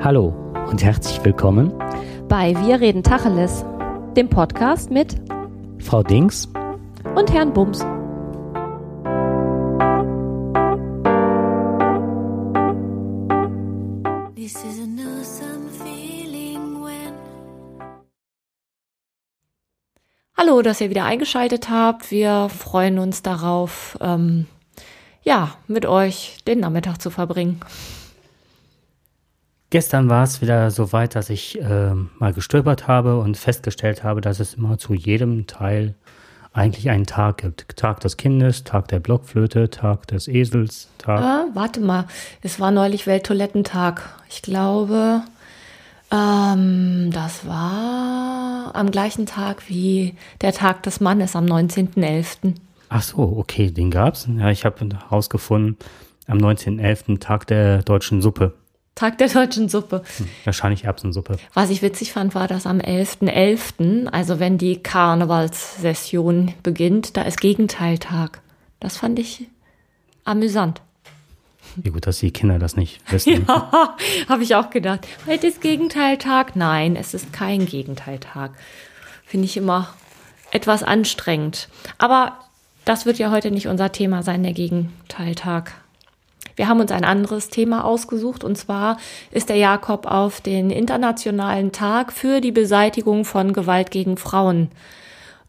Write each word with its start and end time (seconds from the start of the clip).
Hallo 0.00 0.28
und 0.70 0.84
herzlich 0.84 1.24
willkommen 1.24 1.72
bei 2.28 2.54
Wir 2.64 2.80
reden 2.80 3.02
Tacheles, 3.02 3.64
dem 4.16 4.28
Podcast 4.28 4.92
mit 4.92 5.16
Frau 5.80 6.04
Dings 6.04 6.48
und 7.16 7.32
Herrn 7.32 7.52
Bums. 7.52 7.84
Hallo, 20.36 20.62
dass 20.62 20.80
ihr 20.80 20.90
wieder 20.90 21.06
eingeschaltet 21.06 21.68
habt. 21.70 22.12
Wir 22.12 22.48
freuen 22.50 23.00
uns 23.00 23.22
darauf, 23.22 23.98
ähm, 24.00 24.46
ja, 25.24 25.56
mit 25.66 25.86
euch 25.86 26.38
den 26.46 26.60
Nachmittag 26.60 27.02
zu 27.02 27.10
verbringen. 27.10 27.60
Gestern 29.70 30.08
war 30.08 30.24
es 30.24 30.40
wieder 30.40 30.70
so 30.70 30.92
weit, 30.92 31.14
dass 31.14 31.28
ich 31.28 31.60
äh, 31.60 31.92
mal 32.18 32.32
gestöbert 32.32 32.88
habe 32.88 33.18
und 33.18 33.36
festgestellt 33.36 34.02
habe, 34.02 34.22
dass 34.22 34.40
es 34.40 34.54
immer 34.54 34.78
zu 34.78 34.94
jedem 34.94 35.46
Teil 35.46 35.94
eigentlich 36.54 36.88
einen 36.88 37.04
Tag 37.04 37.38
gibt. 37.38 37.76
Tag 37.76 38.00
des 38.00 38.16
Kindes, 38.16 38.64
Tag 38.64 38.88
der 38.88 38.98
Blockflöte, 38.98 39.68
Tag 39.68 40.06
des 40.06 40.26
Esels, 40.26 40.88
Tag. 40.96 41.20
Ah, 41.20 41.44
warte 41.52 41.80
mal, 41.80 42.06
es 42.42 42.58
war 42.58 42.70
neulich 42.70 43.06
Welttoilettentag. 43.06 44.08
Ich 44.30 44.40
glaube, 44.40 45.22
ähm, 46.10 47.10
das 47.12 47.46
war 47.46 48.70
am 48.74 48.90
gleichen 48.90 49.26
Tag 49.26 49.68
wie 49.68 50.14
der 50.40 50.52
Tag 50.52 50.82
des 50.82 51.00
Mannes 51.00 51.36
am 51.36 51.44
19.11. 51.44 52.54
Ach 52.88 53.02
so, 53.02 53.18
okay, 53.36 53.70
den 53.70 53.90
gab's. 53.90 54.26
Ja, 54.34 54.50
ich 54.50 54.64
habe 54.64 54.88
herausgefunden, 54.88 55.76
am 56.26 56.38
19.11. 56.38 57.20
Tag 57.20 57.46
der 57.46 57.82
deutschen 57.82 58.22
Suppe. 58.22 58.54
Tag 58.98 59.16
der 59.18 59.28
deutschen 59.28 59.68
Suppe. 59.68 60.02
Hm, 60.16 60.28
wahrscheinlich 60.42 60.82
Erbsensuppe. 60.82 61.36
Was 61.54 61.70
ich 61.70 61.82
witzig 61.82 62.12
fand, 62.12 62.34
war, 62.34 62.48
dass 62.48 62.66
am 62.66 62.80
11.11., 62.80 63.28
.11., 63.28 64.06
also 64.08 64.40
wenn 64.40 64.58
die 64.58 64.82
Karnevalssession 64.82 66.52
beginnt, 66.64 67.16
da 67.16 67.22
ist 67.22 67.40
Gegenteiltag. 67.40 68.40
Das 68.80 68.96
fand 68.96 69.20
ich 69.20 69.46
amüsant. 70.24 70.82
Wie 71.76 71.90
gut, 71.90 72.08
dass 72.08 72.18
die 72.18 72.32
Kinder 72.32 72.58
das 72.58 72.74
nicht 72.74 73.00
wissen. 73.12 73.44
Ja, 73.48 73.94
habe 74.28 74.42
ich 74.42 74.56
auch 74.56 74.70
gedacht. 74.70 75.06
Heute 75.28 75.46
ist 75.46 75.60
Gegenteiltag. 75.60 76.56
Nein, 76.56 76.96
es 76.96 77.14
ist 77.14 77.32
kein 77.32 77.66
Gegenteiltag. 77.66 78.50
Finde 79.24 79.44
ich 79.44 79.56
immer 79.56 79.94
etwas 80.50 80.82
anstrengend. 80.82 81.68
Aber 81.98 82.36
das 82.84 83.06
wird 83.06 83.18
ja 83.18 83.30
heute 83.30 83.52
nicht 83.52 83.68
unser 83.68 83.92
Thema 83.92 84.24
sein, 84.24 84.42
der 84.42 84.54
Gegenteiltag. 84.54 85.74
Wir 86.58 86.68
haben 86.68 86.80
uns 86.80 86.90
ein 86.90 87.04
anderes 87.04 87.50
Thema 87.50 87.84
ausgesucht 87.84 88.42
und 88.42 88.58
zwar 88.58 88.96
ist 89.30 89.48
der 89.48 89.56
Jakob 89.56 90.06
auf 90.06 90.40
den 90.40 90.70
Internationalen 90.70 91.70
Tag 91.70 92.12
für 92.12 92.40
die 92.40 92.50
Beseitigung 92.50 93.24
von 93.24 93.52
Gewalt 93.52 93.92
gegen 93.92 94.16
Frauen 94.16 94.70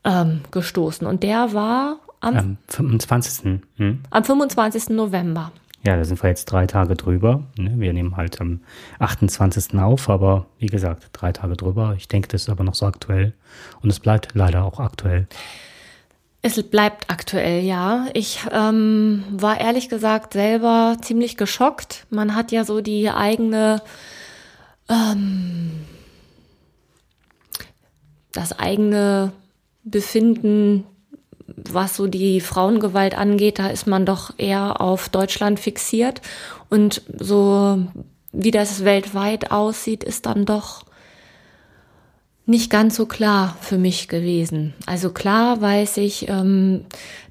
ähm, 0.03 0.41
gestoßen 0.52 1.07
und 1.07 1.23
der 1.23 1.53
war 1.53 1.97
am, 2.21 2.37
am 2.37 2.57
25. 2.67 3.59
Hm? 3.77 4.03
Am 4.11 4.23
25. 4.23 4.89
November. 4.89 5.52
Ja, 5.83 5.95
da 5.95 6.03
sind 6.03 6.21
wir 6.21 6.30
jetzt 6.30 6.45
drei 6.45 6.67
Tage 6.67 6.95
drüber. 6.95 7.43
Ne? 7.57 7.73
Wir 7.77 7.91
nehmen 7.91 8.15
halt 8.15 8.39
am 8.39 8.59
28. 8.99 9.80
auf, 9.80 10.09
aber 10.09 10.45
wie 10.59 10.67
gesagt, 10.67 11.09
drei 11.13 11.31
Tage 11.31 11.55
drüber. 11.55 11.95
Ich 11.97 12.07
denke, 12.07 12.27
das 12.27 12.43
ist 12.43 12.49
aber 12.49 12.63
noch 12.63 12.75
so 12.75 12.85
aktuell. 12.85 13.33
Und 13.81 13.89
es 13.89 13.99
bleibt 13.99 14.35
leider 14.35 14.63
auch 14.63 14.80
aktuell. 14.80 15.27
Es 16.42 16.62
bleibt 16.64 17.09
aktuell, 17.09 17.64
ja. 17.64 18.08
Ich 18.14 18.40
ähm, 18.52 19.23
war 19.32 19.59
ehrlich 19.59 19.90
gesagt 19.90 20.34
selber 20.34 20.95
ziemlich 21.02 21.36
geschockt. 21.36 22.06
Man 22.09 22.34
hat 22.34 22.52
ja 22.52 22.64
so 22.64 22.80
die 22.80 23.09
eigene, 23.09 23.82
ähm, 24.88 25.72
das 28.32 28.58
eigene 28.58 29.34
Befinden, 29.84 30.86
was 31.48 31.98
so 31.98 32.08
die 32.08 32.39
Frauengewalt 32.39 33.17
angeht, 33.17 33.60
da 33.60 33.67
ist 33.67 33.86
man 33.86 34.05
doch 34.05 34.32
eher 34.38 34.80
auf 34.80 35.10
Deutschland 35.10 35.60
fixiert. 35.60 36.22
Und 36.70 37.02
so 37.17 37.86
wie 38.32 38.52
das 38.52 38.86
weltweit 38.86 39.52
aussieht, 39.52 40.05
ist 40.05 40.26
dann 40.26 40.45
doch 40.45 40.86
nicht 42.49 42.71
ganz 42.71 42.95
so 42.95 43.05
klar 43.05 43.55
für 43.61 43.77
mich 43.77 44.08
gewesen. 44.08 44.73
Also 44.87 45.11
klar 45.11 45.61
weiß 45.61 45.98
ich, 45.98 46.27
ähm, 46.27 46.86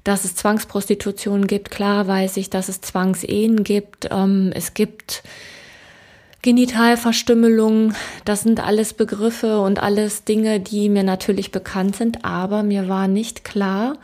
dass 0.05 0.23
es 0.23 0.35
Zwangsprostitution 0.35 1.45
gibt, 1.45 1.69
klar 1.71 2.07
weiß 2.07 2.37
ich, 2.37 2.49
dass 2.49 2.69
es 2.69 2.79
Zwangsehen 2.79 3.63
gibt, 3.63 4.07
ähm, 4.11 4.51
es 4.55 4.73
gibt 4.73 5.23
Genitalverstümmelung, 6.41 7.93
das 8.23 8.43
sind 8.43 8.65
alles 8.65 8.93
Begriffe 8.93 9.59
und 9.59 9.83
alles 9.83 10.23
Dinge, 10.23 10.61
die 10.61 10.87
mir 10.87 11.03
natürlich 11.03 11.51
bekannt 11.51 11.97
sind, 11.97 12.23
aber 12.23 12.63
mir 12.63 12.87
war 12.87 13.09
nicht 13.09 13.43
klar, 13.43 13.97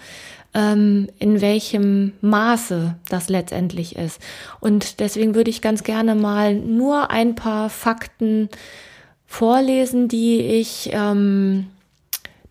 ähm, 0.53 1.08
in 1.18 1.40
welchem 1.40 2.12
Maße 2.20 2.96
das 3.08 3.30
letztendlich 3.30 3.96
ist. 3.96 4.20
Und 4.59 5.00
deswegen 5.00 5.34
würde 5.34 5.50
ich 5.50 5.62
ganz 5.62 5.84
gerne 5.84 6.14
mal 6.14 6.56
nur 6.56 7.09
ein 7.09 7.36
paar 7.36 7.70
Fakten 7.70 8.50
vorlesen, 9.25 10.08
die 10.08 10.40
ich, 10.41 10.90
ähm, 10.94 11.68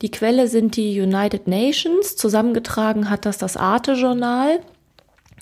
die 0.02 0.10
Quelle 0.10 0.48
sind 0.48 0.76
die 0.76 1.00
United 1.00 1.48
Nations, 1.48 2.16
zusammengetragen 2.16 3.10
hat 3.10 3.26
das 3.26 3.38
das 3.38 3.56
Arte-Journal. 3.56 4.60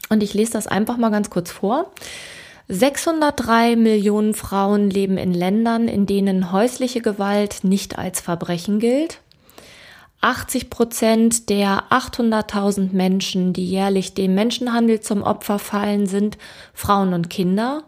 Und 0.09 0.23
ich 0.23 0.35
lese 0.35 0.53
das 0.53 0.67
einfach 0.67 0.97
mal 0.97 1.11
ganz 1.11 1.31
kurz 1.31 1.51
vor. 1.51 1.91
603 2.69 3.77
Millionen 3.77 4.35
Frauen 4.35 4.89
leben 4.89 5.19
in 5.19 5.35
Ländern, 5.35 5.89
in 5.89 6.07
denen 6.07 6.53
häusliche 6.53 7.01
Gewalt 7.01 7.65
nicht 7.65 7.99
als 7.99 8.21
Verbrechen 8.21 8.79
gilt. 8.79 9.21
80 10.21 10.71
Prozent 10.71 11.49
der 11.51 11.85
800.000 11.91 12.93
Menschen, 12.93 13.53
die 13.53 13.67
jährlich 13.67 14.15
dem 14.15 14.35
Menschenhandel 14.35 15.01
zum 15.01 15.23
Opfer 15.23 15.59
fallen, 15.59 16.07
sind 16.07 16.39
Frauen 16.73 17.13
und 17.13 17.29
Kinder 17.29 17.83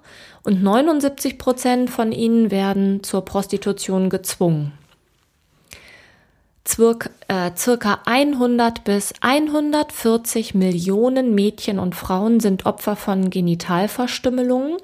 und 0.44 0.62
79 0.62 1.38
Prozent 1.38 1.90
von 1.90 2.12
ihnen 2.12 2.50
werden 2.50 3.02
zur 3.02 3.24
Prostitution 3.24 4.10
gezwungen. 4.10 4.72
Zwirk, 6.64 7.10
äh, 7.28 7.50
circa 7.56 8.00
100 8.06 8.84
bis 8.84 9.12
140 9.20 10.54
Millionen 10.54 11.34
Mädchen 11.34 11.78
und 11.78 11.94
Frauen 11.94 12.40
sind 12.40 12.64
Opfer 12.64 12.96
von 12.96 13.28
Genitalverstümmelungen. 13.28 14.78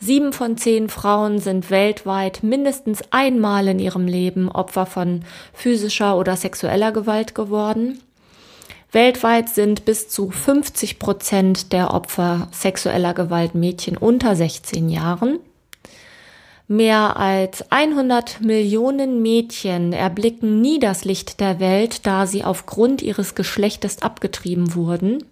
Sieben 0.00 0.32
von 0.32 0.56
zehn 0.56 0.88
Frauen 0.88 1.38
sind 1.38 1.70
weltweit 1.70 2.42
mindestens 2.42 3.02
einmal 3.10 3.66
in 3.68 3.78
ihrem 3.80 4.06
Leben 4.06 4.48
Opfer 4.48 4.86
von 4.86 5.24
physischer 5.52 6.16
oder 6.16 6.36
sexueller 6.36 6.92
Gewalt 6.92 7.34
geworden. 7.34 8.00
Weltweit 8.90 9.50
sind 9.50 9.84
bis 9.84 10.08
zu 10.08 10.30
50 10.30 10.98
Prozent 10.98 11.72
der 11.72 11.92
Opfer 11.92 12.48
sexueller 12.52 13.12
Gewalt 13.12 13.54
Mädchen 13.54 13.98
unter 13.98 14.34
16 14.34 14.88
Jahren. 14.88 15.40
Mehr 16.68 17.16
als 17.16 17.70
100 17.70 18.40
Millionen 18.40 19.20
Mädchen 19.20 19.92
erblicken 19.92 20.60
nie 20.60 20.78
das 20.78 21.04
Licht 21.04 21.40
der 21.40 21.60
Welt, 21.60 22.06
da 22.06 22.26
sie 22.26 22.44
aufgrund 22.44 23.02
ihres 23.02 23.34
Geschlechtes 23.34 24.02
abgetrieben 24.02 24.74
wurden. 24.74 25.24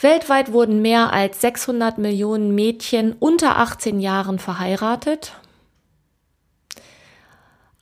Weltweit 0.00 0.52
wurden 0.52 0.82
mehr 0.82 1.12
als 1.12 1.40
600 1.40 1.98
Millionen 1.98 2.54
Mädchen 2.54 3.14
unter 3.18 3.58
18 3.58 3.98
Jahren 3.98 4.38
verheiratet 4.38 5.32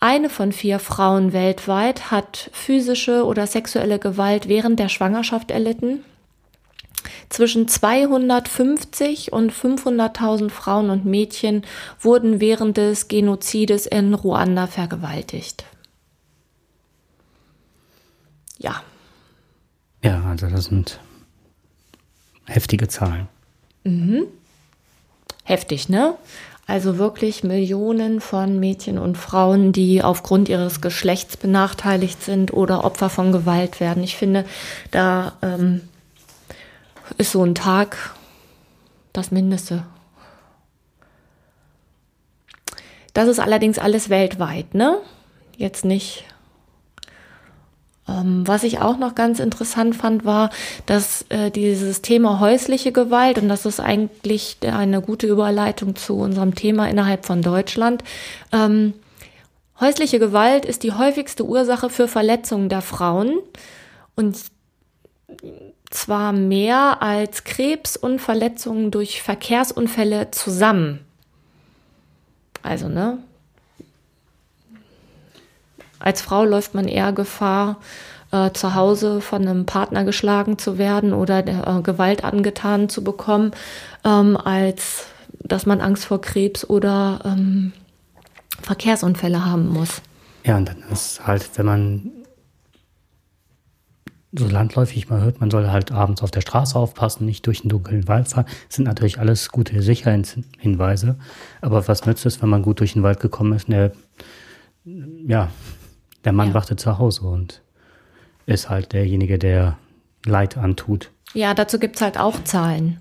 eine 0.04 0.28
von 0.28 0.52
vier 0.52 0.80
Frauen 0.80 1.32
weltweit 1.32 2.10
hat 2.10 2.50
physische 2.52 3.24
oder 3.24 3.46
sexuelle 3.46 3.98
Gewalt 3.98 4.48
während 4.48 4.78
der 4.78 4.90
Schwangerschaft 4.90 5.50
erlitten. 5.50 6.04
Zwischen 7.30 7.68
250 7.68 9.32
und 9.32 9.50
500.000 9.50 10.50
Frauen 10.50 10.90
und 10.90 11.06
Mädchen 11.06 11.62
wurden 12.02 12.38
während 12.38 12.76
des 12.76 13.08
Genozides 13.08 13.86
in 13.86 14.12
Ruanda 14.12 14.66
vergewaltigt. 14.66 15.64
Ja. 18.58 18.82
Ja, 20.02 20.22
also 20.24 20.48
das 20.48 20.66
sind 20.66 21.00
heftige 22.44 22.88
Zahlen. 22.88 23.26
Mhm. 23.84 24.26
Heftig, 25.44 25.88
ne? 25.88 26.18
Also 26.66 26.96
wirklich 26.96 27.44
Millionen 27.44 28.20
von 28.20 28.58
Mädchen 28.58 28.98
und 28.98 29.18
Frauen, 29.18 29.72
die 29.72 30.02
aufgrund 30.02 30.48
ihres 30.48 30.80
Geschlechts 30.80 31.36
benachteiligt 31.36 32.22
sind 32.22 32.52
oder 32.54 32.84
Opfer 32.84 33.10
von 33.10 33.32
Gewalt 33.32 33.80
werden. 33.80 34.02
Ich 34.02 34.16
finde, 34.16 34.46
da 34.90 35.34
ähm, 35.42 35.82
ist 37.18 37.32
so 37.32 37.44
ein 37.44 37.54
Tag 37.54 38.14
das 39.12 39.30
Mindeste. 39.30 39.84
Das 43.12 43.28
ist 43.28 43.40
allerdings 43.40 43.78
alles 43.78 44.08
weltweit, 44.08 44.74
ne? 44.74 44.98
Jetzt 45.56 45.84
nicht 45.84 46.24
was 48.06 48.64
ich 48.64 48.80
auch 48.80 48.98
noch 48.98 49.14
ganz 49.14 49.40
interessant 49.40 49.96
fand, 49.96 50.24
war, 50.24 50.50
dass 50.84 51.24
äh, 51.30 51.50
dieses 51.50 52.02
Thema 52.02 52.38
häusliche 52.38 52.92
Gewalt, 52.92 53.38
und 53.38 53.48
das 53.48 53.64
ist 53.64 53.80
eigentlich 53.80 54.58
eine 54.62 55.00
gute 55.00 55.26
Überleitung 55.26 55.96
zu 55.96 56.16
unserem 56.18 56.54
Thema 56.54 56.88
innerhalb 56.88 57.24
von 57.24 57.40
Deutschland, 57.40 58.04
ähm, 58.52 58.92
häusliche 59.80 60.18
Gewalt 60.18 60.66
ist 60.66 60.82
die 60.82 60.92
häufigste 60.92 61.46
Ursache 61.46 61.88
für 61.88 62.06
Verletzungen 62.06 62.68
der 62.68 62.82
Frauen 62.82 63.38
und 64.16 64.36
zwar 65.90 66.32
mehr 66.32 67.02
als 67.02 67.44
Krebs 67.44 67.96
und 67.96 68.20
Verletzungen 68.20 68.90
durch 68.90 69.22
Verkehrsunfälle 69.22 70.30
zusammen. 70.30 71.00
Also, 72.62 72.88
ne? 72.88 73.18
Als 76.04 76.20
Frau 76.20 76.44
läuft 76.44 76.74
man 76.74 76.86
eher 76.86 77.12
Gefahr, 77.12 77.78
äh, 78.30 78.50
zu 78.52 78.74
Hause 78.74 79.22
von 79.22 79.40
einem 79.40 79.64
Partner 79.64 80.04
geschlagen 80.04 80.58
zu 80.58 80.76
werden 80.76 81.14
oder 81.14 81.46
äh, 81.46 81.80
Gewalt 81.82 82.24
angetan 82.24 82.90
zu 82.90 83.02
bekommen, 83.02 83.52
ähm, 84.04 84.36
als 84.36 85.06
dass 85.32 85.64
man 85.64 85.80
Angst 85.80 86.04
vor 86.04 86.20
Krebs 86.20 86.68
oder 86.68 87.20
ähm, 87.24 87.72
Verkehrsunfälle 88.60 89.46
haben 89.46 89.68
muss. 89.68 90.02
Ja, 90.44 90.58
und 90.58 90.68
dann 90.68 90.82
ist 90.92 91.26
halt, 91.26 91.48
wenn 91.56 91.64
man 91.64 92.10
so 94.36 94.46
landläufig 94.46 95.08
mal 95.08 95.22
hört, 95.22 95.40
man 95.40 95.50
soll 95.50 95.70
halt 95.70 95.90
abends 95.90 96.22
auf 96.22 96.30
der 96.30 96.42
Straße 96.42 96.78
aufpassen, 96.78 97.24
nicht 97.24 97.46
durch 97.46 97.62
den 97.62 97.70
dunklen 97.70 98.08
Wald 98.08 98.28
fahren. 98.28 98.46
Das 98.66 98.76
sind 98.76 98.84
natürlich 98.84 99.18
alles 99.18 99.48
gute 99.48 99.80
Sicherheitshinweise. 99.80 101.16
Aber 101.62 101.88
was 101.88 102.04
nützt 102.04 102.26
es, 102.26 102.42
wenn 102.42 102.50
man 102.50 102.62
gut 102.62 102.80
durch 102.80 102.92
den 102.92 103.02
Wald 103.02 103.20
gekommen 103.20 103.54
ist? 103.54 103.68
Der, 103.68 103.92
ja, 104.84 105.48
der 106.24 106.32
Mann 106.32 106.48
ja. 106.48 106.54
wartet 106.54 106.80
zu 106.80 106.98
Hause 106.98 107.22
und 107.22 107.60
ist 108.46 108.70
halt 108.70 108.92
derjenige, 108.92 109.38
der 109.38 109.76
Leid 110.24 110.56
antut. 110.56 111.10
Ja, 111.34 111.52
dazu 111.52 111.78
gibt's 111.78 112.00
halt 112.00 112.18
auch 112.18 112.44
Zahlen. 112.44 112.98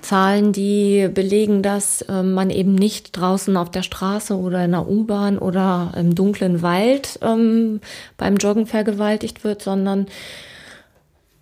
Zahlen, 0.00 0.52
die 0.52 1.08
belegen, 1.12 1.62
dass 1.62 2.02
äh, 2.02 2.22
man 2.22 2.50
eben 2.50 2.74
nicht 2.74 3.16
draußen 3.16 3.56
auf 3.56 3.70
der 3.70 3.82
Straße 3.82 4.36
oder 4.36 4.64
in 4.64 4.72
der 4.72 4.88
U-Bahn 4.88 5.38
oder 5.38 5.92
im 5.96 6.14
dunklen 6.14 6.62
Wald 6.62 7.18
ähm, 7.22 7.80
beim 8.16 8.36
Joggen 8.36 8.66
vergewaltigt 8.66 9.44
wird, 9.44 9.62
sondern 9.62 10.06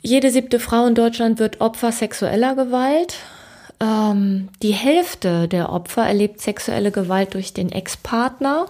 jede 0.00 0.30
siebte 0.30 0.58
Frau 0.58 0.86
in 0.86 0.94
Deutschland 0.94 1.38
wird 1.38 1.60
Opfer 1.60 1.92
sexueller 1.92 2.56
Gewalt. 2.56 3.14
Ähm, 3.80 4.48
die 4.62 4.72
Hälfte 4.72 5.48
der 5.48 5.70
Opfer 5.70 6.06
erlebt 6.06 6.40
sexuelle 6.40 6.90
Gewalt 6.90 7.34
durch 7.34 7.52
den 7.52 7.70
Ex-Partner 7.70 8.66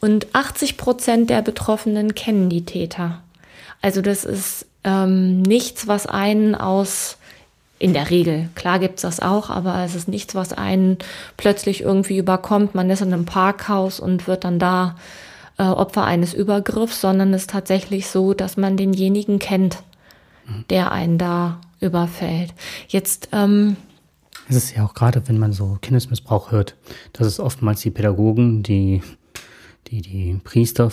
und 0.00 0.34
80 0.34 0.76
Prozent 0.76 1.30
der 1.30 1.42
Betroffenen 1.42 2.14
kennen 2.14 2.48
die 2.48 2.64
Täter. 2.64 3.22
Also 3.80 4.00
das 4.00 4.24
ist 4.24 4.66
ähm, 4.84 5.42
nichts, 5.42 5.86
was 5.86 6.06
einen 6.06 6.54
aus, 6.54 7.16
in 7.80 7.92
der 7.92 8.10
Regel, 8.10 8.48
klar 8.56 8.80
gibt's 8.80 9.02
das 9.02 9.20
auch, 9.20 9.50
aber 9.50 9.84
es 9.84 9.94
ist 9.94 10.08
nichts, 10.08 10.34
was 10.34 10.52
einen 10.52 10.98
plötzlich 11.36 11.82
irgendwie 11.82 12.18
überkommt. 12.18 12.74
Man 12.74 12.90
ist 12.90 13.02
in 13.02 13.12
einem 13.12 13.24
Parkhaus 13.24 14.00
und 14.00 14.26
wird 14.26 14.42
dann 14.42 14.58
da 14.58 14.96
äh, 15.58 15.62
Opfer 15.62 16.04
eines 16.04 16.34
Übergriffs, 16.34 17.00
sondern 17.00 17.32
es 17.32 17.42
ist 17.42 17.50
tatsächlich 17.50 18.08
so, 18.08 18.34
dass 18.34 18.56
man 18.56 18.76
denjenigen 18.76 19.38
kennt 19.38 19.78
der 20.70 20.92
einen 20.92 21.18
da 21.18 21.60
überfällt. 21.80 22.54
Jetzt 22.88 23.28
ähm, 23.32 23.76
es 24.48 24.56
ist 24.56 24.74
ja 24.74 24.84
auch 24.84 24.94
gerade, 24.94 25.28
wenn 25.28 25.38
man 25.38 25.52
so 25.52 25.76
Kindesmissbrauch 25.82 26.52
hört, 26.52 26.74
dass 27.12 27.26
es 27.26 27.38
oftmals 27.38 27.80
die 27.80 27.90
Pädagogen, 27.90 28.62
die 28.62 29.02
die, 29.90 30.02
die 30.02 30.40
Priester, 30.42 30.90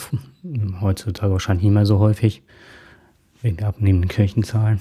heutzutage 0.81 1.31
wahrscheinlich 1.31 1.65
nicht 1.65 1.73
mehr 1.73 1.85
so 1.85 1.99
häufig, 1.99 2.41
wegen 3.41 3.57
der 3.57 3.67
abnehmenden 3.67 4.09
Kirchenzahlen, 4.09 4.79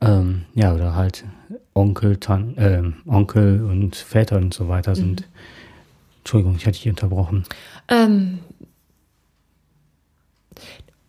ähm, 0.00 0.44
ja, 0.54 0.74
oder 0.74 0.94
halt 0.94 1.24
Onkel, 1.74 2.18
Tan 2.18 2.56
äh, 2.56 2.82
Onkel 3.06 3.64
und 3.64 3.96
Väter 3.96 4.36
und 4.36 4.54
so 4.54 4.68
weiter 4.68 4.94
sind. 4.94 5.22
Mhm. 5.22 5.26
Entschuldigung, 6.18 6.56
ich 6.56 6.66
hatte 6.66 6.78
dich 6.78 6.88
unterbrochen. 6.88 7.44
Ähm, 7.88 8.40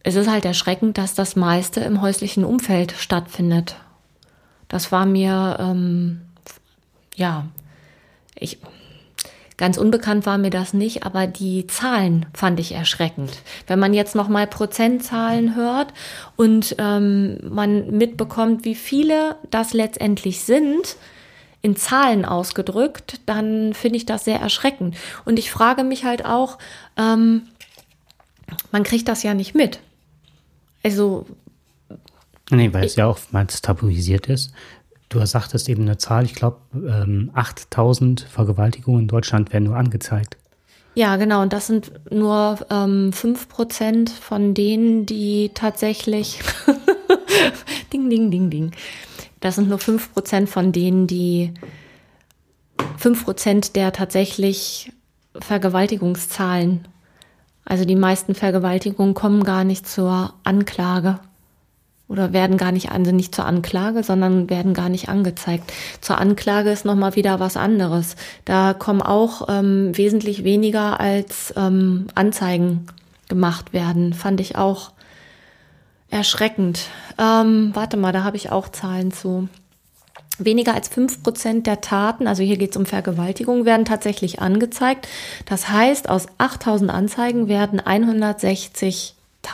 es 0.03 0.15
ist 0.15 0.29
halt 0.29 0.45
erschreckend, 0.45 0.97
dass 0.97 1.15
das 1.15 1.35
meiste 1.35 1.81
im 1.81 2.01
häuslichen 2.01 2.45
Umfeld 2.45 2.93
stattfindet. 2.93 3.75
Das 4.67 4.91
war 4.91 5.05
mir, 5.05 5.57
ähm, 5.59 6.21
ja, 7.15 7.47
ich, 8.35 8.59
ganz 9.57 9.77
unbekannt 9.77 10.25
war 10.25 10.37
mir 10.37 10.51
das 10.51 10.73
nicht, 10.73 11.03
aber 11.03 11.27
die 11.27 11.67
Zahlen 11.67 12.27
fand 12.33 12.59
ich 12.59 12.73
erschreckend. 12.73 13.41
Wenn 13.65 13.79
man 13.79 13.93
jetzt 13.93 14.15
noch 14.15 14.27
mal 14.27 14.47
Prozentzahlen 14.47 15.55
hört 15.55 15.93
und 16.35 16.75
ähm, 16.77 17.37
man 17.49 17.97
mitbekommt, 17.97 18.65
wie 18.65 18.75
viele 18.75 19.35
das 19.49 19.73
letztendlich 19.73 20.43
sind, 20.43 20.95
in 21.63 21.75
Zahlen 21.75 22.23
ausgedrückt, 22.23 23.19
dann 23.25 23.73
finde 23.73 23.97
ich 23.97 24.05
das 24.05 24.25
sehr 24.25 24.39
erschreckend. 24.39 24.95
Und 25.25 25.39
ich 25.39 25.51
frage 25.51 25.83
mich 25.83 26.05
halt 26.05 26.23
auch, 26.23 26.59
ähm, 26.95 27.43
man 28.71 28.83
kriegt 28.83 29.07
das 29.07 29.23
ja 29.23 29.33
nicht 29.33 29.55
mit. 29.55 29.79
Also. 30.83 31.25
Nee, 32.49 32.71
weil 32.73 32.85
es 32.85 32.95
ja 32.95 33.09
oftmals 33.09 33.61
tabuisiert 33.61 34.27
ist. 34.27 34.53
Du 35.09 35.25
sagtest 35.25 35.69
eben 35.69 35.83
eine 35.83 35.97
Zahl, 35.97 36.25
ich 36.25 36.35
glaube, 36.35 36.57
ähm, 36.73 37.31
8000 37.33 38.21
Vergewaltigungen 38.21 39.01
in 39.01 39.07
Deutschland 39.07 39.53
werden 39.53 39.65
nur 39.65 39.77
angezeigt. 39.77 40.37
Ja, 40.95 41.15
genau. 41.15 41.41
Und 41.41 41.53
das 41.53 41.67
sind 41.67 41.91
nur 42.11 42.57
ähm, 42.69 43.11
5% 43.11 44.09
von 44.09 44.53
denen, 44.53 45.05
die 45.05 45.51
tatsächlich. 45.53 46.39
ding, 47.93 48.09
ding, 48.09 48.31
ding, 48.31 48.49
ding. 48.49 48.71
Das 49.39 49.55
sind 49.55 49.69
nur 49.69 49.77
5% 49.77 50.47
von 50.47 50.71
denen, 50.71 51.07
die. 51.07 51.53
5% 52.99 53.73
der 53.73 53.91
tatsächlich 53.91 54.91
Vergewaltigungszahlen 55.39 56.87
also 57.69 57.83
die 57.83 57.97
meisten 57.97 58.33
Vergewaltigungen 58.33 59.13
kommen 59.13 59.43
gar 59.43 59.65
nicht 59.65 59.87
zur 59.87 60.33
Anklage 60.45 61.19
oder 62.09 62.31
werden 62.31 62.57
gar 62.57 62.71
nicht, 62.71 62.91
also 62.91 63.11
nicht 63.11 63.35
zur 63.35 63.45
Anklage, 63.45 64.03
sondern 64.03 64.49
werden 64.49 64.73
gar 64.73 64.89
nicht 64.89 65.09
angezeigt. 65.09 65.73
Zur 65.99 66.17
Anklage 66.19 66.71
ist 66.71 66.85
nochmal 66.85 67.15
wieder 67.15 67.39
was 67.39 67.57
anderes. 67.57 68.15
Da 68.45 68.73
kommen 68.73 69.01
auch 69.01 69.47
ähm, 69.49 69.95
wesentlich 69.97 70.43
weniger 70.43 70.99
als 70.99 71.53
ähm, 71.57 72.07
Anzeigen 72.15 72.87
gemacht 73.27 73.73
werden. 73.73 74.13
Fand 74.13 74.39
ich 74.39 74.55
auch 74.55 74.91
erschreckend. 76.09 76.87
Ähm, 77.17 77.71
warte 77.73 77.97
mal, 77.97 78.13
da 78.13 78.23
habe 78.23 78.37
ich 78.37 78.51
auch 78.51 78.69
Zahlen 78.69 79.11
zu. 79.11 79.49
Weniger 80.39 80.75
als 80.75 80.87
fünf 80.87 81.23
Prozent 81.23 81.65
der 81.65 81.81
Taten, 81.81 82.27
also 82.27 82.43
hier 82.43 82.57
geht 82.57 82.71
es 82.71 82.77
um 82.77 82.85
Vergewaltigung, 82.85 83.65
werden 83.65 83.85
tatsächlich 83.85 84.39
angezeigt. 84.39 85.07
Das 85.45 85.69
heißt, 85.69 86.09
aus 86.09 86.27
8000 86.37 86.91
Anzeigen 86.91 87.47
werden 87.47 87.79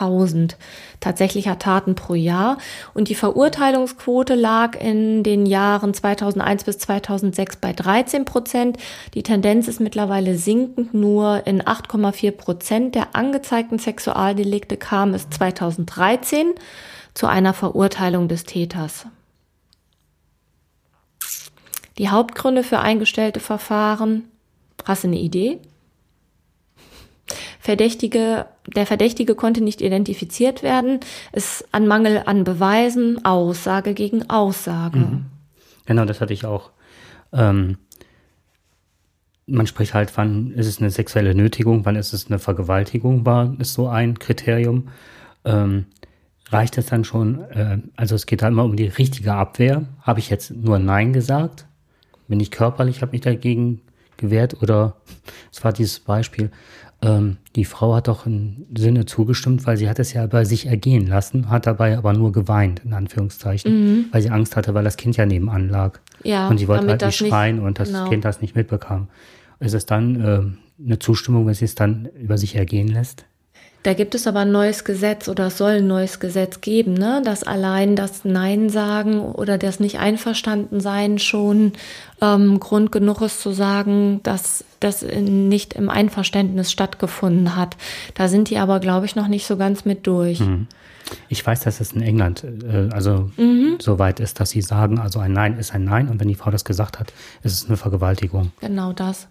160.000 0.00 0.54
tatsächlicher 1.00 1.58
Taten 1.58 1.94
pro 1.94 2.14
Jahr. 2.14 2.58
Und 2.94 3.08
die 3.08 3.14
Verurteilungsquote 3.14 4.34
lag 4.34 4.80
in 4.80 5.22
den 5.22 5.46
Jahren 5.46 5.94
2001 5.94 6.64
bis 6.64 6.78
2006 6.78 7.56
bei 7.56 7.72
13 7.72 8.24
Prozent. 8.24 8.78
Die 9.14 9.22
Tendenz 9.22 9.68
ist 9.68 9.80
mittlerweile 9.80 10.36
sinkend. 10.36 10.94
Nur 10.94 11.46
in 11.46 11.62
8,4 11.62 12.30
Prozent 12.32 12.94
der 12.94 13.14
angezeigten 13.14 13.78
Sexualdelikte 13.78 14.76
kam 14.76 15.14
es 15.14 15.28
2013 15.30 16.52
zu 17.14 17.26
einer 17.26 17.54
Verurteilung 17.54 18.28
des 18.28 18.44
Täters. 18.44 19.06
Die 21.98 22.08
Hauptgründe 22.08 22.64
für 22.64 22.80
eingestellte 22.80 23.38
Verfahren, 23.38 24.24
hast 24.84 25.04
du 25.04 25.08
eine 25.08 25.18
Idee? 25.18 25.60
Verdächtige, 27.58 28.46
der 28.74 28.86
Verdächtige 28.86 29.34
konnte 29.34 29.62
nicht 29.62 29.80
identifiziert 29.80 30.62
werden, 30.62 31.00
es 31.32 31.64
an 31.72 31.86
Mangel 31.86 32.22
an 32.26 32.44
Beweisen, 32.44 33.24
Aussage 33.24 33.94
gegen 33.94 34.28
Aussage. 34.28 34.98
Mhm. 34.98 35.24
Genau, 35.86 36.04
das 36.04 36.20
hatte 36.20 36.32
ich 36.32 36.44
auch. 36.44 36.70
Ähm, 37.32 37.78
man 39.46 39.66
spricht 39.66 39.94
halt, 39.94 40.16
wann 40.16 40.52
ist 40.52 40.66
es 40.66 40.80
eine 40.80 40.90
sexuelle 40.90 41.34
Nötigung, 41.34 41.84
wann 41.84 41.96
ist 41.96 42.12
es 42.12 42.26
eine 42.26 42.38
Vergewaltigung, 42.38 43.26
war 43.26 43.54
ist 43.58 43.74
so 43.74 43.88
ein 43.88 44.18
Kriterium. 44.18 44.88
Ähm, 45.44 45.86
reicht 46.50 46.78
es 46.78 46.86
dann 46.86 47.04
schon, 47.04 47.42
äh, 47.50 47.78
also 47.96 48.14
es 48.14 48.26
geht 48.26 48.42
halt 48.42 48.52
immer 48.52 48.64
um 48.64 48.76
die 48.76 48.86
richtige 48.86 49.34
Abwehr. 49.34 49.84
Habe 50.00 50.20
ich 50.20 50.30
jetzt 50.30 50.50
nur 50.50 50.78
Nein 50.78 51.12
gesagt? 51.12 51.66
bin 52.28 52.40
ich 52.40 52.50
körperlich, 52.50 53.02
habe 53.02 53.12
mich 53.12 53.20
dagegen 53.20 53.80
gewehrt 54.16 54.62
oder 54.62 54.96
es 55.52 55.62
war 55.64 55.72
dieses 55.72 56.00
Beispiel, 56.00 56.50
ähm, 57.04 57.36
die 57.56 57.64
Frau 57.64 57.94
hat 57.94 58.08
doch 58.08 58.26
im 58.26 58.66
Sinne 58.76 59.06
zugestimmt, 59.06 59.66
weil 59.66 59.76
sie 59.76 59.88
hat 59.88 59.98
es 59.98 60.12
ja 60.12 60.26
bei 60.26 60.44
sich 60.44 60.66
ergehen 60.66 61.06
lassen, 61.06 61.50
hat 61.50 61.66
dabei 61.66 61.96
aber 61.96 62.12
nur 62.12 62.32
geweint, 62.32 62.82
in 62.84 62.92
Anführungszeichen, 62.92 63.72
mhm. 63.72 64.04
weil 64.12 64.22
sie 64.22 64.30
Angst 64.30 64.56
hatte, 64.56 64.74
weil 64.74 64.84
das 64.84 64.96
Kind 64.96 65.16
ja 65.16 65.26
nebenan 65.26 65.68
lag. 65.68 66.00
Ja, 66.22 66.48
und 66.48 66.58
sie 66.58 66.68
wollte 66.68 66.86
halt 66.86 67.02
nicht 67.02 67.16
schreien 67.16 67.56
nicht, 67.56 67.64
und 67.64 67.78
das 67.78 67.88
genau. 67.88 68.08
Kind 68.08 68.24
das 68.24 68.40
nicht 68.40 68.56
mitbekam. 68.56 69.08
Ist 69.60 69.74
es 69.74 69.86
dann 69.86 70.20
äh, 70.20 70.82
eine 70.84 70.98
Zustimmung, 70.98 71.46
wenn 71.46 71.54
sie 71.54 71.64
es 71.64 71.74
dann 71.74 72.08
über 72.18 72.38
sich 72.38 72.56
ergehen 72.56 72.88
lässt? 72.88 73.26
Da 73.84 73.92
gibt 73.92 74.14
es 74.14 74.26
aber 74.26 74.40
ein 74.40 74.50
neues 74.50 74.84
Gesetz 74.84 75.28
oder 75.28 75.48
es 75.48 75.58
soll 75.58 75.72
ein 75.72 75.86
neues 75.86 76.18
Gesetz 76.18 76.62
geben, 76.62 76.94
ne? 76.94 77.20
dass 77.22 77.42
allein 77.42 77.96
das 77.96 78.24
Nein 78.24 78.70
sagen 78.70 79.20
oder 79.20 79.58
das 79.58 79.78
nicht 79.78 79.98
einverstanden 79.98 80.80
sein 80.80 81.18
schon 81.18 81.74
ähm, 82.22 82.60
Grund 82.60 82.92
genug 82.92 83.20
ist 83.20 83.42
zu 83.42 83.52
sagen, 83.52 84.20
dass 84.22 84.64
das 84.80 85.02
nicht 85.02 85.74
im 85.74 85.90
Einverständnis 85.90 86.72
stattgefunden 86.72 87.56
hat. 87.56 87.76
Da 88.14 88.28
sind 88.28 88.48
die 88.48 88.56
aber, 88.56 88.80
glaube 88.80 89.04
ich, 89.04 89.16
noch 89.16 89.28
nicht 89.28 89.46
so 89.46 89.58
ganz 89.58 89.84
mit 89.84 90.06
durch. 90.06 90.40
Mhm. 90.40 90.66
Ich 91.28 91.44
weiß, 91.46 91.60
dass 91.60 91.80
es 91.80 91.92
in 91.92 92.02
England 92.02 92.44
äh, 92.44 92.88
also 92.92 93.30
mhm. 93.36 93.76
so 93.80 93.98
weit 93.98 94.20
ist, 94.20 94.40
dass 94.40 94.50
sie 94.50 94.62
sagen, 94.62 94.98
also 94.98 95.18
ein 95.18 95.32
Nein 95.32 95.58
ist 95.58 95.74
ein 95.74 95.84
Nein 95.84 96.08
und 96.08 96.20
wenn 96.20 96.28
die 96.28 96.34
Frau 96.34 96.50
das 96.50 96.64
gesagt 96.64 96.98
hat, 96.98 97.12
ist 97.42 97.52
es 97.52 97.66
eine 97.66 97.76
Vergewaltigung. 97.76 98.52
Genau 98.60 98.92
das. 98.92 99.26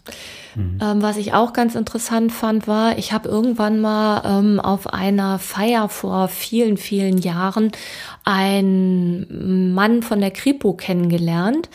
Mhm. 0.55 0.79
Ähm, 0.81 1.01
was 1.01 1.17
ich 1.17 1.33
auch 1.33 1.53
ganz 1.53 1.75
interessant 1.75 2.31
fand, 2.31 2.67
war, 2.67 2.97
ich 2.97 3.11
habe 3.13 3.29
irgendwann 3.29 3.79
mal 3.79 4.21
ähm, 4.25 4.59
auf 4.59 4.93
einer 4.93 5.39
Feier 5.39 5.89
vor 5.89 6.27
vielen, 6.27 6.77
vielen 6.77 7.17
Jahren 7.17 7.71
einen 8.23 9.73
Mann 9.73 10.03
von 10.03 10.19
der 10.19 10.31
Kripo 10.31 10.73
kennengelernt, 10.73 11.69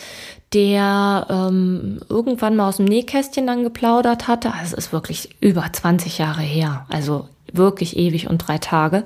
der 0.54 1.26
ähm, 1.28 2.00
irgendwann 2.08 2.56
mal 2.56 2.68
aus 2.68 2.76
dem 2.76 2.86
Nähkästchen 2.86 3.46
dann 3.46 3.64
geplaudert 3.64 4.28
hatte. 4.28 4.52
Also 4.52 4.76
es 4.76 4.86
ist 4.86 4.92
wirklich 4.92 5.36
über 5.40 5.64
20 5.70 6.18
Jahre 6.18 6.40
her, 6.40 6.86
also 6.88 7.28
wirklich 7.52 7.96
ewig 7.96 8.28
und 8.28 8.38
drei 8.38 8.58
Tage. 8.58 9.02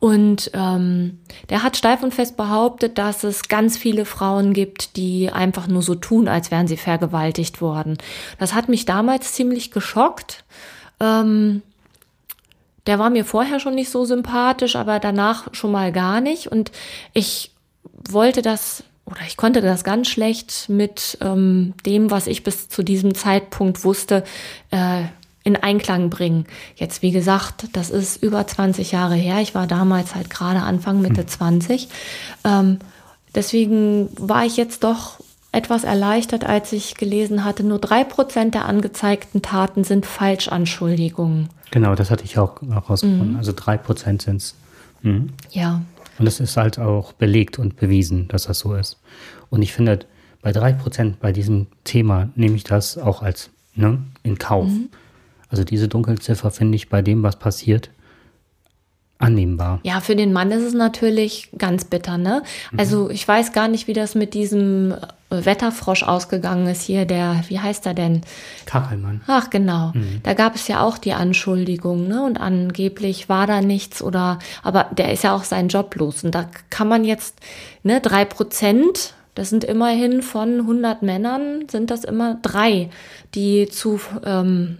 Und 0.00 0.50
ähm, 0.54 1.18
der 1.50 1.62
hat 1.62 1.76
steif 1.76 2.02
und 2.02 2.14
fest 2.14 2.36
behauptet, 2.36 2.98
dass 2.98 3.24
es 3.24 3.48
ganz 3.48 3.76
viele 3.76 4.04
Frauen 4.04 4.52
gibt, 4.52 4.96
die 4.96 5.30
einfach 5.30 5.66
nur 5.66 5.82
so 5.82 5.94
tun, 5.96 6.28
als 6.28 6.50
wären 6.50 6.68
sie 6.68 6.76
vergewaltigt 6.76 7.60
worden. 7.60 7.98
Das 8.38 8.54
hat 8.54 8.68
mich 8.68 8.84
damals 8.84 9.32
ziemlich 9.32 9.70
geschockt. 9.72 10.44
Ähm, 11.00 11.62
der 12.86 12.98
war 12.98 13.10
mir 13.10 13.24
vorher 13.24 13.60
schon 13.60 13.74
nicht 13.74 13.90
so 13.90 14.04
sympathisch, 14.04 14.76
aber 14.76 15.00
danach 15.00 15.52
schon 15.52 15.72
mal 15.72 15.92
gar 15.92 16.20
nicht. 16.20 16.46
Und 16.46 16.70
ich 17.12 17.50
wollte 18.08 18.40
das 18.40 18.84
oder 19.04 19.22
ich 19.26 19.36
konnte 19.36 19.62
das 19.62 19.84
ganz 19.84 20.08
schlecht 20.08 20.68
mit 20.68 21.16
ähm, 21.22 21.72
dem, 21.86 22.10
was 22.10 22.26
ich 22.26 22.44
bis 22.44 22.68
zu 22.68 22.82
diesem 22.82 23.14
Zeitpunkt 23.14 23.84
wusste, 23.84 24.22
äh, 24.70 25.04
in 25.48 25.56
Einklang 25.56 26.10
bringen. 26.10 26.44
Jetzt, 26.76 27.02
wie 27.02 27.10
gesagt, 27.10 27.68
das 27.72 27.90
ist 27.90 28.22
über 28.22 28.46
20 28.46 28.92
Jahre 28.92 29.14
her. 29.14 29.40
Ich 29.40 29.54
war 29.54 29.66
damals 29.66 30.14
halt 30.14 30.30
gerade 30.30 30.60
Anfang, 30.60 31.00
Mitte 31.00 31.22
hm. 31.22 31.28
20. 31.28 31.88
Ähm, 32.44 32.78
deswegen 33.34 34.10
war 34.16 34.44
ich 34.44 34.56
jetzt 34.56 34.84
doch 34.84 35.18
etwas 35.50 35.84
erleichtert, 35.84 36.44
als 36.44 36.72
ich 36.72 36.96
gelesen 36.96 37.44
hatte, 37.44 37.64
nur 37.64 37.78
drei 37.78 38.04
Prozent 38.04 38.54
der 38.54 38.66
angezeigten 38.66 39.40
Taten 39.40 39.82
sind 39.82 40.04
Falschanschuldigungen. 40.04 41.48
Genau, 41.70 41.94
das 41.94 42.10
hatte 42.10 42.24
ich 42.24 42.38
auch 42.38 42.60
herausgefunden. 42.60 43.32
Mhm. 43.32 43.38
Also 43.38 43.52
drei 43.56 43.78
Prozent 43.78 44.22
sind 44.22 44.36
es. 44.36 44.54
Mhm. 45.02 45.30
Ja. 45.50 45.80
Und 46.18 46.26
es 46.26 46.40
ist 46.40 46.56
halt 46.58 46.78
auch 46.78 47.12
belegt 47.14 47.58
und 47.58 47.76
bewiesen, 47.76 48.28
dass 48.28 48.44
das 48.44 48.58
so 48.58 48.74
ist. 48.74 48.98
Und 49.48 49.62
ich 49.62 49.72
finde, 49.72 50.00
bei 50.42 50.52
drei 50.52 50.72
Prozent 50.72 51.20
bei 51.20 51.32
diesem 51.32 51.66
Thema 51.84 52.28
nehme 52.34 52.56
ich 52.56 52.64
das 52.64 52.98
auch 52.98 53.22
als 53.22 53.50
ne, 53.74 54.02
in 54.22 54.38
Kauf. 54.38 54.68
Mhm. 54.68 54.90
Also 55.48 55.64
diese 55.64 55.88
Dunkelziffer 55.88 56.50
finde 56.50 56.76
ich 56.76 56.88
bei 56.88 57.02
dem, 57.02 57.22
was 57.22 57.38
passiert, 57.38 57.90
annehmbar. 59.18 59.80
Ja, 59.82 60.00
für 60.00 60.14
den 60.14 60.32
Mann 60.32 60.50
ist 60.50 60.62
es 60.62 60.74
natürlich 60.74 61.50
ganz 61.58 61.84
bitter, 61.84 62.18
ne? 62.18 62.42
Mhm. 62.70 62.78
Also 62.78 63.10
ich 63.10 63.26
weiß 63.26 63.52
gar 63.52 63.68
nicht, 63.68 63.88
wie 63.88 63.92
das 63.92 64.14
mit 64.14 64.34
diesem 64.34 64.94
Wetterfrosch 65.30 66.04
ausgegangen 66.04 66.68
ist 66.68 66.82
hier, 66.82 67.04
der, 67.04 67.42
wie 67.48 67.58
heißt 67.58 67.84
er 67.86 67.94
denn? 67.94 68.22
Kachelmann. 68.64 69.20
Ach, 69.26 69.50
genau. 69.50 69.92
Mhm. 69.94 70.20
Da 70.22 70.34
gab 70.34 70.54
es 70.54 70.68
ja 70.68 70.80
auch 70.80 70.96
die 70.98 71.12
Anschuldigung, 71.12 72.08
ne? 72.08 72.24
Und 72.24 72.40
angeblich 72.40 73.28
war 73.28 73.46
da 73.46 73.60
nichts 73.60 74.02
oder, 74.02 74.38
aber 74.62 74.86
der 74.96 75.12
ist 75.12 75.24
ja 75.24 75.34
auch 75.34 75.44
seinen 75.44 75.68
Job 75.68 75.94
los. 75.96 76.24
Und 76.24 76.34
da 76.34 76.48
kann 76.70 76.88
man 76.88 77.04
jetzt, 77.04 77.40
ne, 77.82 78.00
drei 78.00 78.24
Prozent, 78.24 79.14
das 79.34 79.50
sind 79.50 79.64
immerhin 79.64 80.22
von 80.22 80.60
100 80.60 81.02
Männern, 81.02 81.68
sind 81.68 81.90
das 81.90 82.04
immer 82.04 82.38
drei, 82.40 82.88
die 83.34 83.68
zu, 83.68 84.00
ähm, 84.24 84.78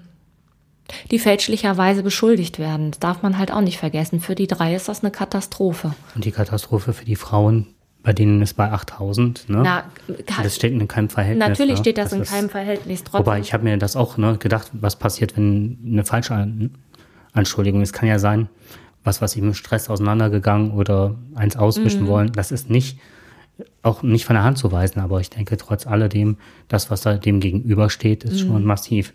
die 1.10 1.18
fälschlicherweise 1.18 2.02
beschuldigt 2.02 2.58
werden. 2.58 2.90
Das 2.90 3.00
darf 3.00 3.22
man 3.22 3.38
halt 3.38 3.52
auch 3.52 3.60
nicht 3.60 3.78
vergessen. 3.78 4.20
Für 4.20 4.34
die 4.34 4.46
drei 4.46 4.74
ist 4.74 4.88
das 4.88 5.02
eine 5.02 5.10
Katastrophe. 5.10 5.94
Und 6.14 6.24
die 6.24 6.30
Katastrophe 6.30 6.92
für 6.92 7.04
die 7.04 7.16
Frauen, 7.16 7.66
bei 8.02 8.12
denen 8.12 8.40
ist 8.40 8.54
bei 8.54 8.70
8000, 8.70 9.48
ne? 9.48 9.62
Na, 9.64 9.84
das 10.42 10.56
steht 10.56 10.72
in 10.72 10.88
keinem 10.88 11.08
Verhältnis. 11.08 11.48
Natürlich 11.48 11.76
ne? 11.76 11.80
steht 11.80 11.98
das, 11.98 12.10
das 12.10 12.18
in 12.18 12.24
keinem 12.24 12.48
Verhältnis. 12.48 13.04
Trotzdem. 13.04 13.20
Wobei, 13.20 13.40
ich 13.40 13.52
habe 13.52 13.64
mir 13.64 13.76
das 13.76 13.96
auch 13.96 14.16
ne, 14.16 14.38
gedacht, 14.38 14.70
was 14.72 14.96
passiert, 14.96 15.36
wenn 15.36 15.78
eine 15.84 16.04
falsche 16.04 16.70
Anschuldigung 17.32 17.82
ist. 17.82 17.92
kann 17.92 18.08
ja 18.08 18.18
sein, 18.18 18.48
was, 19.04 19.20
was 19.20 19.36
ich 19.36 19.42
mit 19.42 19.56
Stress 19.56 19.90
auseinandergegangen 19.90 20.72
oder 20.72 21.16
eins 21.34 21.56
auswischen 21.56 22.04
mhm. 22.04 22.08
wollen. 22.08 22.32
Das 22.32 22.50
ist 22.52 22.70
nicht, 22.70 22.98
auch 23.82 24.02
nicht 24.02 24.24
von 24.24 24.34
der 24.34 24.44
Hand 24.44 24.58
zu 24.58 24.72
weisen, 24.72 25.00
aber 25.00 25.20
ich 25.20 25.30
denke 25.30 25.56
trotz 25.56 25.86
alledem, 25.86 26.36
das, 26.68 26.90
was 26.90 27.02
da 27.02 27.14
dem 27.14 27.40
gegenübersteht, 27.40 28.24
ist 28.24 28.44
mhm. 28.44 28.48
schon 28.48 28.64
massiv. 28.64 29.12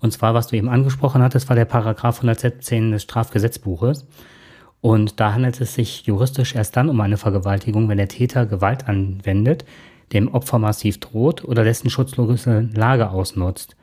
Und 0.00 0.12
zwar, 0.12 0.34
was 0.34 0.48
du 0.48 0.56
eben 0.56 0.68
angesprochen 0.68 1.22
hattest, 1.22 1.48
war 1.48 1.56
der 1.56 1.66
Paragraph 1.66 2.16
117 2.16 2.90
des 2.90 3.02
Strafgesetzbuches. 3.02 4.06
Und 4.80 5.20
da 5.20 5.34
handelt 5.34 5.60
es 5.60 5.74
sich 5.74 6.06
juristisch 6.06 6.54
erst 6.54 6.76
dann 6.76 6.88
um 6.88 7.00
eine 7.00 7.18
Vergewaltigung, 7.18 7.88
wenn 7.88 7.98
der 7.98 8.08
Täter 8.08 8.46
Gewalt 8.46 8.88
anwendet, 8.88 9.64
dem 10.12 10.28
Opfer 10.28 10.58
massiv 10.58 10.98
droht 10.98 11.44
oder 11.44 11.64
dessen 11.64 11.90
schutzlose 11.90 12.68
Lage 12.74 13.10
ausnutzt. 13.10 13.76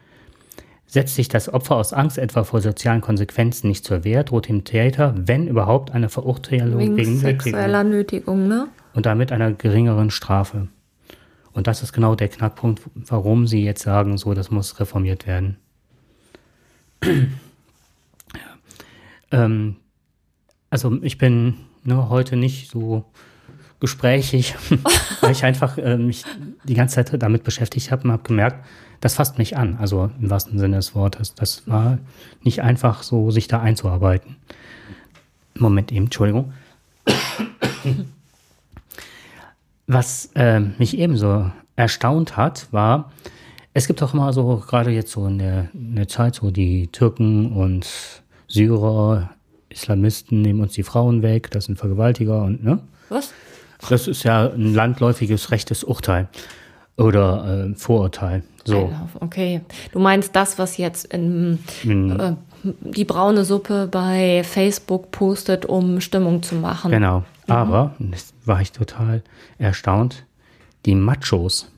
Setzt 0.88 1.15
sich 1.15 1.27
das 1.27 1.53
Opfer 1.53 1.75
aus 1.75 1.93
Angst 1.93 2.17
etwa 2.17 2.43
vor 2.43 2.62
sozialen 2.62 3.01
Konsequenzen 3.01 3.67
nicht 3.67 3.86
zur 3.86 4.03
Wehr, 4.03 4.24
droht 4.24 4.47
dem 4.47 4.63
Täter, 4.63 5.13
wenn 5.17 5.47
überhaupt, 5.47 5.91
eine 5.91 6.09
Verurteilung 6.09 6.79
wegen, 6.79 6.97
wegen 6.97 7.17
sexueller 7.17 7.83
Nötigung, 7.83 8.47
ne? 8.47 8.69
Und 8.93 9.05
damit 9.05 9.31
einer 9.31 9.51
geringeren 9.51 10.09
Strafe. 10.09 10.69
Und 11.51 11.67
das 11.67 11.83
ist 11.83 11.91
genau 11.91 12.15
der 12.15 12.29
Knackpunkt, 12.29 12.81
warum 12.95 13.47
sie 13.47 13.63
jetzt 13.63 13.83
sagen, 13.83 14.17
so, 14.17 14.33
das 14.33 14.50
muss 14.50 14.79
reformiert 14.79 15.27
werden. 15.27 15.57
ähm, 19.32 19.75
also 20.70 20.98
ich 21.01 21.18
bin 21.18 21.56
ne, 21.84 22.10
heute 22.10 22.36
nicht 22.36 22.70
so 22.70 23.06
gesprächig, 23.80 24.56
weil 25.22 25.32
ich 25.32 25.44
einfach 25.44 25.77
äh, 25.77 25.98
mich 25.98 26.25
die 26.63 26.74
ganze 26.74 26.96
Zeit 26.96 27.22
damit 27.22 27.44
beschäftigt 27.44 27.92
habe 27.92 28.04
und 28.04 28.12
habe 28.12 28.24
gemerkt, 28.24 28.66
das 29.01 29.13
fasst 29.13 29.38
mich 29.38 29.56
an, 29.56 29.77
also 29.80 30.10
im 30.20 30.30
wahrsten 30.30 30.58
Sinne 30.58 30.77
des 30.77 30.96
Wortes. 30.96 31.36
Das 31.36 31.68
war 31.68 32.00
nicht 32.42 32.62
einfach 32.63 33.04
so, 33.04 33.30
sich 33.30 33.48
da 33.48 33.62
einzuarbeiten. 33.62 34.38
Moment 35.56 35.92
eben, 35.92 36.06
Entschuldigung. 36.06 36.54
Was 39.88 40.32
äh, 40.36 40.60
mich 40.60 40.98
ebenso 40.98 41.51
erstaunt 41.75 42.36
hat, 42.36 42.68
war, 42.72 43.12
es 43.77 43.86
gibt 43.86 44.01
auch 44.01 44.15
immer 44.15 44.34
so, 44.34 44.63
gerade 44.67 44.89
jetzt 44.89 45.12
so 45.12 45.27
in 45.27 45.38
der, 45.38 45.67
in 45.72 45.96
der 45.96 46.07
Zeit, 46.07 46.34
so 46.34 46.50
die 46.50 46.88
Türken 46.88 47.51
und 47.51 47.88
Syrer, 48.48 49.29
Islamisten 49.69 50.41
nehmen 50.41 50.62
uns 50.62 50.74
die 50.74 50.81
Frauen 50.81 51.22
weg, 51.22 51.51
das 51.51 51.65
sind 51.65 51.77
Vergewaltiger 51.77 52.41
und, 52.41 52.63
ne? 52.63 52.79
Was? 53.10 53.34
Das 53.88 54.07
ist 54.07 54.24
ja 54.24 54.48
ein 54.48 54.74
landläufiges 54.74 55.51
rechtes 55.51 55.84
Urteil 55.84 56.27
oder 56.98 57.67
äh, 57.69 57.75
Vorurteil. 57.75 58.41
So. 58.65 58.91
Okay, 59.19 59.62
du 59.91 60.00
meinst 60.00 60.36
das, 60.36 60.57
was 60.57 60.77
jetzt 60.77 61.13
in, 61.13 61.60
in 61.84 62.19
äh, 62.19 62.34
die 62.63 63.05
braune 63.05 63.46
Suppe 63.46 63.88
bei 63.91 64.41
Facebook 64.43 65.12
postet, 65.12 65.67
um 65.67 66.01
Stimmung 66.01 66.41
zu 66.41 66.55
machen. 66.55 66.89
Genau, 66.89 67.19
mhm. 67.19 67.53
aber, 67.53 67.96
das 68.00 68.34
war 68.43 68.60
ich 68.60 68.72
total 68.72 69.22
erstaunt, 69.60 70.25
die 70.88 70.96
Machos, 70.96 71.72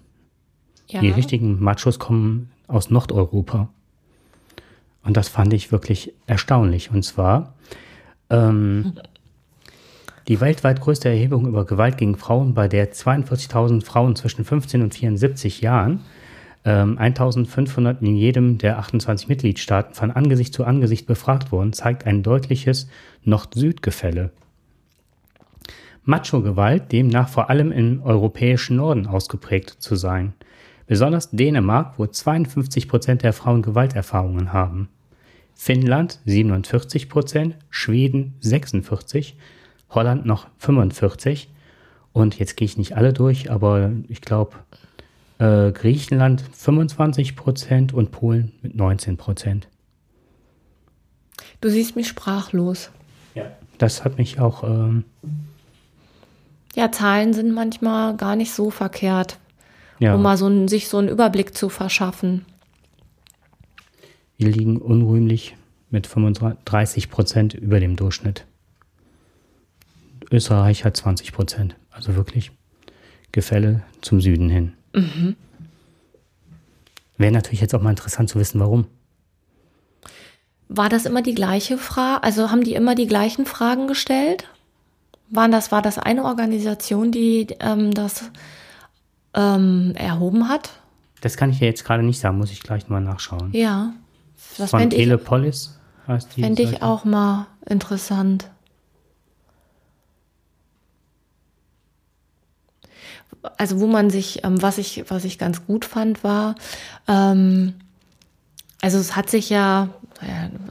ja. 0.89 1.01
Die 1.01 1.09
richtigen 1.09 1.61
Machos 1.61 1.99
kommen 1.99 2.49
aus 2.67 2.89
Nordeuropa. 2.89 3.69
Und 5.03 5.17
das 5.17 5.29
fand 5.29 5.53
ich 5.53 5.71
wirklich 5.71 6.13
erstaunlich. 6.25 6.91
Und 6.91 7.03
zwar 7.03 7.53
ähm, 8.29 8.93
die 10.27 10.41
weltweit 10.41 10.81
größte 10.81 11.09
Erhebung 11.09 11.47
über 11.47 11.65
Gewalt 11.65 11.97
gegen 11.97 12.15
Frauen, 12.15 12.53
bei 12.53 12.67
der 12.67 12.91
42.000 12.91 13.83
Frauen 13.83 14.15
zwischen 14.15 14.45
15 14.45 14.81
und 14.81 14.93
74 14.93 15.61
Jahren, 15.61 16.01
ähm, 16.65 16.97
1.500 16.97 18.01
in 18.01 18.15
jedem 18.15 18.57
der 18.57 18.79
28 18.79 19.27
Mitgliedstaaten 19.27 19.93
von 19.93 20.11
Angesicht 20.11 20.53
zu 20.53 20.65
Angesicht 20.65 21.05
befragt 21.05 21.51
wurden, 21.51 21.71
zeigt 21.71 22.05
ein 22.05 22.23
deutliches 22.23 22.89
Nord-Süd-Gefälle. 23.23 24.31
Macho-Gewalt 26.03 26.91
demnach 26.91 27.29
vor 27.29 27.49
allem 27.51 27.71
im 27.71 28.01
europäischen 28.01 28.77
Norden 28.77 29.05
ausgeprägt 29.05 29.75
zu 29.77 29.95
sein– 29.95 30.33
Besonders 30.89 31.29
Dänemark, 31.29 31.99
wo 31.99 32.07
52 32.07 32.87
Prozent 32.87 33.21
der 33.21 33.31
Frauen 33.31 33.61
Gewalterfahrungen 33.61 34.53
haben. 34.53 34.89
Finnland 35.53 36.19
47 36.25 37.09
Prozent, 37.09 37.57
Schweden 37.69 38.33
46, 38.39 39.37
Holland 39.91 40.25
noch 40.25 40.47
45 40.57 41.47
und 42.11 42.39
jetzt 42.39 42.57
gehe 42.57 42.65
ich 42.65 42.79
nicht 42.79 42.97
alle 42.97 43.13
durch, 43.13 43.51
aber 43.51 43.91
ich 44.07 44.21
glaube 44.21 44.55
äh, 45.37 45.71
Griechenland 45.71 46.41
25 46.53 47.35
Prozent 47.35 47.93
und 47.93 48.09
Polen 48.09 48.53
mit 48.63 48.75
19 48.75 49.15
Prozent. 49.15 49.67
Du 51.61 51.69
siehst 51.69 51.95
mich 51.95 52.07
sprachlos. 52.07 52.89
Ja. 53.35 53.43
Das 53.77 54.03
hat 54.03 54.17
mich 54.17 54.39
auch. 54.39 54.63
Ähm, 54.63 55.03
ja, 56.73 56.91
Zahlen 56.91 57.33
sind 57.33 57.53
manchmal 57.53 58.17
gar 58.17 58.35
nicht 58.35 58.51
so 58.51 58.71
verkehrt, 58.71 59.37
ja. 59.99 60.15
um 60.15 60.21
mal 60.21 60.37
so 60.37 60.45
einen, 60.45 60.67
sich 60.67 60.87
so 60.87 60.97
einen 60.97 61.09
Überblick 61.09 61.55
zu 61.55 61.69
verschaffen. 61.69 62.45
Wir 64.37 64.49
liegen 64.49 64.77
unrühmlich 64.77 65.55
mit 65.89 66.07
35 66.07 67.09
Prozent 67.09 67.53
über 67.53 67.79
dem 67.79 67.95
Durchschnitt. 67.95 68.45
Österreich 70.31 70.85
hat 70.85 70.95
20 70.95 71.33
Prozent. 71.33 71.75
Also 71.89 72.15
wirklich 72.15 72.51
Gefälle 73.31 73.83
zum 74.01 74.21
Süden 74.21 74.49
hin. 74.49 74.73
Mhm. 74.93 75.35
Wäre 77.17 77.33
natürlich 77.33 77.61
jetzt 77.61 77.75
auch 77.75 77.81
mal 77.81 77.89
interessant 77.89 78.29
zu 78.29 78.39
wissen, 78.39 78.59
warum. 78.59 78.85
War 80.69 80.87
das 80.87 81.05
immer 81.05 81.21
die 81.21 81.35
gleiche 81.35 81.77
Frage? 81.77 82.23
Also 82.23 82.51
haben 82.51 82.63
die 82.63 82.75
immer 82.75 82.95
die 82.95 83.07
gleichen 83.07 83.45
Fragen 83.45 83.87
gestellt? 83.87 84.47
Waren 85.29 85.51
das, 85.51 85.71
war 85.71 85.81
das 85.81 85.97
eine 85.97 86.23
Organisation, 86.23 87.11
die 87.11 87.47
ähm, 87.59 87.93
das 87.93 88.31
ähm, 89.39 89.93
erhoben 89.95 90.49
hat? 90.49 90.71
Das 91.21 91.37
kann 91.37 91.49
ich 91.49 91.59
ja 91.59 91.67
jetzt 91.67 91.85
gerade 91.85 92.03
nicht 92.03 92.19
sagen, 92.19 92.37
muss 92.37 92.51
ich 92.51 92.61
gleich 92.61 92.89
mal 92.89 93.01
nachschauen. 93.01 93.49
Ja. 93.53 93.93
Das 94.57 94.71
Von 94.71 94.89
Telepolis 94.89 95.79
heißt 96.07 96.35
die. 96.35 96.41
Fände 96.41 96.63
ich 96.63 96.81
auch 96.81 97.05
mal 97.05 97.47
interessant. 97.65 98.49
Also 103.57 103.79
wo 103.79 103.87
man 103.87 104.09
sich, 104.09 104.43
ähm, 104.43 104.61
was 104.61 104.77
ich, 104.77 105.05
was 105.09 105.23
ich 105.23 105.37
ganz 105.37 105.65
gut 105.65 105.85
fand, 105.85 106.23
war, 106.25 106.55
ähm, 107.07 107.75
also 108.81 108.97
es 108.97 109.15
hat 109.15 109.29
sich 109.29 109.49
ja, 109.49 109.89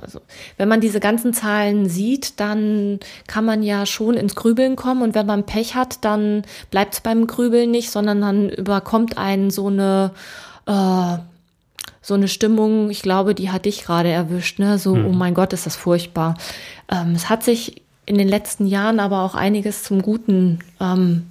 also 0.00 0.20
wenn 0.56 0.68
man 0.68 0.80
diese 0.80 1.00
ganzen 1.00 1.32
Zahlen 1.32 1.88
sieht, 1.88 2.38
dann 2.40 3.00
kann 3.26 3.44
man 3.44 3.62
ja 3.62 3.86
schon 3.86 4.14
ins 4.14 4.34
Grübeln 4.34 4.76
kommen 4.76 5.02
und 5.02 5.14
wenn 5.14 5.26
man 5.26 5.46
Pech 5.46 5.74
hat, 5.74 6.04
dann 6.04 6.42
bleibt 6.70 6.94
es 6.94 7.00
beim 7.00 7.26
Grübeln 7.26 7.70
nicht, 7.70 7.90
sondern 7.90 8.20
dann 8.20 8.48
überkommt 8.50 9.16
einen 9.16 9.50
so 9.50 9.68
eine 9.68 10.12
äh, 10.66 11.18
so 12.08 12.14
eine 12.14 12.28
Stimmung, 12.28 12.88
ich 12.88 13.02
glaube, 13.02 13.34
die 13.34 13.50
hat 13.50 13.66
dich 13.66 13.84
gerade 13.84 14.08
erwischt, 14.08 14.58
ne? 14.58 14.78
So, 14.78 14.96
hm. 14.96 15.06
oh 15.06 15.12
mein 15.12 15.34
Gott, 15.34 15.52
ist 15.52 15.66
das 15.66 15.76
furchtbar. 15.76 16.38
Ähm, 16.90 17.14
es 17.14 17.28
hat 17.28 17.42
sich 17.42 17.82
in 18.06 18.16
den 18.16 18.28
letzten 18.28 18.66
Jahren 18.66 18.98
aber 18.98 19.22
auch 19.22 19.34
einiges 19.34 19.82
zum 19.82 20.00
Guten 20.00 20.60
ähm, 20.80 21.26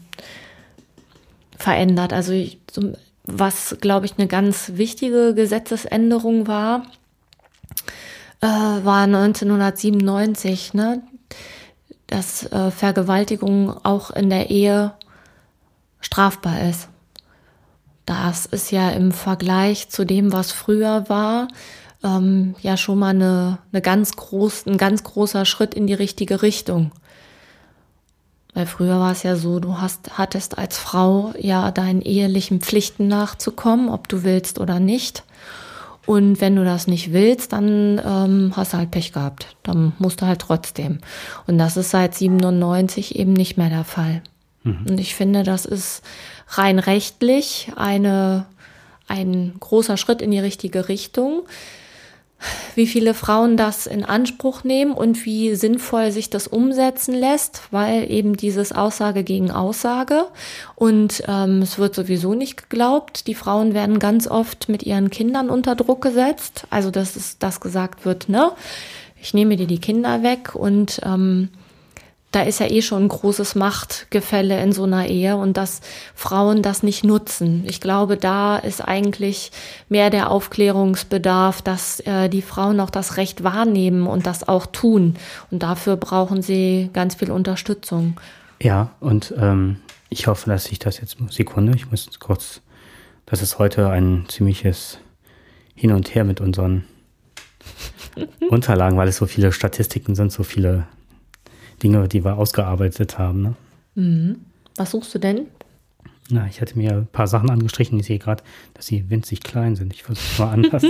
verändert. 1.57 2.13
Also 2.13 2.33
ich, 2.33 2.59
was, 3.23 3.77
glaube 3.81 4.05
ich, 4.05 4.13
eine 4.19 4.27
ganz 4.27 4.73
wichtige 4.75 5.33
Gesetzesänderung 5.33 6.47
war, 6.47 6.83
äh, 8.41 8.47
war 8.47 9.03
1997, 9.03 10.73
ne? 10.73 11.03
dass 12.07 12.45
äh, 12.51 12.71
Vergewaltigung 12.71 13.85
auch 13.85 14.11
in 14.11 14.29
der 14.29 14.49
Ehe 14.49 14.93
strafbar 15.99 16.61
ist. 16.69 16.89
Das 18.05 18.45
ist 18.45 18.71
ja 18.71 18.89
im 18.91 19.11
Vergleich 19.11 19.89
zu 19.89 20.05
dem, 20.05 20.31
was 20.31 20.53
früher 20.53 21.09
war, 21.09 21.49
ähm, 22.03 22.55
ja 22.61 22.77
schon 22.77 22.99
mal 22.99 23.09
eine, 23.09 23.59
eine 23.71 23.81
ganz 23.81 24.15
groß, 24.15 24.65
ein 24.67 24.77
ganz 24.77 25.03
großer 25.03 25.43
Schritt 25.43 25.73
in 25.73 25.87
die 25.87 25.93
richtige 25.93 26.41
Richtung. 26.41 26.91
Weil 28.53 28.65
früher 28.65 28.99
war 28.99 29.11
es 29.11 29.23
ja 29.23 29.35
so, 29.35 29.59
du 29.59 29.79
hast, 29.79 30.17
hattest 30.17 30.57
als 30.57 30.77
Frau 30.77 31.33
ja 31.37 31.69
deinen 31.71 32.01
ehelichen 32.01 32.61
Pflichten 32.61 33.07
nachzukommen, 33.07 33.89
ob 33.89 34.07
du 34.07 34.23
willst 34.23 34.59
oder 34.59 34.79
nicht. 34.79 35.23
Und 36.07 36.39
wenn 36.39 36.55
du 36.55 36.63
das 36.63 36.87
nicht 36.87 37.11
willst, 37.11 37.51
dann 37.51 38.01
ähm, 38.03 38.53
hast 38.55 38.73
du 38.73 38.77
halt 38.77 38.91
Pech 38.91 39.11
gehabt. 39.11 39.55
Dann 39.63 39.91
musst 39.99 40.21
du 40.21 40.25
halt 40.25 40.39
trotzdem. 40.39 40.99
Und 41.47 41.57
das 41.57 41.75
ist 41.75 41.91
seit 41.91 42.15
97 42.15 43.19
eben 43.19 43.33
nicht 43.33 43.57
mehr 43.57 43.69
der 43.69 43.83
Fall. 43.83 44.23
Mhm. 44.63 44.85
Und 44.89 44.99
ich 45.01 45.15
finde, 45.15 45.43
das 45.43 45.65
ist 45.65 46.01
rein 46.47 46.79
rechtlich 46.79 47.73
eine, 47.75 48.45
ein 49.09 49.55
großer 49.59 49.97
Schritt 49.97 50.21
in 50.21 50.31
die 50.31 50.39
richtige 50.39 50.87
Richtung 50.87 51.43
wie 52.75 52.87
viele 52.87 53.13
Frauen 53.13 53.57
das 53.57 53.87
in 53.87 54.05
Anspruch 54.05 54.63
nehmen 54.63 54.91
und 54.91 55.25
wie 55.25 55.55
sinnvoll 55.55 56.11
sich 56.11 56.29
das 56.29 56.47
umsetzen 56.47 57.15
lässt, 57.15 57.63
weil 57.71 58.09
eben 58.11 58.37
dieses 58.37 58.71
Aussage 58.71 59.23
gegen 59.23 59.51
Aussage 59.51 60.25
und 60.75 61.23
ähm, 61.27 61.61
es 61.61 61.77
wird 61.77 61.95
sowieso 61.95 62.35
nicht 62.35 62.69
geglaubt. 62.69 63.27
Die 63.27 63.35
Frauen 63.35 63.73
werden 63.73 63.99
ganz 63.99 64.27
oft 64.27 64.69
mit 64.69 64.83
ihren 64.83 65.09
Kindern 65.09 65.49
unter 65.49 65.75
Druck 65.75 66.01
gesetzt, 66.01 66.65
also 66.69 66.91
dass 66.91 67.15
es 67.15 67.39
das 67.39 67.59
gesagt 67.59 68.05
wird, 68.05 68.29
ne? 68.29 68.51
Ich 69.19 69.33
nehme 69.33 69.55
dir 69.55 69.65
die 69.65 69.81
Kinder 69.81 70.21
weg 70.21 70.53
und 70.53 71.01
ähm, 71.03 71.49
da 72.37 72.43
ist 72.43 72.59
ja 72.59 72.67
eh 72.67 72.83
schon 72.83 73.05
ein 73.05 73.07
großes 73.07 73.55
Machtgefälle 73.55 74.61
in 74.61 74.71
so 74.71 74.83
einer 74.83 75.07
Ehe 75.07 75.37
und 75.37 75.57
dass 75.57 75.81
Frauen 76.13 76.61
das 76.61 76.83
nicht 76.83 77.03
nutzen. 77.03 77.63
Ich 77.65 77.81
glaube, 77.81 78.15
da 78.15 78.57
ist 78.57 78.79
eigentlich 78.79 79.51
mehr 79.89 80.11
der 80.11 80.29
Aufklärungsbedarf, 80.29 81.63
dass 81.63 81.99
äh, 82.01 82.29
die 82.29 82.43
Frauen 82.43 82.79
auch 82.79 82.91
das 82.91 83.17
Recht 83.17 83.43
wahrnehmen 83.43 84.05
und 84.05 84.27
das 84.27 84.47
auch 84.47 84.67
tun. 84.67 85.15
Und 85.49 85.63
dafür 85.63 85.95
brauchen 85.95 86.43
sie 86.43 86.91
ganz 86.93 87.15
viel 87.15 87.31
Unterstützung. 87.31 88.19
Ja, 88.61 88.91
und 88.99 89.33
ähm, 89.39 89.77
ich 90.09 90.27
hoffe, 90.27 90.47
dass 90.47 90.67
ich 90.67 90.77
das 90.77 91.01
jetzt, 91.01 91.17
Sekunde, 91.31 91.73
ich 91.75 91.89
muss 91.89 92.07
kurz, 92.19 92.61
das 93.25 93.41
ist 93.41 93.57
heute 93.57 93.89
ein 93.89 94.25
ziemliches 94.27 94.99
Hin 95.73 95.91
und 95.91 96.13
Her 96.13 96.23
mit 96.23 96.39
unseren 96.39 96.85
Unterlagen, 98.51 98.95
weil 98.95 99.07
es 99.07 99.17
so 99.17 99.25
viele 99.25 99.51
Statistiken 99.51 100.13
sind, 100.13 100.31
so 100.31 100.43
viele 100.43 100.85
Dinge, 101.83 102.07
die 102.07 102.23
wir 102.23 102.37
ausgearbeitet 102.37 103.17
haben. 103.17 103.41
Ne? 103.41 103.55
Mhm. 103.95 104.35
Was 104.75 104.91
suchst 104.91 105.13
du 105.15 105.19
denn? 105.19 105.47
Na, 106.29 106.45
ich 106.47 106.59
hatte 106.59 106.77
mir 106.77 106.91
ein 106.91 107.07
paar 107.07 107.27
Sachen 107.27 107.49
angestrichen. 107.49 107.99
Ich 107.99 108.07
sehe 108.07 108.19
gerade, 108.19 108.43
dass 108.73 108.87
sie 108.87 109.09
winzig 109.09 109.41
klein 109.41 109.75
sind. 109.75 109.93
Ich 109.93 110.03
versuche 110.03 110.25
es 110.31 110.39
mal 110.39 110.51
anders. 110.51 110.83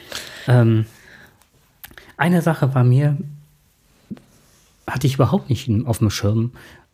ähm, 0.48 0.86
eine 2.16 2.42
Sache 2.42 2.74
war 2.74 2.84
mir, 2.84 3.16
hatte 4.86 5.06
ich 5.06 5.14
überhaupt 5.14 5.50
nicht 5.50 5.68
auf 5.86 5.98
dem 5.98 6.10
Schirm 6.10 6.52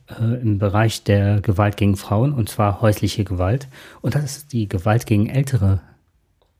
äh, 0.09 0.41
im 0.41 0.59
Bereich 0.59 1.05
der 1.05 1.41
Gewalt 1.41 1.77
gegen 1.77 1.97
Frauen, 1.97 2.33
und 2.33 2.49
zwar 2.49 2.81
häusliche 2.81 3.25
Gewalt. 3.25 3.69
Und 4.01 4.15
das 4.15 4.25
ist 4.25 4.53
die 4.53 4.69
Gewalt 4.69 5.05
gegen 5.05 5.29
ältere 5.29 5.81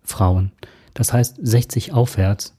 Frauen. 0.05 0.53
Das 0.93 1.13
heißt 1.13 1.39
60 1.43 1.93
aufwärts. 1.93 2.55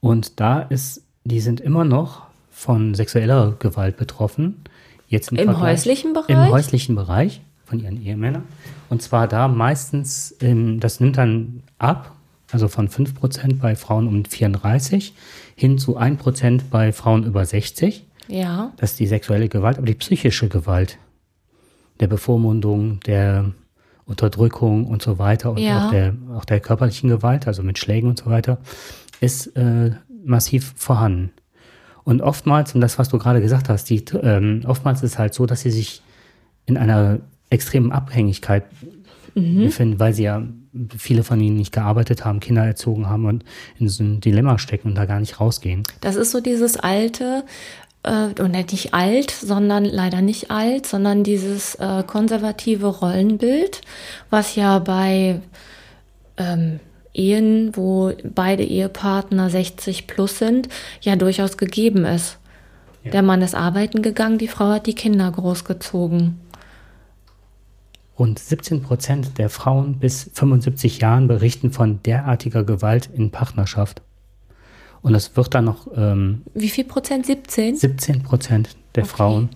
Und 0.00 0.38
da 0.40 0.60
ist, 0.60 1.02
die 1.24 1.40
sind 1.40 1.60
immer 1.60 1.84
noch 1.84 2.25
von 2.56 2.94
sexueller 2.94 3.54
Gewalt 3.58 3.98
betroffen. 3.98 4.62
Jetzt 5.08 5.30
im, 5.30 5.36
Im 5.36 5.60
häuslichen 5.60 6.14
Bereich? 6.14 6.30
Im 6.30 6.50
häuslichen 6.50 6.94
Bereich 6.96 7.42
von 7.66 7.78
ihren 7.80 8.02
Ehemännern. 8.02 8.44
Und 8.88 9.02
zwar 9.02 9.28
da 9.28 9.46
meistens, 9.46 10.34
ähm, 10.40 10.80
das 10.80 10.98
nimmt 10.98 11.18
dann 11.18 11.62
ab, 11.76 12.16
also 12.50 12.68
von 12.68 12.88
5% 12.88 13.58
bei 13.58 13.76
Frauen 13.76 14.08
um 14.08 14.24
34 14.24 15.12
hin 15.54 15.76
zu 15.76 15.98
1% 15.98 16.62
bei 16.70 16.92
Frauen 16.92 17.24
über 17.24 17.44
60. 17.44 18.06
Ja. 18.28 18.72
Das 18.78 18.92
ist 18.92 19.00
die 19.00 19.06
sexuelle 19.06 19.50
Gewalt, 19.50 19.76
aber 19.76 19.86
die 19.86 19.94
psychische 19.94 20.48
Gewalt, 20.48 20.96
der 22.00 22.06
Bevormundung, 22.06 23.00
der 23.00 23.52
Unterdrückung 24.06 24.86
und 24.86 25.02
so 25.02 25.18
weiter 25.18 25.50
und 25.50 25.58
ja. 25.58 25.86
auch, 25.86 25.90
der, 25.90 26.14
auch 26.34 26.46
der 26.46 26.60
körperlichen 26.60 27.10
Gewalt, 27.10 27.46
also 27.46 27.62
mit 27.62 27.78
Schlägen 27.78 28.08
und 28.08 28.18
so 28.18 28.26
weiter, 28.26 28.58
ist 29.20 29.48
äh, 29.56 29.90
massiv 30.24 30.72
vorhanden. 30.76 31.32
Und 32.06 32.22
oftmals, 32.22 32.72
und 32.72 32.80
das, 32.80 33.00
was 33.00 33.08
du 33.08 33.18
gerade 33.18 33.40
gesagt 33.40 33.68
hast, 33.68 33.90
die, 33.90 34.04
ähm, 34.22 34.62
oftmals 34.64 35.02
ist 35.02 35.14
es 35.14 35.18
halt 35.18 35.34
so, 35.34 35.44
dass 35.44 35.62
sie 35.62 35.72
sich 35.72 36.02
in 36.64 36.76
einer 36.76 37.18
extremen 37.50 37.90
Abhängigkeit 37.90 38.64
mhm. 39.34 39.64
befinden, 39.64 39.98
weil 39.98 40.14
sie 40.14 40.22
ja 40.22 40.40
viele 40.96 41.24
von 41.24 41.40
ihnen 41.40 41.56
nicht 41.56 41.72
gearbeitet 41.72 42.24
haben, 42.24 42.38
Kinder 42.38 42.64
erzogen 42.64 43.08
haben 43.08 43.24
und 43.24 43.44
in 43.80 43.88
so 43.88 44.04
ein 44.04 44.20
Dilemma 44.20 44.58
stecken 44.58 44.88
und 44.88 44.94
da 44.94 45.04
gar 45.04 45.18
nicht 45.18 45.40
rausgehen. 45.40 45.82
Das 46.00 46.14
ist 46.14 46.30
so 46.30 46.40
dieses 46.40 46.76
alte, 46.76 47.42
äh, 48.04 48.40
und 48.40 48.52
nicht 48.52 48.94
alt, 48.94 49.32
sondern 49.32 49.84
leider 49.84 50.22
nicht 50.22 50.52
alt, 50.52 50.86
sondern 50.86 51.24
dieses 51.24 51.74
äh, 51.74 52.04
konservative 52.06 52.86
Rollenbild, 52.86 53.80
was 54.30 54.54
ja 54.54 54.78
bei 54.78 55.40
ähm, 56.36 56.78
Ehen, 57.16 57.74
wo 57.74 58.12
beide 58.22 58.62
Ehepartner 58.62 59.50
60 59.50 60.06
plus 60.06 60.38
sind, 60.38 60.68
ja 61.00 61.16
durchaus 61.16 61.56
gegeben 61.56 62.04
ist. 62.04 62.38
Ja. 63.04 63.12
Der 63.12 63.22
Mann 63.22 63.42
ist 63.42 63.54
arbeiten 63.54 64.02
gegangen, 64.02 64.38
die 64.38 64.48
Frau 64.48 64.66
hat 64.66 64.86
die 64.86 64.94
Kinder 64.94 65.30
großgezogen. 65.30 66.40
Rund 68.18 68.38
17 68.38 68.82
Prozent 68.82 69.38
der 69.38 69.50
Frauen 69.50 69.98
bis 69.98 70.30
75 70.34 71.00
Jahren 71.00 71.28
berichten 71.28 71.70
von 71.70 72.02
derartiger 72.02 72.64
Gewalt 72.64 73.08
in 73.14 73.30
Partnerschaft. 73.30 74.02
Und 75.02 75.14
es 75.14 75.36
wird 75.36 75.54
dann 75.54 75.66
noch. 75.66 75.86
Ähm, 75.94 76.42
Wie 76.54 76.68
viel 76.68 76.84
Prozent? 76.84 77.26
17? 77.26 77.76
17 77.76 78.22
Prozent 78.22 78.76
der 78.94 79.04
okay. 79.04 79.12
Frauen 79.14 79.48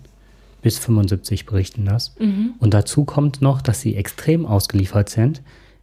bis 0.62 0.78
75 0.78 1.46
berichten 1.46 1.86
das. 1.86 2.14
Mhm. 2.18 2.54
Und 2.58 2.74
dazu 2.74 3.04
kommt 3.04 3.40
noch, 3.42 3.62
dass 3.62 3.80
sie 3.80 3.96
extrem 3.96 4.46
ausgeliefert 4.46 5.08
sind 5.08 5.42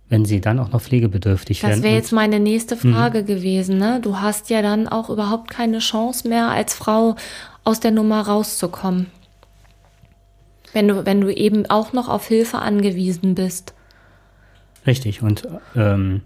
wenn 0.09 0.25
sie 0.25 0.39
dann 0.39 0.59
auch 0.59 0.71
noch 0.71 0.81
pflegebedürftig 0.81 1.59
das 1.59 1.69
werden. 1.69 1.81
Das 1.81 1.83
wäre 1.83 1.95
jetzt 1.95 2.11
meine 2.11 2.39
nächste 2.39 2.77
Frage 2.77 3.23
gewesen. 3.23 3.77
Ne? 3.77 3.99
Du 4.01 4.19
hast 4.19 4.49
ja 4.49 4.61
dann 4.61 4.87
auch 4.87 5.09
überhaupt 5.09 5.49
keine 5.49 5.79
Chance 5.79 6.27
mehr, 6.27 6.49
als 6.49 6.73
Frau 6.73 7.15
aus 7.63 7.79
der 7.79 7.91
Nummer 7.91 8.21
rauszukommen. 8.21 9.07
Wenn 10.73 10.87
du, 10.87 11.05
wenn 11.05 11.21
du 11.21 11.33
eben 11.33 11.65
auch 11.69 11.93
noch 11.93 12.07
auf 12.07 12.27
Hilfe 12.27 12.59
angewiesen 12.59 13.35
bist. 13.35 13.73
Richtig. 14.85 15.21
Und 15.21 15.47
ähm, 15.75 16.21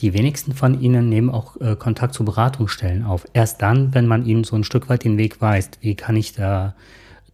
die 0.00 0.14
wenigsten 0.14 0.52
von 0.52 0.80
ihnen 0.80 1.08
nehmen 1.08 1.30
auch 1.30 1.60
äh, 1.60 1.76
Kontakt 1.76 2.14
zu 2.14 2.24
Beratungsstellen 2.24 3.04
auf. 3.04 3.26
Erst 3.32 3.62
dann, 3.62 3.94
wenn 3.94 4.06
man 4.06 4.24
ihnen 4.26 4.42
so 4.42 4.56
ein 4.56 4.64
Stück 4.64 4.88
weit 4.88 5.04
den 5.04 5.18
Weg 5.18 5.40
weist, 5.40 5.78
wie 5.80 5.94
kann 5.94 6.16
ich 6.16 6.32
da 6.32 6.74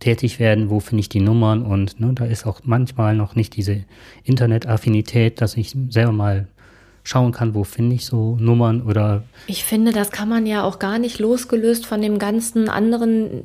tätig 0.01 0.39
werden, 0.39 0.71
wo 0.71 0.81
finde 0.81 1.01
ich 1.01 1.09
die 1.09 1.21
Nummern 1.21 1.63
und 1.63 2.01
ne, 2.01 2.13
da 2.15 2.25
ist 2.25 2.47
auch 2.47 2.61
manchmal 2.65 3.15
noch 3.15 3.35
nicht 3.35 3.57
diese 3.57 3.85
Internetaffinität, 4.25 5.41
dass 5.41 5.57
ich 5.57 5.75
selber 5.91 6.13
mal 6.13 6.47
schauen 7.09 7.33
kann, 7.33 7.55
wo 7.55 7.65
finde 7.65 7.97
ich 7.97 8.05
so 8.05 8.37
Nummern 8.39 8.83
oder 8.83 9.23
Ich 9.47 9.65
finde, 9.65 9.93
das 9.93 10.11
kann 10.11 10.29
man 10.29 10.45
ja 10.45 10.63
auch 10.63 10.79
gar 10.79 10.99
nicht 10.99 11.19
losgelöst 11.19 11.87
von 11.87 12.03
dem 12.03 12.19
ganzen 12.19 12.69
anderen, 12.69 13.45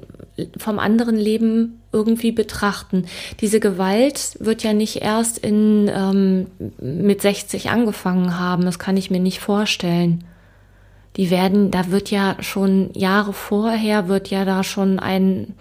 vom 0.57 0.79
anderen 0.79 1.15
Leben 1.15 1.79
irgendwie 1.93 2.33
betrachten. 2.33 3.05
Diese 3.39 3.61
Gewalt 3.61 4.35
wird 4.41 4.63
ja 4.63 4.73
nicht 4.73 4.97
erst 5.01 5.37
in, 5.37 5.89
ähm, 5.93 6.47
mit 6.81 7.21
60 7.21 7.69
angefangen 7.69 8.37
haben. 8.37 8.65
Das 8.65 8.79
kann 8.79 8.97
ich 8.97 9.09
mir 9.09 9.21
nicht 9.21 9.39
vorstellen. 9.39 10.25
Die 11.15 11.29
werden, 11.29 11.71
da 11.71 11.89
wird 11.89 12.11
ja 12.11 12.35
schon 12.41 12.89
Jahre 12.93 13.31
vorher, 13.31 14.09
wird 14.09 14.29
ja 14.29 14.43
da 14.43 14.65
schon 14.65 14.99
ein, 14.99 15.53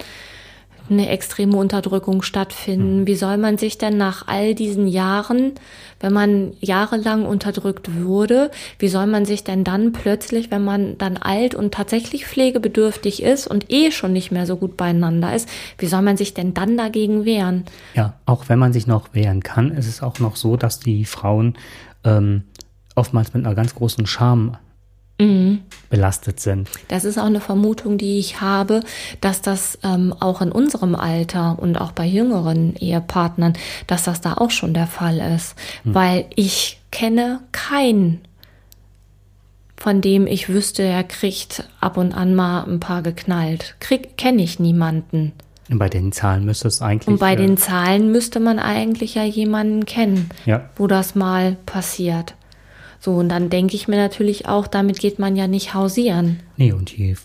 eine 0.93 1.09
extreme 1.09 1.57
Unterdrückung 1.57 2.23
stattfinden. 2.23 3.07
Wie 3.07 3.15
soll 3.15 3.37
man 3.37 3.59
sich 3.59 3.79
denn 3.79 3.97
nach 3.97 4.27
all 4.29 4.55
diesen 4.55 4.87
Jahren, 4.87 5.53
wenn 6.01 6.13
man 6.13 6.53
jahrelang 6.61 7.25
unterdrückt 7.25 8.03
wurde, 8.03 8.51
wie 8.79 8.89
soll 8.89 9.07
man 9.07 9.25
sich 9.25 9.45
denn 9.45 9.65
dann 9.65 9.93
plötzlich, 9.93 10.51
wenn 10.51 10.65
man 10.65 10.99
dann 10.99 11.17
alt 11.17 11.55
und 11.55 11.75
tatsächlich 11.75 12.27
pflegebedürftig 12.27 13.23
ist 13.23 13.47
und 13.47 13.73
eh 13.73 13.91
schon 13.91 14.13
nicht 14.13 14.31
mehr 14.31 14.47
so 14.47 14.57
gut 14.57 14.77
beieinander 14.77 15.35
ist, 15.35 15.49
wie 15.79 15.87
soll 15.87 16.03
man 16.03 16.17
sich 16.17 16.35
denn 16.35 16.55
dann 16.55 16.77
dagegen 16.77 17.25
wehren? 17.25 17.65
Ja, 17.95 18.15
auch 18.27 18.49
wenn 18.49 18.59
man 18.59 18.73
sich 18.73 18.87
noch 18.87 19.15
wehren 19.15 19.43
kann, 19.43 19.73
ist 19.73 19.89
es 19.89 20.03
auch 20.03 20.19
noch 20.19 20.37
so, 20.37 20.57
dass 20.57 20.81
die 20.81 21.05
Frauen 21.05 21.55
ähm, 22.05 22.45
oftmals 22.95 23.35
mit 23.35 23.45
einer 23.45 23.55
ganz 23.55 23.75
großen 23.75 24.07
Scham 24.07 24.57
belastet 25.89 26.41
sind. 26.41 26.69
Das 26.89 27.05
ist 27.05 27.17
auch 27.17 27.27
eine 27.27 27.41
Vermutung, 27.41 27.97
die 27.97 28.19
ich 28.19 28.41
habe, 28.41 28.81
dass 29.21 29.41
das 29.41 29.79
ähm, 29.85 30.13
auch 30.19 30.41
in 30.41 30.51
unserem 30.51 30.97
Alter 30.97 31.59
und 31.61 31.77
auch 31.81 31.93
bei 31.93 32.07
jüngeren 32.07 32.75
Ehepartnern, 32.75 33.53
dass 33.87 34.03
das 34.03 34.21
da 34.21 34.35
auch 34.35 34.51
schon 34.51 34.75
der 34.75 34.89
Fall 34.89 35.19
ist. 35.37 35.55
Weil 35.85 36.25
ich 36.35 36.81
kenne 36.91 37.41
keinen, 37.53 38.21
von 39.77 40.01
dem 40.01 40.27
ich 40.27 40.49
wüsste, 40.49 40.83
er 40.83 41.05
kriegt 41.05 41.69
ab 41.81 41.97
und 41.97 42.13
an 42.15 42.35
mal 42.35 42.65
ein 42.65 42.81
paar 42.81 43.03
geknallt. 43.03 43.77
Krieg, 43.79 44.17
kenne 44.17 44.43
ich 44.43 44.59
niemanden. 44.59 45.33
Und 45.71 45.79
bei 45.79 45.89
den 45.89 46.11
Zahlen 46.11 46.45
müsste 46.45 46.67
es 46.69 46.83
eigentlich. 46.83 47.07
Und 47.09 47.21
bei 47.21 47.35
äh, 47.35 47.37
den 47.37 47.57
Zahlen 47.57 48.11
müsste 48.11 48.41
man 48.41 48.59
eigentlich 48.59 49.15
ja 49.15 49.25
jemanden 49.25 49.87
kennen, 49.87 50.31
Ja. 50.47 50.69
wo 50.77 50.87
das 50.89 51.15
mal 51.15 51.57
passiert. 51.67 52.35
So, 53.05 53.15
und 53.15 53.31
dann 53.31 53.51
denke 53.51 53.75
ich 53.75 53.89
mir 53.89 53.97
natürlich 53.97 54.47
auch, 54.47 54.69
damit 54.69 55.01
geht 55.01 55.19
man 55.19 55.35
ja 55.35 55.49
nicht 55.49 55.75
hausieren. 55.75 56.39
Nee, 56.57 56.73
und 56.73 56.97
die 56.97 57.17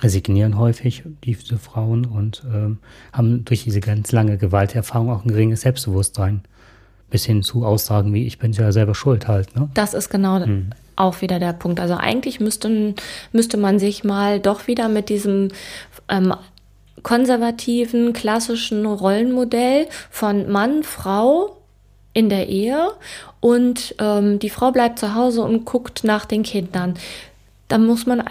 resignieren 0.00 0.58
häufig, 0.58 1.04
diese 1.22 1.56
Frauen, 1.56 2.04
und 2.04 2.42
ähm, 2.52 2.78
haben 3.12 3.44
durch 3.44 3.62
diese 3.62 3.78
ganz 3.78 4.10
lange 4.10 4.38
Gewalterfahrung 4.38 5.08
auch 5.08 5.24
ein 5.24 5.28
geringes 5.28 5.60
Selbstbewusstsein. 5.60 6.42
Bis 7.10 7.26
hin 7.26 7.44
zu 7.44 7.64
Aussagen 7.64 8.12
wie, 8.12 8.26
ich 8.26 8.40
bin 8.40 8.52
ja 8.52 8.72
selber 8.72 8.96
schuld 8.96 9.28
halt. 9.28 9.54
Ne? 9.54 9.70
Das 9.74 9.94
ist 9.94 10.10
genau 10.10 10.44
auch 10.96 11.20
wieder 11.20 11.38
der 11.38 11.52
Punkt. 11.52 11.78
Also 11.78 11.94
eigentlich 11.94 12.40
müsste, 12.40 12.96
müsste 13.30 13.56
man 13.56 13.78
sich 13.78 14.02
mal 14.02 14.40
doch 14.40 14.66
wieder 14.66 14.88
mit 14.88 15.08
diesem 15.10 15.50
ähm, 16.08 16.34
konservativen, 17.04 18.12
klassischen 18.12 18.84
Rollenmodell 18.84 19.86
von 20.10 20.50
Mann, 20.50 20.82
Frau 20.82 21.59
in 22.12 22.28
der 22.28 22.48
Ehe 22.48 22.90
und 23.40 23.94
ähm, 23.98 24.38
die 24.38 24.50
Frau 24.50 24.72
bleibt 24.72 24.98
zu 24.98 25.14
Hause 25.14 25.42
und 25.42 25.64
guckt 25.64 26.04
nach 26.04 26.24
den 26.24 26.42
Kindern. 26.42 26.94
Da 27.68 27.78
muss 27.78 28.06
man, 28.06 28.24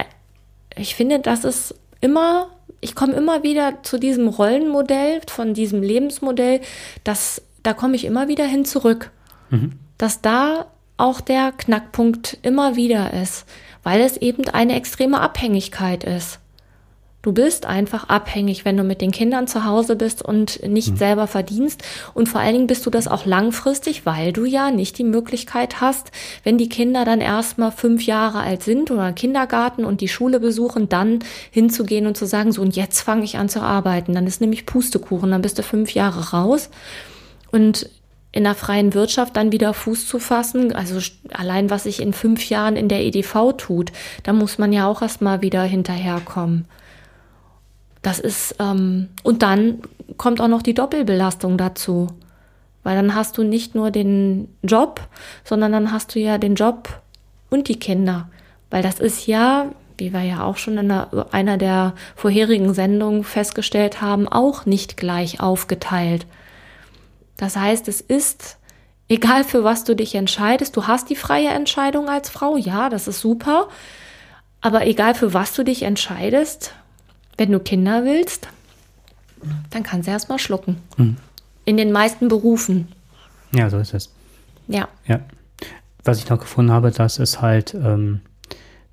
ich 0.75 0.95
finde, 0.95 1.19
das 1.19 1.43
ist 1.43 1.75
immer, 2.01 2.47
ich 2.81 2.95
komme 2.95 3.13
immer 3.13 3.43
wieder 3.43 3.81
zu 3.83 3.97
diesem 3.97 4.27
Rollenmodell, 4.27 5.21
von 5.27 5.53
diesem 5.53 5.81
Lebensmodell, 5.81 6.61
das, 7.03 7.41
da 7.63 7.73
komme 7.73 7.95
ich 7.95 8.05
immer 8.05 8.27
wieder 8.27 8.45
hin 8.45 8.65
zurück. 8.65 9.11
Dass 9.97 10.21
da 10.21 10.67
auch 10.97 11.21
der 11.21 11.51
Knackpunkt 11.53 12.37
immer 12.41 12.75
wieder 12.75 13.13
ist, 13.13 13.45
weil 13.83 14.01
es 14.01 14.17
eben 14.17 14.47
eine 14.49 14.75
extreme 14.75 15.21
Abhängigkeit 15.21 16.03
ist. 16.03 16.39
Du 17.21 17.33
bist 17.33 17.65
einfach 17.65 18.07
abhängig, 18.07 18.63
wenn 18.63 18.77
du 18.77 18.83
mit 18.83 19.01
den 19.01 19.11
Kindern 19.11 19.45
zu 19.45 19.65
Hause 19.65 19.97
bist 19.97 20.21
und 20.21 20.65
nicht 20.65 20.97
selber 20.97 21.27
verdienst. 21.27 21.83
Und 22.13 22.29
vor 22.29 22.39
allen 22.39 22.53
Dingen 22.53 22.67
bist 22.67 22.85
du 22.85 22.89
das 22.89 23.09
auch 23.09 23.25
langfristig, 23.25 24.05
weil 24.05 24.31
du 24.31 24.45
ja 24.45 24.71
nicht 24.71 24.97
die 24.97 25.03
Möglichkeit 25.03 25.81
hast, 25.81 26.11
wenn 26.45 26.57
die 26.57 26.69
Kinder 26.69 27.03
dann 27.03 27.19
erstmal 27.19 27.73
fünf 27.73 28.05
Jahre 28.05 28.39
alt 28.39 28.63
sind 28.63 28.89
oder 28.89 29.11
Kindergarten 29.11 29.83
und 29.83 29.99
die 29.99 30.07
Schule 30.07 30.39
besuchen, 30.39 30.87
dann 30.87 31.19
hinzugehen 31.51 32.07
und 32.07 32.15
zu 32.15 32.25
sagen, 32.25 32.53
so 32.53 32.61
und 32.61 32.77
jetzt 32.77 33.01
fange 33.01 33.25
ich 33.25 33.37
an 33.37 33.49
zu 33.49 33.59
arbeiten. 33.59 34.13
Dann 34.13 34.25
ist 34.25 34.39
nämlich 34.39 34.65
Pustekuchen, 34.65 35.31
dann 35.31 35.41
bist 35.41 35.59
du 35.59 35.63
fünf 35.63 35.93
Jahre 35.93 36.31
raus. 36.31 36.69
Und 37.51 37.89
in 38.31 38.45
der 38.45 38.55
freien 38.55 38.93
Wirtschaft 38.93 39.35
dann 39.35 39.51
wieder 39.51 39.73
Fuß 39.73 40.07
zu 40.07 40.19
fassen, 40.19 40.73
also 40.73 40.99
allein 41.33 41.69
was 41.69 41.83
sich 41.83 42.01
in 42.01 42.13
fünf 42.13 42.47
Jahren 42.49 42.77
in 42.77 42.87
der 42.87 43.01
EDV 43.01 43.53
tut, 43.57 43.91
da 44.23 44.31
muss 44.31 44.57
man 44.57 44.71
ja 44.71 44.87
auch 44.87 45.01
erstmal 45.01 45.41
wieder 45.41 45.63
hinterherkommen. 45.63 46.65
Das 48.01 48.19
ist, 48.19 48.55
ähm, 48.59 49.09
und 49.23 49.41
dann 49.41 49.79
kommt 50.17 50.39
auch 50.41 50.47
noch 50.47 50.61
die 50.61 50.73
Doppelbelastung 50.73 51.57
dazu. 51.57 52.07
Weil 52.83 52.95
dann 52.95 53.13
hast 53.13 53.37
du 53.37 53.43
nicht 53.43 53.75
nur 53.75 53.91
den 53.91 54.47
Job, 54.63 55.01
sondern 55.43 55.71
dann 55.71 55.91
hast 55.91 56.15
du 56.15 56.19
ja 56.19 56.37
den 56.37 56.55
Job 56.55 57.01
und 57.49 57.67
die 57.67 57.77
Kinder. 57.77 58.29
Weil 58.69 58.83
das 58.83 58.99
ist 58.99 59.27
ja, 59.27 59.67
wie 59.97 60.13
wir 60.13 60.21
ja 60.21 60.43
auch 60.43 60.57
schon 60.57 60.77
in 60.77 60.91
einer, 60.91 61.27
einer 61.31 61.57
der 61.57 61.93
vorherigen 62.15 62.73
Sendungen 62.73 63.23
festgestellt 63.23 64.01
haben, 64.01 64.27
auch 64.27 64.65
nicht 64.65 64.95
gleich 64.95 65.41
aufgeteilt. 65.41 66.25
Das 67.35 67.57
heißt, 67.57 67.87
es 67.89 67.99
ist, 67.99 68.57
egal 69.09 69.43
für 69.43 69.63
was 69.63 69.83
du 69.83 69.95
dich 69.95 70.15
entscheidest, 70.15 70.77
du 70.77 70.87
hast 70.87 71.09
die 71.09 71.15
freie 71.15 71.49
Entscheidung 71.49 72.07
als 72.07 72.29
Frau, 72.29 72.55
ja, 72.55 72.89
das 72.89 73.07
ist 73.07 73.19
super. 73.19 73.67
Aber 74.61 74.85
egal 74.85 75.15
für 75.15 75.33
was 75.33 75.53
du 75.53 75.63
dich 75.63 75.83
entscheidest, 75.83 76.73
wenn 77.39 77.51
du 77.51 77.59
Kinder 77.59 78.03
willst, 78.03 78.49
dann 79.69 79.83
kannst 79.83 80.07
du 80.07 80.11
erstmal 80.11 80.39
schlucken. 80.39 80.77
In 81.65 81.77
den 81.77 81.91
meisten 81.91 82.27
Berufen. 82.27 82.89
Ja, 83.53 83.69
so 83.69 83.77
ist 83.77 83.93
es. 83.93 84.13
Ja. 84.67 84.89
Ja. 85.07 85.21
Was 86.03 86.19
ich 86.19 86.29
noch 86.29 86.39
gefunden 86.39 86.71
habe, 86.71 86.91
dass 86.91 87.17
es 87.17 87.41
halt, 87.41 87.73
ähm, 87.73 88.19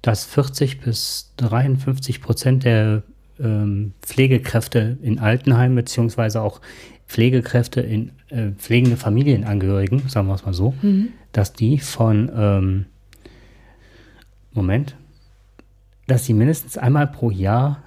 dass 0.00 0.24
40 0.24 0.80
bis 0.80 1.32
53 1.38 2.22
Prozent 2.22 2.64
der 2.64 3.02
ähm, 3.40 3.92
Pflegekräfte 4.00 4.96
in 5.02 5.18
Altenheimen 5.18 5.74
beziehungsweise 5.74 6.40
auch 6.40 6.60
Pflegekräfte 7.08 7.80
in 7.80 8.12
äh, 8.28 8.50
pflegende 8.52 8.96
Familienangehörigen, 8.96 10.08
sagen 10.08 10.28
wir 10.28 10.34
es 10.34 10.44
mal 10.44 10.54
so, 10.54 10.74
dass 11.32 11.52
die 11.52 11.78
von, 11.78 12.30
ähm, 12.34 12.86
Moment, 14.52 14.96
dass 16.06 16.24
sie 16.24 16.34
mindestens 16.34 16.78
einmal 16.78 17.06
pro 17.06 17.30
Jahr 17.30 17.82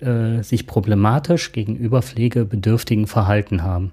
äh, 0.00 0.42
sich 0.42 0.66
problematisch 0.66 1.52
gegenüber 1.52 2.02
Pflegebedürftigen 2.02 3.06
verhalten 3.06 3.62
haben. 3.62 3.92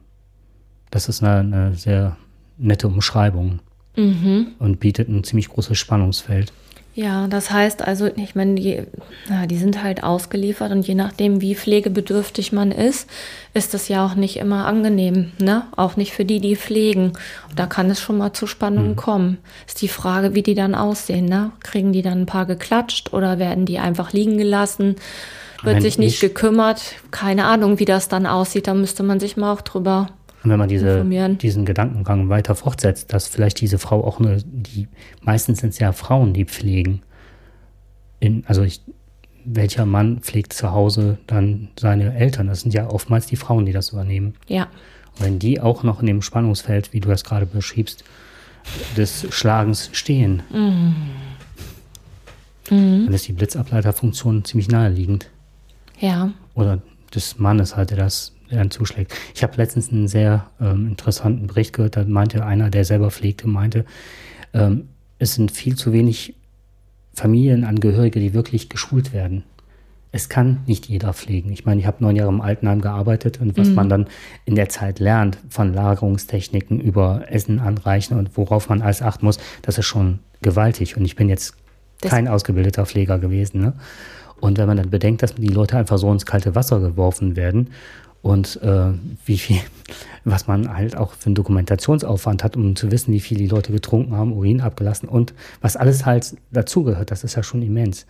Das 0.89 1.07
ist 1.07 1.23
eine, 1.23 1.39
eine 1.39 1.75
sehr 1.75 2.17
nette 2.57 2.87
Umschreibung 2.87 3.59
und 3.95 4.79
bietet 4.79 5.09
ein 5.09 5.23
ziemlich 5.23 5.49
großes 5.49 5.77
Spannungsfeld. 5.77 6.53
Ja, 6.93 7.27
das 7.27 7.51
heißt 7.51 7.87
also, 7.87 8.07
ich 8.07 8.35
meine, 8.35 8.55
die, 8.55 8.83
ja, 9.29 9.45
die 9.47 9.55
sind 9.55 9.81
halt 9.81 10.03
ausgeliefert 10.03 10.73
und 10.73 10.85
je 10.85 10.95
nachdem, 10.95 11.39
wie 11.39 11.55
pflegebedürftig 11.55 12.51
man 12.51 12.71
ist, 12.71 13.09
ist 13.53 13.73
das 13.73 13.87
ja 13.87 14.05
auch 14.05 14.15
nicht 14.15 14.35
immer 14.35 14.65
angenehm, 14.65 15.31
ne? 15.39 15.63
Auch 15.77 15.95
nicht 15.95 16.11
für 16.11 16.25
die, 16.25 16.41
die 16.41 16.57
pflegen. 16.57 17.13
Und 17.49 17.57
da 17.57 17.65
kann 17.65 17.89
es 17.89 18.01
schon 18.01 18.17
mal 18.17 18.33
zu 18.33 18.45
Spannungen 18.45 18.97
kommen. 18.97 19.37
Ist 19.65 19.81
die 19.81 19.87
Frage, 19.87 20.35
wie 20.35 20.43
die 20.43 20.55
dann 20.55 20.75
aussehen, 20.75 21.25
ne? 21.25 21.51
Kriegen 21.61 21.93
die 21.93 22.01
dann 22.01 22.23
ein 22.23 22.25
paar 22.25 22.45
geklatscht 22.45 23.13
oder 23.13 23.39
werden 23.39 23.65
die 23.65 23.79
einfach 23.79 24.11
liegen 24.11 24.37
gelassen? 24.37 24.97
Wird 25.63 25.75
Wenn 25.75 25.81
sich 25.81 25.97
nicht 25.99 26.15
ich- 26.15 26.19
gekümmert? 26.21 26.95
Keine 27.11 27.45
Ahnung, 27.45 27.79
wie 27.79 27.85
das 27.85 28.07
dann 28.07 28.25
aussieht. 28.25 28.67
Da 28.67 28.73
müsste 28.73 29.03
man 29.03 29.19
sich 29.19 29.37
mal 29.37 29.53
auch 29.53 29.61
drüber 29.61 30.07
Und 30.43 30.49
wenn 30.49 30.57
man 30.57 30.69
diese, 30.69 31.05
diesen 31.35 31.65
Gedankengang 31.65 32.29
weiter 32.29 32.55
fortsetzt, 32.55 33.13
dass 33.13 33.27
vielleicht 33.27 33.61
diese 33.61 33.77
Frau 33.77 34.03
auch 34.03 34.19
eine, 34.19 34.37
die, 34.43 34.87
meistens 35.21 35.59
sind 35.59 35.69
es 35.69 35.79
ja 35.79 35.91
Frauen, 35.91 36.33
die 36.33 36.45
pflegen. 36.45 37.01
In, 38.19 38.43
also 38.47 38.63
ich, 38.63 38.81
welcher 39.45 39.85
Mann 39.85 40.19
pflegt 40.21 40.53
zu 40.53 40.71
Hause 40.71 41.17
dann 41.27 41.69
seine 41.79 42.15
Eltern? 42.15 42.47
Das 42.47 42.61
sind 42.61 42.73
ja 42.73 42.89
oftmals 42.89 43.27
die 43.27 43.35
Frauen, 43.35 43.65
die 43.65 43.71
das 43.73 43.89
übernehmen. 43.89 44.33
Ja, 44.47 44.67
Und 45.19 45.25
wenn 45.25 45.39
die 45.39 45.59
auch 45.61 45.83
noch 45.83 45.99
in 45.99 46.07
dem 46.07 46.21
Spannungsfeld, 46.23 46.93
wie 46.93 46.99
du 47.01 47.09
das 47.09 47.23
gerade 47.23 47.45
beschriebst, 47.45 48.03
des 48.95 49.25
Schlagens 49.31 49.89
stehen. 49.91 50.43
Mhm. 50.51 50.95
Dann 52.69 53.13
ist 53.13 53.27
die 53.27 53.33
Blitzableiterfunktion 53.33 54.45
ziemlich 54.45 54.69
naheliegend. 54.69 55.29
Ja. 56.01 56.31
Oder 56.53 56.81
des 57.15 57.39
Mannes 57.39 57.77
halt, 57.77 57.91
der 57.91 57.97
das 57.97 58.33
der 58.51 58.59
dann 58.59 58.71
zuschlägt. 58.71 59.13
Ich 59.33 59.43
habe 59.43 59.55
letztens 59.57 59.91
einen 59.91 60.07
sehr 60.07 60.47
ähm, 60.59 60.87
interessanten 60.87 61.47
Bericht 61.47 61.73
gehört, 61.73 61.95
da 61.95 62.03
meinte 62.03 62.45
einer, 62.45 62.69
der 62.69 62.85
selber 62.85 63.09
pflegte, 63.09 63.47
meinte, 63.47 63.85
ähm, 64.53 64.89
es 65.17 65.35
sind 65.35 65.51
viel 65.51 65.75
zu 65.75 65.93
wenig 65.93 66.35
Familienangehörige, 67.13 68.19
die 68.19 68.33
wirklich 68.33 68.69
geschult 68.69 69.13
werden. 69.13 69.43
Es 70.13 70.27
kann 70.27 70.61
nicht 70.65 70.87
jeder 70.87 71.13
pflegen. 71.13 71.51
Ich 71.53 71.65
meine, 71.65 71.79
ich 71.79 71.87
habe 71.87 72.03
neun 72.03 72.17
Jahre 72.17 72.29
im 72.29 72.41
Altenheim 72.41 72.81
gearbeitet 72.81 73.39
und 73.39 73.57
was 73.57 73.69
mhm. 73.69 73.75
man 73.75 73.89
dann 73.89 74.07
in 74.43 74.55
der 74.55 74.67
Zeit 74.67 74.99
lernt, 74.99 75.37
von 75.49 75.73
Lagerungstechniken 75.73 76.81
über 76.81 77.25
Essen 77.29 77.59
anreichen 77.59 78.17
und 78.17 78.35
worauf 78.35 78.67
man 78.67 78.81
alles 78.81 79.01
achten 79.01 79.25
muss, 79.25 79.39
das 79.61 79.77
ist 79.77 79.85
schon 79.85 80.19
gewaltig. 80.41 80.97
Und 80.97 81.05
ich 81.05 81.15
bin 81.15 81.29
jetzt 81.29 81.55
das 82.01 82.11
kein 82.11 82.27
ausgebildeter 82.27 82.85
Pfleger 82.85 83.19
gewesen. 83.19 83.61
Ne? 83.61 83.73
Und 84.41 84.57
wenn 84.57 84.67
man 84.67 84.77
dann 84.77 84.89
bedenkt, 84.89 85.23
dass 85.23 85.35
die 85.35 85.47
Leute 85.47 85.77
einfach 85.77 85.97
so 85.97 86.11
ins 86.11 86.25
kalte 86.25 86.55
Wasser 86.55 86.79
geworfen 86.79 87.35
werden 87.35 87.69
und 88.21 88.61
äh, 88.61 88.91
wie 89.25 89.37
viel, 89.37 89.59
was 90.25 90.47
man 90.47 90.75
halt 90.75 90.97
auch 90.97 91.13
für 91.13 91.27
einen 91.27 91.35
Dokumentationsaufwand 91.35 92.43
hat, 92.43 92.57
um 92.57 92.75
zu 92.75 92.91
wissen, 92.91 93.13
wie 93.13 93.19
viel 93.19 93.37
die 93.37 93.47
Leute 93.47 93.71
getrunken 93.71 94.17
haben, 94.17 94.33
Urin 94.33 94.61
abgelassen 94.61 95.07
und 95.07 95.33
was 95.61 95.77
alles 95.77 96.05
halt 96.05 96.35
dazugehört, 96.51 97.11
das 97.11 97.23
ist 97.23 97.35
ja 97.35 97.43
schon 97.43 97.61
immens. 97.61 98.05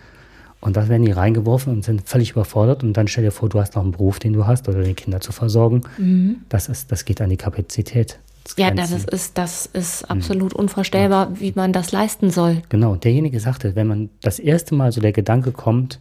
Und 0.61 0.77
da 0.77 0.87
werden 0.87 1.05
die 1.05 1.11
reingeworfen 1.11 1.73
und 1.73 1.83
sind 1.83 2.07
völlig 2.07 2.31
überfordert 2.31 2.83
und 2.83 2.93
dann 2.93 3.07
stell 3.07 3.23
dir 3.23 3.31
vor, 3.31 3.49
du 3.49 3.59
hast 3.59 3.75
noch 3.75 3.83
einen 3.83 3.93
Beruf, 3.93 4.19
den 4.19 4.33
du 4.33 4.45
hast 4.45 4.69
oder 4.69 4.83
die 4.83 4.93
Kinder 4.93 5.19
zu 5.19 5.31
versorgen. 5.31 5.81
Mhm. 5.97 6.37
Das 6.49 6.69
ist, 6.69 6.91
das 6.91 7.03
geht 7.03 7.19
an 7.19 7.31
die 7.31 7.37
Kapazität. 7.37 8.19
Ja, 8.57 8.71
das 8.71 8.91
ist, 8.91 9.37
das 9.37 9.65
ist 9.65 10.03
mhm. 10.03 10.17
absolut 10.17 10.53
mhm. 10.53 10.59
unvorstellbar, 10.59 11.39
wie 11.39 11.51
man 11.55 11.73
das 11.73 11.91
leisten 11.91 12.29
soll. 12.29 12.61
Genau, 12.69 12.95
derjenige 12.95 13.39
sagte, 13.39 13.75
wenn 13.75 13.87
man 13.87 14.09
das 14.21 14.39
erste 14.39 14.75
Mal 14.75 14.91
so 14.91 15.01
der 15.01 15.11
Gedanke 15.11 15.51
kommt, 15.51 15.99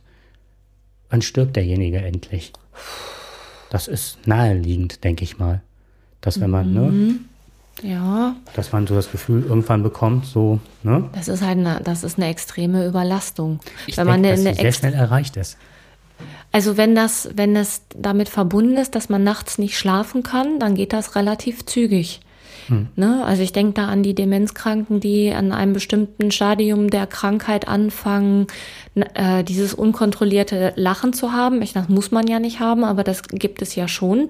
wann 1.11 1.23
stirbt 1.23 1.57
derjenige 1.57 1.99
endlich? 1.99 2.53
Das 3.71 3.89
ist 3.89 4.27
naheliegend, 4.27 5.05
denke 5.05 5.25
ich 5.25 5.39
mal. 5.39 5.61
Dass 6.21 6.41
wenn 6.41 6.51
man, 6.51 6.73
ne, 6.73 6.81
mhm. 6.81 7.07
ne? 7.07 7.19
Ja. 7.83 8.37
Dass 8.55 8.73
man 8.73 8.87
so 8.87 8.95
das 8.95 9.11
Gefühl 9.11 9.45
irgendwann 9.45 9.83
bekommt, 9.83 10.27
so, 10.27 10.61
ne? 10.83 11.09
Das 11.13 11.29
ist 11.29 11.43
halt 11.43 11.59
eine, 11.59 11.81
das 11.83 12.05
ist 12.05 12.19
eine 12.19 12.29
extreme 12.29 12.87
Überlastung. 12.87 13.61
Ich 13.87 13.97
wenn 13.97 14.07
denke, 14.07 14.21
man 14.21 14.31
eine, 14.31 14.37
dass 14.37 14.47
eine 14.47 14.55
sehr 14.55 14.73
schnell 14.73 14.95
erreicht 14.95 15.37
ist. 15.37 15.57
Also 16.53 16.77
wenn 16.77 16.95
das, 16.95 17.31
wenn 17.35 17.57
es 17.57 17.83
damit 17.97 18.29
verbunden 18.29 18.77
ist, 18.77 18.95
dass 18.95 19.09
man 19.09 19.23
nachts 19.23 19.59
nicht 19.59 19.79
schlafen 19.79 20.23
kann, 20.23 20.59
dann 20.59 20.75
geht 20.75 20.93
das 20.93 21.15
relativ 21.15 21.65
zügig. 21.65 22.21
Hm. 22.69 22.89
Ne? 22.97 23.25
Also 23.25 23.43
ich 23.43 23.53
denke 23.53 23.75
da 23.75 23.87
an 23.87 24.03
die 24.03 24.15
Demenzkranken, 24.15 25.01
die 25.01 25.33
an 25.33 25.53
einem 25.53 25.73
bestimmten 25.73 26.31
Stadium 26.31 26.91
der 26.91 27.07
Krankheit 27.07 27.69
anfangen, 27.69 28.47
äh, 28.95 29.45
dieses 29.45 29.75
unkontrollierte 29.75 30.73
Lachen 30.77 31.13
zu 31.13 31.33
haben. 31.33 31.63
Ich, 31.63 31.73
das 31.73 31.89
muss 31.89 32.11
man 32.11 32.27
ja 32.27 32.39
nicht 32.39 32.61
haben, 32.61 32.85
aber 32.85 33.05
das 33.05 33.23
gibt 33.25 33.63
es 33.63 33.75
ja 33.75 33.89
schon. 33.89 34.29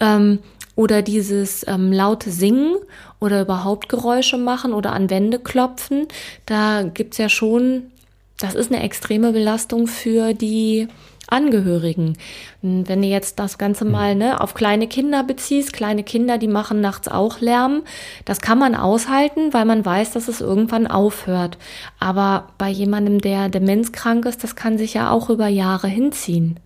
Ähm, 0.00 0.38
oder 0.76 1.02
dieses 1.02 1.66
ähm, 1.68 1.92
laute 1.92 2.30
Singen 2.30 2.76
oder 3.18 3.42
überhaupt 3.42 3.88
Geräusche 3.88 4.38
machen 4.38 4.72
oder 4.72 4.92
an 4.92 5.10
Wände 5.10 5.38
klopfen. 5.38 6.06
Da 6.46 6.82
gibt's 6.82 7.18
ja 7.18 7.28
schon, 7.28 7.90
das 8.38 8.54
ist 8.54 8.72
eine 8.72 8.82
extreme 8.82 9.32
Belastung 9.32 9.86
für 9.86 10.32
die 10.32 10.88
Angehörigen. 11.30 12.16
Wenn 12.62 13.02
du 13.02 13.08
jetzt 13.08 13.38
das 13.38 13.58
Ganze 13.58 13.84
hm. 13.84 13.92
mal 13.92 14.14
ne, 14.14 14.40
auf 14.40 14.54
kleine 14.54 14.88
Kinder 14.88 15.24
beziehst, 15.24 15.72
kleine 15.72 16.02
Kinder, 16.02 16.38
die 16.38 16.48
machen 16.48 16.80
nachts 16.80 17.08
auch 17.08 17.40
Lärm, 17.40 17.82
das 18.24 18.40
kann 18.40 18.58
man 18.58 18.74
aushalten, 18.74 19.52
weil 19.52 19.64
man 19.64 19.84
weiß, 19.84 20.12
dass 20.12 20.28
es 20.28 20.40
irgendwann 20.40 20.86
aufhört. 20.86 21.58
Aber 21.98 22.48
bei 22.58 22.68
jemandem, 22.68 23.20
der 23.20 23.48
demenzkrank 23.48 24.26
ist, 24.26 24.44
das 24.44 24.56
kann 24.56 24.78
sich 24.78 24.94
ja 24.94 25.10
auch 25.10 25.30
über 25.30 25.48
Jahre 25.48 25.88
hinziehen. 25.88 26.58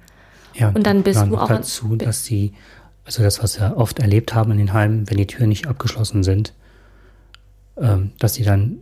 Ja, 0.55 0.69
und, 0.69 0.77
und 0.77 0.87
dann 0.87 1.03
bist 1.03 1.27
du 1.27 1.37
auch 1.37 1.49
dazu, 1.49 1.97
dass 1.97 2.25
sie, 2.25 2.53
also 3.05 3.23
das, 3.23 3.43
was 3.43 3.61
wir 3.61 3.77
oft 3.77 3.99
erlebt 3.99 4.35
haben 4.35 4.53
in 4.53 4.59
den 4.59 4.73
Heimen, 4.73 5.09
wenn 5.11 5.17
die 5.17 5.27
Türen 5.27 5.49
nicht 5.49 5.67
abgeschlossen 5.67 6.23
sind, 6.23 6.53
ähm, 7.77 8.13
dass 8.19 8.35
sie 8.35 8.45
dann, 8.45 8.79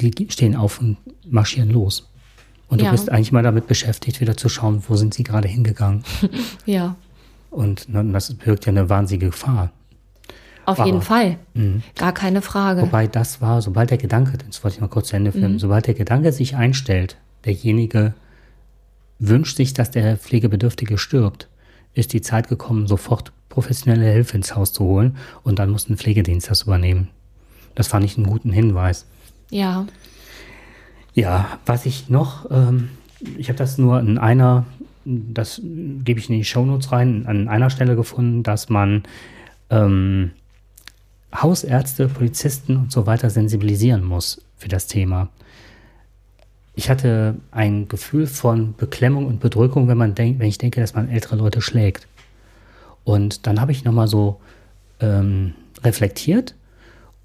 die 0.00 0.12
stehen 0.30 0.56
auf 0.56 0.80
und 0.80 0.96
marschieren 1.26 1.70
los. 1.70 2.08
Und 2.72 2.80
du 2.80 2.86
ja. 2.86 2.90
bist 2.90 3.10
eigentlich 3.10 3.32
mal 3.32 3.42
damit 3.42 3.66
beschäftigt, 3.66 4.22
wieder 4.22 4.34
zu 4.34 4.48
schauen, 4.48 4.82
wo 4.88 4.96
sind 4.96 5.12
sie 5.12 5.24
gerade 5.24 5.46
hingegangen. 5.46 6.04
ja. 6.64 6.96
Und 7.50 7.86
das 7.90 8.32
birgt 8.32 8.64
ja 8.64 8.70
eine 8.70 8.88
wahnsinnige 8.88 9.26
Gefahr. 9.26 9.70
Auf 10.64 10.78
Aber, 10.78 10.86
jeden 10.86 11.02
Fall. 11.02 11.36
Mh. 11.52 11.82
Gar 11.96 12.12
keine 12.12 12.40
Frage. 12.40 12.80
Wobei 12.80 13.08
das 13.08 13.42
war, 13.42 13.60
sobald 13.60 13.90
der 13.90 13.98
Gedanke, 13.98 14.38
das 14.38 14.64
wollte 14.64 14.76
ich 14.76 14.80
mal 14.80 14.88
kurz 14.88 15.08
zu 15.08 15.16
Ende 15.16 15.32
führen, 15.32 15.52
mhm. 15.52 15.58
sobald 15.58 15.86
der 15.86 15.92
Gedanke 15.92 16.32
sich 16.32 16.56
einstellt, 16.56 17.18
derjenige 17.44 18.14
wünscht 19.18 19.58
sich, 19.58 19.74
dass 19.74 19.90
der 19.90 20.16
Pflegebedürftige 20.16 20.96
stirbt, 20.96 21.48
ist 21.92 22.14
die 22.14 22.22
Zeit 22.22 22.48
gekommen, 22.48 22.86
sofort 22.86 23.32
professionelle 23.50 24.10
Hilfe 24.10 24.38
ins 24.38 24.56
Haus 24.56 24.72
zu 24.72 24.84
holen 24.84 25.18
und 25.42 25.58
dann 25.58 25.68
muss 25.68 25.90
ein 25.90 25.98
Pflegedienst 25.98 26.48
das 26.50 26.62
übernehmen. 26.62 27.08
Das 27.74 27.88
fand 27.88 28.06
ich 28.06 28.16
einen 28.16 28.26
guten 28.26 28.50
Hinweis. 28.50 29.04
Ja. 29.50 29.86
Ja, 31.14 31.58
was 31.66 31.84
ich 31.86 32.08
noch, 32.08 32.50
ähm, 32.50 32.90
ich 33.36 33.48
habe 33.48 33.58
das 33.58 33.78
nur 33.78 34.00
in 34.00 34.18
einer, 34.18 34.64
das 35.04 35.60
gebe 35.62 36.18
ich 36.18 36.30
in 36.30 36.36
die 36.36 36.44
Shownotes 36.44 36.92
rein, 36.92 37.26
an 37.26 37.48
einer 37.48 37.70
Stelle 37.70 37.96
gefunden, 37.96 38.42
dass 38.42 38.68
man 38.68 39.02
ähm, 39.70 40.30
Hausärzte, 41.34 42.08
Polizisten 42.08 42.76
und 42.76 42.92
so 42.92 43.06
weiter 43.06 43.30
sensibilisieren 43.30 44.04
muss 44.04 44.42
für 44.56 44.68
das 44.68 44.86
Thema. 44.86 45.28
Ich 46.74 46.88
hatte 46.88 47.36
ein 47.50 47.88
Gefühl 47.88 48.26
von 48.26 48.74
Beklemmung 48.76 49.26
und 49.26 49.40
Bedrückung, 49.40 49.88
wenn 49.88 49.98
man 49.98 50.14
denkt, 50.14 50.40
wenn 50.40 50.48
ich 50.48 50.58
denke, 50.58 50.80
dass 50.80 50.94
man 50.94 51.10
ältere 51.10 51.36
Leute 51.36 51.60
schlägt. 51.60 52.06
Und 53.04 53.46
dann 53.46 53.60
habe 53.60 53.72
ich 53.72 53.84
nochmal 53.84 54.08
so 54.08 54.40
ähm, 55.00 55.52
reflektiert 55.84 56.54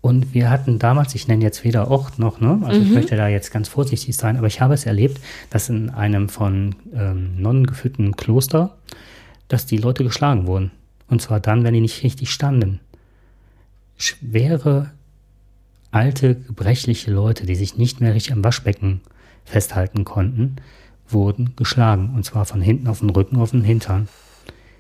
und 0.02 0.34
wir 0.34 0.50
hatten 0.50 0.80
damals, 0.80 1.16
ich 1.16 1.28
nenne 1.28 1.44
jetzt 1.44 1.64
weder 1.64 1.90
Ort 1.90 2.20
noch, 2.20 2.40
ne? 2.40 2.62
also 2.64 2.80
mhm. 2.80 2.86
ich 2.86 2.94
möchte 2.94 3.16
da 3.16 3.28
jetzt 3.28 3.52
ganz 3.52 3.68
vorsichtig 3.68 4.16
sein, 4.16 4.38
aber 4.38 4.48
ich 4.48 4.62
habe 4.62 4.74
es 4.74 4.86
erlebt, 4.86 5.20
dass 5.50 5.70
in 5.70 5.90
einem 5.90 6.30
von 6.30 6.76
ähm, 6.94 7.42
Nonnen 7.42 7.66
geführten 7.66 8.16
Kloster, 8.16 8.78
dass 9.48 9.66
die 9.66 9.78
Leute 9.78 10.04
geschlagen 10.04 10.48
wurden. 10.48 10.72
Und 11.08 11.22
zwar 11.22 11.40
dann, 11.40 11.64
wenn 11.64 11.74
die 11.74 11.82
nicht 11.82 12.04
richtig 12.04 12.32
standen. 12.32 12.80
Schwere, 13.98 14.92
alte, 15.92 16.36
gebrechliche 16.36 17.12
Leute, 17.12 17.46
die 17.46 17.56
sich 17.56 17.78
nicht 17.78 18.02
mehr 18.02 18.14
richtig 18.14 18.34
am 18.34 18.44
Waschbecken 18.44 19.02
festhalten 19.46 20.06
konnten, 20.06 20.58
wurden 21.08 21.56
geschlagen. 21.56 22.12
Und 22.14 22.24
zwar 22.24 22.46
von 22.46 22.62
hinten 22.62 22.88
auf 22.88 23.00
den 23.00 23.10
Rücken, 23.10 23.38
auf 23.38 23.52
den 23.52 23.64
Hintern. 23.64 24.10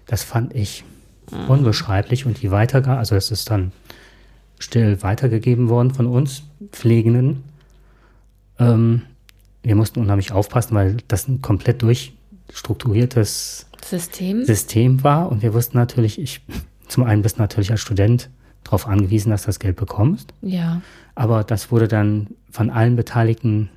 Das 0.05 0.23
fand 0.23 0.53
ich 0.53 0.83
mhm. 1.31 1.49
unbeschreiblich. 1.49 2.25
Und 2.25 2.41
die 2.41 2.51
Weitergabe, 2.51 2.99
also 2.99 3.15
das 3.15 3.31
ist 3.31 3.49
dann 3.49 3.71
still 4.59 5.01
weitergegeben 5.01 5.69
worden 5.69 5.93
von 5.93 6.07
uns 6.07 6.43
Pflegenden. 6.71 7.43
Ähm, 8.59 9.03
wir 9.63 9.75
mussten 9.75 9.99
unheimlich 9.99 10.31
aufpassen, 10.31 10.75
weil 10.75 10.97
das 11.07 11.27
ein 11.27 11.41
komplett 11.41 11.81
durchstrukturiertes 11.81 13.67
System. 13.83 14.45
System 14.45 15.03
war. 15.03 15.31
Und 15.31 15.41
wir 15.41 15.53
wussten 15.53 15.77
natürlich, 15.77 16.19
ich, 16.19 16.41
zum 16.87 17.03
einen 17.03 17.21
bist 17.21 17.37
du 17.37 17.41
natürlich 17.41 17.71
als 17.71 17.81
Student 17.81 18.29
darauf 18.63 18.87
angewiesen, 18.87 19.29
dass 19.29 19.43
du 19.43 19.47
das 19.47 19.59
Geld 19.59 19.75
bekommst. 19.75 20.33
Ja. 20.41 20.81
Aber 21.15 21.43
das 21.43 21.71
wurde 21.71 21.87
dann 21.87 22.27
von 22.51 22.69
allen 22.69 22.95
Beteiligten 22.95 23.69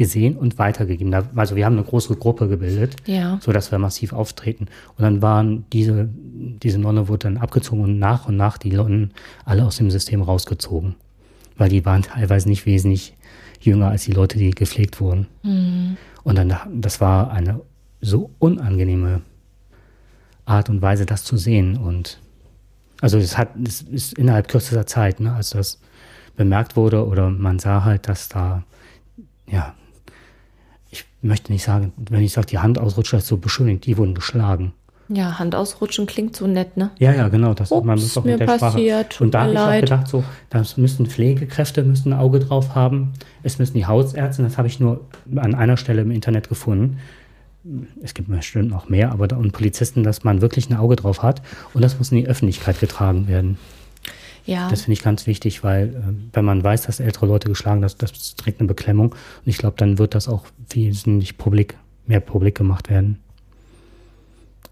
gesehen 0.00 0.38
und 0.38 0.58
weitergegeben. 0.58 1.14
Also 1.36 1.56
wir 1.56 1.66
haben 1.66 1.74
eine 1.76 1.84
große 1.84 2.16
Gruppe 2.16 2.48
gebildet, 2.48 2.96
ja. 3.04 3.38
sodass 3.42 3.70
wir 3.70 3.78
massiv 3.78 4.14
auftreten. 4.14 4.66
Und 4.96 5.02
dann 5.02 5.20
waren 5.20 5.66
diese, 5.74 6.08
diese 6.10 6.78
Nonne 6.78 7.06
wurde 7.08 7.24
dann 7.24 7.36
abgezogen 7.36 7.82
und 7.82 7.98
nach 7.98 8.26
und 8.26 8.38
nach 8.38 8.56
die 8.56 8.72
Nonnen 8.72 9.12
alle 9.44 9.62
aus 9.62 9.76
dem 9.76 9.90
System 9.90 10.22
rausgezogen. 10.22 10.94
Weil 11.58 11.68
die 11.68 11.84
waren 11.84 12.00
teilweise 12.00 12.48
nicht 12.48 12.64
wesentlich 12.64 13.14
jünger 13.60 13.88
als 13.88 14.04
die 14.04 14.12
Leute, 14.12 14.38
die 14.38 14.52
gepflegt 14.52 15.02
wurden. 15.02 15.26
Mhm. 15.42 15.98
Und 16.22 16.38
dann, 16.38 16.56
das 16.80 17.02
war 17.02 17.30
eine 17.30 17.60
so 18.00 18.30
unangenehme 18.38 19.20
Art 20.46 20.70
und 20.70 20.80
Weise, 20.80 21.04
das 21.04 21.24
zu 21.24 21.36
sehen. 21.36 21.76
Und 21.76 22.20
also 23.02 23.18
es 23.18 23.36
hat, 23.36 23.50
es 23.62 23.82
ist 23.82 24.16
innerhalb 24.16 24.48
kürzester 24.48 24.86
Zeit, 24.86 25.20
ne, 25.20 25.34
als 25.34 25.50
das 25.50 25.78
bemerkt 26.36 26.74
wurde 26.74 27.06
oder 27.06 27.28
man 27.28 27.58
sah 27.58 27.84
halt, 27.84 28.08
dass 28.08 28.30
da 28.30 28.64
ja 29.46 29.74
möchte 31.22 31.52
nicht 31.52 31.64
sagen, 31.64 31.92
wenn 31.96 32.22
ich 32.22 32.32
sage, 32.32 32.46
die 32.46 32.58
Handausrutscher 32.58 33.18
ist 33.18 33.26
so 33.26 33.36
beschönigt, 33.36 33.86
die 33.86 33.96
wurden 33.96 34.14
geschlagen. 34.14 34.72
Ja, 35.12 35.40
Handausrutschen 35.40 36.06
klingt 36.06 36.36
so 36.36 36.46
nett, 36.46 36.76
ne? 36.76 36.90
Ja, 37.00 37.12
ja, 37.12 37.26
genau. 37.28 37.52
Das 37.52 37.72
Ups, 37.72 37.84
man 37.84 37.98
muss 37.98 38.16
auch 38.16 38.22
mit 38.24 38.38
der 38.38 38.46
passiert, 38.46 39.14
Sprache. 39.14 39.24
Und 39.24 39.34
da 39.34 39.42
habe 39.42 39.52
ich 39.52 39.58
auch 39.58 39.80
gedacht, 39.80 40.08
so, 40.08 40.22
da 40.50 40.62
müssen 40.76 41.06
Pflegekräfte 41.06 41.82
müssen 41.82 42.12
ein 42.12 42.18
Auge 42.18 42.38
drauf 42.38 42.76
haben. 42.76 43.12
Es 43.42 43.58
müssen 43.58 43.74
die 43.74 43.86
Hausärzte, 43.86 44.44
das 44.44 44.56
habe 44.56 44.68
ich 44.68 44.78
nur 44.78 45.00
an 45.34 45.56
einer 45.56 45.76
Stelle 45.76 46.02
im 46.02 46.12
Internet 46.12 46.48
gefunden. 46.48 46.98
Es 48.02 48.14
gibt 48.14 48.28
bestimmt 48.28 48.70
noch 48.70 48.88
mehr, 48.88 49.10
aber 49.10 49.26
da, 49.26 49.36
und 49.36 49.50
Polizisten, 49.50 50.04
dass 50.04 50.22
man 50.22 50.40
wirklich 50.42 50.70
ein 50.70 50.76
Auge 50.76 50.94
drauf 50.94 51.24
hat. 51.24 51.42
Und 51.74 51.82
das 51.82 51.98
muss 51.98 52.12
in 52.12 52.18
die 52.18 52.28
Öffentlichkeit 52.28 52.78
getragen 52.78 53.26
werden. 53.26 53.58
Ja. 54.46 54.68
Das 54.68 54.82
finde 54.82 54.94
ich 54.94 55.02
ganz 55.02 55.26
wichtig, 55.26 55.62
weil 55.64 55.88
äh, 55.88 56.34
wenn 56.34 56.44
man 56.44 56.62
weiß, 56.62 56.82
dass 56.82 57.00
ältere 57.00 57.26
Leute 57.26 57.48
geschlagen, 57.48 57.82
das, 57.82 57.96
das 57.96 58.36
trägt 58.36 58.60
eine 58.60 58.68
Beklemmung. 58.68 59.12
Und 59.12 59.46
ich 59.46 59.58
glaube, 59.58 59.76
dann 59.76 59.98
wird 59.98 60.14
das 60.14 60.28
auch 60.28 60.44
wesentlich 60.68 61.38
publik, 61.38 61.76
mehr 62.06 62.20
publik 62.20 62.56
gemacht 62.56 62.90
werden. 62.90 63.18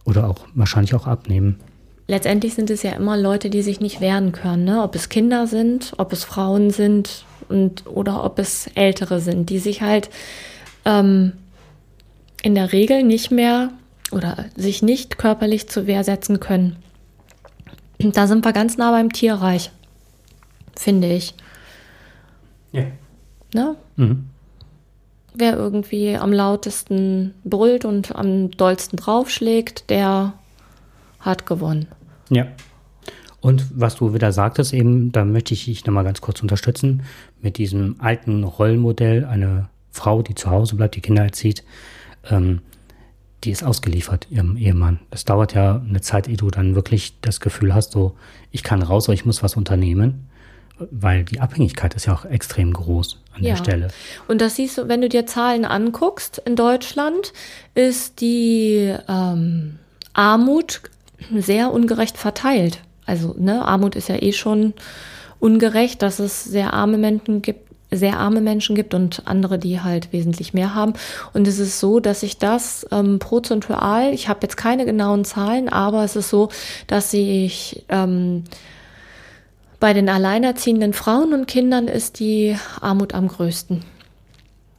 Oder 0.05 0.29
auch 0.29 0.47
wahrscheinlich 0.55 0.95
auch 0.95 1.07
abnehmen. 1.07 1.61
Letztendlich 2.07 2.55
sind 2.55 2.71
es 2.71 2.83
ja 2.83 2.93
immer 2.93 3.19
Leute, 3.19 3.51
die 3.51 3.61
sich 3.61 3.81
nicht 3.81 4.01
wehren 4.01 4.33
können, 4.33 4.65
ne? 4.65 4.83
ob 4.83 4.95
es 4.95 5.11
Kinder 5.11 5.47
sind, 5.47 5.93
ob 5.99 6.13
es 6.13 6.25
Frauen 6.25 6.71
sind 6.71 7.27
und 7.51 7.87
oder 7.87 8.25
ob 8.25 8.39
es 8.39 8.69
Ältere 8.75 9.21
sind, 9.21 9.51
die 9.51 9.59
sich 9.59 9.83
halt 9.83 10.09
ähm, 10.87 11.35
in 12.43 12.55
der 12.55 12.73
Regel 12.73 13.03
nicht 13.03 13.31
mehr 13.31 13.71
oder 14.11 14.47
sich 14.57 14.83
nicht 14.83 15.19
körperlich 15.19 15.69
zur 15.69 15.87
Wehr 15.87 16.03
setzen 16.03 16.41
können. 16.41 16.77
Da 17.99 18.27
sind 18.27 18.45
wir 18.45 18.53
ganz 18.53 18.77
nah 18.77 18.91
beim 18.93 19.13
Tierreich, 19.13 19.71
finde 20.77 21.13
ich. 21.13 21.35
Ja. 22.73 22.85
Ne? 23.55 23.77
Mhm. 23.97 24.27
Wer 25.35 25.57
irgendwie 25.57 26.17
am 26.17 26.33
lautesten 26.33 27.35
brüllt 27.45 27.85
und 27.85 28.15
am 28.15 28.51
dollsten 28.51 28.97
draufschlägt, 28.97 29.91
der 29.91 30.35
hat 31.21 31.47
gewonnen. 31.47 31.87
Ja. 32.29 32.47
Und 33.41 33.67
was 33.73 33.97
du 33.97 34.15
wieder 34.15 34.33
sagtest, 34.33 34.73
eben, 34.73 35.13
da 35.13 35.25
möchte 35.25 35.55
ich 35.55 35.67
dich 35.67 35.87
nochmal 35.87 36.05
ganz 36.05 36.21
kurz 36.21 36.43
unterstützen, 36.43 37.03
mit 37.41 37.57
diesem 37.57 37.97
alten 38.01 38.43
Rollenmodell, 38.43 39.25
eine 39.25 39.69
Frau, 39.91 40.23
die 40.23 40.35
zu 40.35 40.51
Hause 40.51 40.77
bleibt, 40.77 40.97
die 40.97 41.01
Kinder 41.01 41.23
erzieht, 41.23 41.63
ähm, 42.31 42.61
die 43.45 43.51
ist 43.51 43.63
ausgeliefert 43.65 44.27
ihrem 44.31 44.57
Ehemann. 44.57 44.99
Das 45.11 45.25
dauert 45.25 45.55
ja 45.55 45.81
eine 45.89 46.01
Zeit, 46.01 46.29
ehe 46.29 46.37
du 46.37 46.51
dann 46.51 46.75
wirklich 46.75 47.15
das 47.21 47.41
Gefühl 47.41 47.75
hast, 47.75 47.93
so, 47.93 48.17
ich 48.51 48.63
kann 48.63 48.83
raus, 48.83 49.07
aber 49.07 49.15
ich 49.15 49.25
muss 49.25 49.43
was 49.43 49.57
unternehmen, 49.57 50.29
weil 50.91 51.25
die 51.25 51.41
Abhängigkeit 51.41 51.95
ist 51.95 52.07
ja 52.07 52.15
auch 52.15 52.25
extrem 52.25 52.73
groß 52.73 53.19
an 53.35 53.43
Ja. 53.45 53.51
der 53.55 53.57
Stelle. 53.63 53.89
Und 54.27 54.41
das 54.41 54.57
siehst 54.57 54.79
du, 54.79 54.89
wenn 54.89 55.01
du 55.01 55.09
dir 55.09 55.27
Zahlen 55.27 55.65
anguckst, 55.65 56.43
in 56.45 56.57
Deutschland 56.57 57.33
ist 57.75 58.21
die 58.21 58.95
ähm, 59.09 59.79
Armut 60.15 60.83
sehr 61.37 61.73
ungerecht 61.73 62.17
verteilt. 62.17 62.81
Also, 63.07 63.35
ne, 63.39 63.65
Armut 63.65 63.97
ist 63.97 64.09
ja 64.09 64.21
eh 64.21 64.33
schon 64.33 64.75
ungerecht, 65.41 66.03
dass 66.03 66.19
es 66.19 66.45
sehr 66.45 66.75
arme 66.75 66.99
Menschen 66.99 67.43
gibt, 67.43 67.68
sehr 67.91 68.19
arme 68.19 68.41
Menschen 68.41 68.77
gibt 68.77 68.95
und 68.95 69.23
andere, 69.27 69.59
die 69.59 69.81
halt 69.81 70.13
wesentlich 70.13 70.53
mehr 70.53 70.75
haben. 70.75 70.93
Und 71.33 71.49
es 71.49 71.59
ist 71.59 71.81
so, 71.81 72.01
dass 72.01 72.21
sich 72.21 72.39
das 72.39 72.87
ähm, 72.91 73.19
prozentual, 73.19 74.13
ich 74.13 74.29
habe 74.29 74.41
jetzt 74.43 74.57
keine 74.57 74.85
genauen 74.85 75.25
Zahlen, 75.25 75.69
aber 75.69 76.05
es 76.05 76.17
ist 76.17 76.29
so, 76.29 76.51
dass 76.87 77.11
sich 77.11 77.85
ähm, 77.89 78.45
bei 79.81 79.93
den 79.93 80.09
alleinerziehenden 80.09 80.93
Frauen 80.93 81.33
und 81.33 81.47
Kindern 81.47 81.89
ist 81.89 82.19
die 82.19 82.57
Armut 82.81 83.15
am 83.15 83.29
größten. 83.29 83.85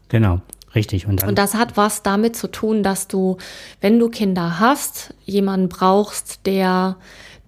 Genau, 0.09 0.41
richtig. 0.75 1.07
Und 1.07 1.23
Und 1.23 1.37
das 1.37 1.53
hat 1.53 1.77
was 1.77 2.03
damit 2.03 2.35
zu 2.35 2.47
tun, 2.47 2.83
dass 2.83 3.07
du, 3.07 3.37
wenn 3.81 3.97
du 3.97 4.09
Kinder 4.09 4.59
hast, 4.59 5.13
jemanden 5.25 5.69
brauchst, 5.69 6.45
der 6.45 6.97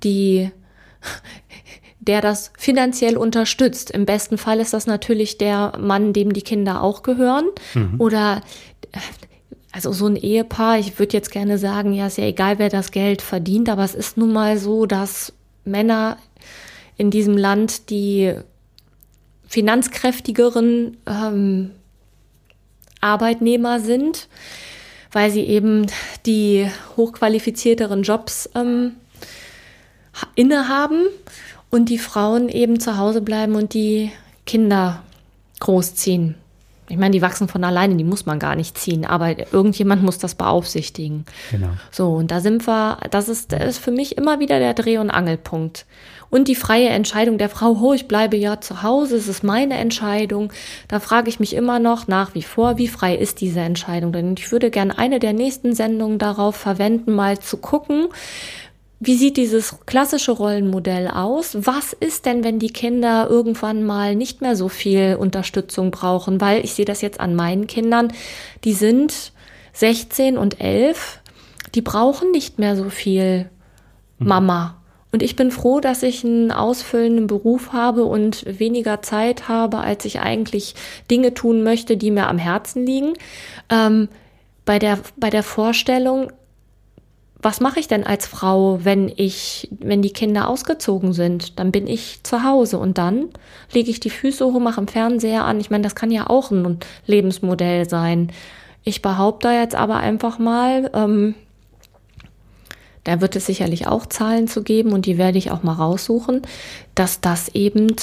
die, 0.04 0.52
der 2.02 2.20
das 2.20 2.52
finanziell 2.58 3.16
unterstützt. 3.16 3.92
Im 3.92 4.06
besten 4.06 4.38
Fall 4.38 4.60
ist 4.60 4.74
das 4.74 4.88
natürlich 4.88 5.38
der 5.38 5.74
Mann, 5.80 6.14
dem 6.14 6.34
die 6.34 6.42
Kinder 6.42 6.82
auch 6.82 7.04
gehören. 7.04 7.46
Oder 8.00 8.42
also 9.72 9.94
so 9.94 10.08
ein 10.08 10.16
Ehepaar, 10.16 10.80
ich 10.80 11.00
würde 11.00 11.14
jetzt 11.14 11.32
gerne 11.32 11.58
sagen, 11.58 11.94
ja, 11.94 12.08
ist 12.08 12.18
ja 12.18 12.26
egal, 12.26 12.60
wer 12.60 12.70
das 12.70 12.92
Geld 12.92 13.22
verdient, 13.22 13.70
aber 13.70 13.84
es 13.84 13.96
ist 13.96 14.18
nun 14.18 14.34
mal 14.34 14.58
so, 14.58 14.86
dass 14.86 15.32
Männer 15.64 16.18
in 16.98 17.12
diesem 17.12 17.38
Land 17.38 17.90
die 17.90 18.34
finanzkräftigeren 19.48 20.98
ähm, 21.06 21.72
Arbeitnehmer 23.00 23.80
sind, 23.80 24.28
weil 25.12 25.30
sie 25.30 25.44
eben 25.44 25.86
die 26.26 26.68
hochqualifizierteren 26.98 28.04
Jobs 28.04 28.50
ähm, 28.56 28.94
ha- 30.14 30.28
innehaben 30.36 31.06
und 31.72 31.90
die 31.90 31.98
Frauen 31.98 32.50
eben 32.50 32.80
zu 32.80 32.98
Hause 32.98 33.22
bleiben 33.22 33.56
und 33.56 33.74
die 33.74 34.12
Kinder 34.46 35.02
großziehen. 35.60 36.36
Ich 36.90 36.98
meine, 36.98 37.12
die 37.12 37.22
wachsen 37.22 37.48
von 37.48 37.64
alleine, 37.64 37.96
die 37.96 38.04
muss 38.04 38.26
man 38.26 38.38
gar 38.38 38.58
nicht 38.58 38.78
ziehen, 38.78 39.06
aber 39.06 39.54
irgendjemand 39.54 40.04
muss 40.04 40.18
das 40.18 40.36
beaufsichtigen. 40.36 41.26
genau. 41.50 41.70
So, 41.90 42.10
und 42.10 42.32
da 42.32 42.42
sind 42.42 42.68
wir, 42.68 42.98
das 43.12 43.30
ist, 43.30 43.54
das 43.54 43.64
ist 43.64 43.78
für 43.78 43.92
mich 43.92 44.18
immer 44.18 44.42
wieder 44.42 44.60
der 44.60 44.74
Dreh- 44.74 44.98
und 44.98 45.10
Angelpunkt. 45.10 45.86
Und 46.30 46.50
die 46.50 46.56
freie 46.56 46.90
Entscheidung 46.90 47.38
der 47.38 47.48
Frau, 47.48 47.78
oh, 47.82 47.94
ich 47.94 48.10
bleibe 48.10 48.36
ja 48.36 48.60
zu 48.60 48.84
Hause, 48.84 49.16
es 49.16 49.30
ist 49.30 49.44
meine 49.44 49.76
Entscheidung. 49.76 50.52
Da 50.90 51.00
frage 51.00 51.30
ich 51.30 51.40
mich 51.40 51.56
immer 51.56 51.80
noch 51.80 52.08
nach 52.08 52.36
wie 52.36 52.42
vor, 52.42 52.78
wie 52.78 52.88
frei 52.90 53.16
ist 53.16 53.40
diese 53.40 53.62
Entscheidung? 53.62 54.12
Denn 54.12 54.36
ich 54.38 54.52
würde 54.52 54.70
gerne 54.70 54.98
eine 54.98 55.20
der 55.20 55.34
nächsten 55.34 55.76
Sendungen 55.76 56.20
darauf 56.20 56.58
verwenden, 56.58 57.14
mal 57.14 57.40
zu 57.40 57.58
gucken, 57.58 58.08
wie 59.04 59.18
sieht 59.18 59.36
dieses 59.36 59.78
klassische 59.88 60.32
Rollenmodell 60.32 61.08
aus? 61.08 61.58
Was 61.60 61.92
ist 61.92 62.28
denn, 62.28 62.44
wenn 62.44 62.60
die 62.60 62.72
Kinder 62.72 63.28
irgendwann 63.28 63.84
mal 63.84 64.16
nicht 64.16 64.42
mehr 64.42 64.56
so 64.56 64.70
viel 64.70 65.18
Unterstützung 65.20 65.90
brauchen? 65.90 66.40
Weil 66.40 66.64
ich 66.64 66.76
sehe 66.76 66.86
das 66.86 67.02
jetzt 67.02 67.20
an 67.20 67.36
meinen 67.36 67.66
Kindern, 67.66 68.14
die 68.64 68.74
sind 68.74 69.32
16 69.74 70.38
und 70.38 70.62
11, 70.62 71.20
die 71.74 71.82
brauchen 71.82 72.30
nicht 72.30 72.60
mehr 72.60 72.76
so 72.76 72.92
viel 72.92 73.50
Mama. 74.20 74.78
Und 75.12 75.24
ich 75.24 75.36
bin 75.36 75.50
froh, 75.50 75.80
dass 75.80 76.04
ich 76.04 76.24
einen 76.24 76.52
ausfüllenden 76.52 77.26
Beruf 77.26 77.74
habe 77.74 78.06
und 78.06 78.46
weniger 78.60 79.02
Zeit 79.02 79.50
habe, 79.50 79.80
als 79.80 80.06
ich 80.06 80.20
eigentlich 80.20 80.76
Dinge 81.10 81.34
tun 81.34 81.64
möchte, 81.64 81.98
die 81.98 82.12
mir 82.12 82.28
am 82.28 82.38
Herzen 82.38 82.86
liegen. 82.86 83.14
Ähm, 83.70 84.10
bei, 84.64 84.78
der, 84.78 85.00
bei 85.18 85.32
der 85.32 85.42
Vorstellung, 85.42 86.32
was 87.42 87.60
mache 87.60 87.80
ich 87.80 87.88
denn 87.88 88.06
als 88.06 88.28
Frau, 88.28 88.80
wenn 88.84 89.12
ich, 89.16 89.68
wenn 89.80 90.02
die 90.02 90.14
Kinder 90.14 90.48
ausgezogen 90.48 91.14
sind? 91.14 91.60
Dann 91.60 91.72
bin 91.72 91.88
ich 91.88 92.20
zu 92.24 92.44
Hause 92.44 92.78
und 92.78 92.98
dann 92.98 93.30
lege 93.74 93.90
ich 93.90 94.00
die 94.00 94.10
Füße 94.10 94.46
hoch, 94.46 94.60
mache 94.60 94.82
im 94.82 94.88
Fernseher 94.88 95.46
an. 95.46 95.60
Ich 95.60 95.72
meine, 95.72 95.84
das 95.84 95.96
kann 95.96 96.12
ja 96.12 96.30
auch 96.30 96.52
ein 96.52 96.80
Lebensmodell 97.08 97.90
sein. 97.90 98.32
Ich 98.84 99.02
behaupte 99.02 99.50
jetzt 99.50 99.76
aber 99.76 99.98
einfach 99.98 100.40
mal, 100.40 100.92
ähm, 100.94 101.36
da 103.04 103.22
wird 103.22 103.36
es 103.36 103.48
sicherlich 103.48 103.88
auch 103.88 104.06
Zahlen 104.06 104.48
zu 104.48 104.62
geben 104.62 104.92
und 104.94 105.06
die 105.06 105.18
werde 105.18 105.38
ich 105.38 105.50
auch 105.50 105.64
mal 105.64 105.74
raussuchen, 105.74 106.44
dass 106.94 107.22
das 107.22 107.50
eben 107.50 107.96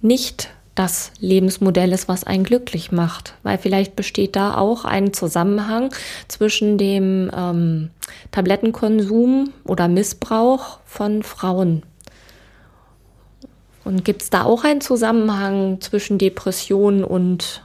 nicht 0.00 0.50
das 0.80 1.12
Lebensmodell 1.20 1.92
ist, 1.92 2.08
was 2.08 2.24
einen 2.24 2.42
glücklich 2.42 2.90
macht. 2.90 3.34
Weil 3.42 3.58
vielleicht 3.58 3.96
besteht 3.96 4.34
da 4.34 4.56
auch 4.56 4.86
ein 4.86 5.12
Zusammenhang 5.12 5.90
zwischen 6.26 6.78
dem 6.78 7.30
ähm, 7.36 7.90
Tablettenkonsum 8.30 9.50
oder 9.64 9.88
Missbrauch 9.88 10.78
von 10.86 11.22
Frauen. 11.22 11.82
Und 13.84 14.04
gibt 14.06 14.22
es 14.22 14.30
da 14.30 14.44
auch 14.44 14.64
einen 14.64 14.80
Zusammenhang 14.80 15.80
zwischen 15.82 16.16
Depressionen 16.16 17.04
und 17.04 17.62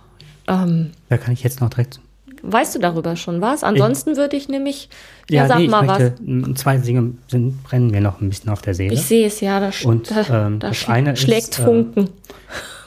ähm, 0.47 0.91
Da 1.09 1.17
kann 1.17 1.33
ich 1.33 1.43
jetzt 1.43 1.61
noch 1.61 1.69
direkt. 1.69 1.99
weißt 2.41 2.75
du 2.75 2.79
darüber 2.79 3.15
schon 3.15 3.39
was? 3.41 3.63
Ansonsten 3.63 4.17
würde 4.17 4.35
ich 4.35 4.49
nämlich, 4.49 4.89
ja, 5.29 5.43
Ja, 5.43 5.47
sag 5.47 5.57
nee, 5.59 5.65
ich 5.65 5.69
mal 5.71 5.87
was. 5.87 5.99
möchte, 5.99 6.23
m, 6.23 6.55
zwei 6.57 6.77
Dinge 6.77 7.13
sind, 7.29 7.63
brennen 7.63 7.91
mir 7.91 8.01
noch 8.01 8.19
ein 8.21 8.27
bisschen 8.29 8.49
auf 8.49 8.61
der 8.61 8.73
Seele. 8.73 8.93
Ich 8.93 9.03
sehe 9.03 9.27
es 9.27 9.39
ja, 9.39 9.59
da, 9.61 9.71
sch 9.71 9.85
Und, 9.85 10.11
da, 10.11 10.47
ähm, 10.47 10.59
da 10.59 10.67
das 10.69 10.77
sch 10.77 10.89
schlägt 11.21 11.59
äh, 11.59 11.63
Funken. 11.63 12.09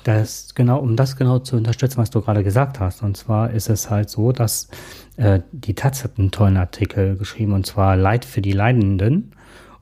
Das 0.09 0.55
genau, 0.55 0.79
um 0.79 0.97
das 0.97 1.16
genau 1.16 1.38
zu 1.38 1.57
unterstützen, 1.57 1.99
was 1.99 2.09
du 2.09 2.23
gerade 2.23 2.42
gesagt 2.42 2.81
hast. 2.81 3.03
Und 3.03 3.18
zwar 3.18 3.51
ist 3.51 3.68
es 3.68 3.90
halt 3.90 4.09
so, 4.09 4.33
dass 4.33 4.68
äh, 5.18 5.40
die 5.53 5.75
Taz 5.75 6.03
hat 6.03 6.12
einen 6.16 6.31
tollen 6.31 6.57
Artikel 6.57 7.14
geschrieben, 7.18 7.53
und 7.53 7.66
zwar 7.66 7.94
Leid 7.94 8.25
für 8.25 8.40
die 8.40 8.53
Leidenden. 8.53 9.33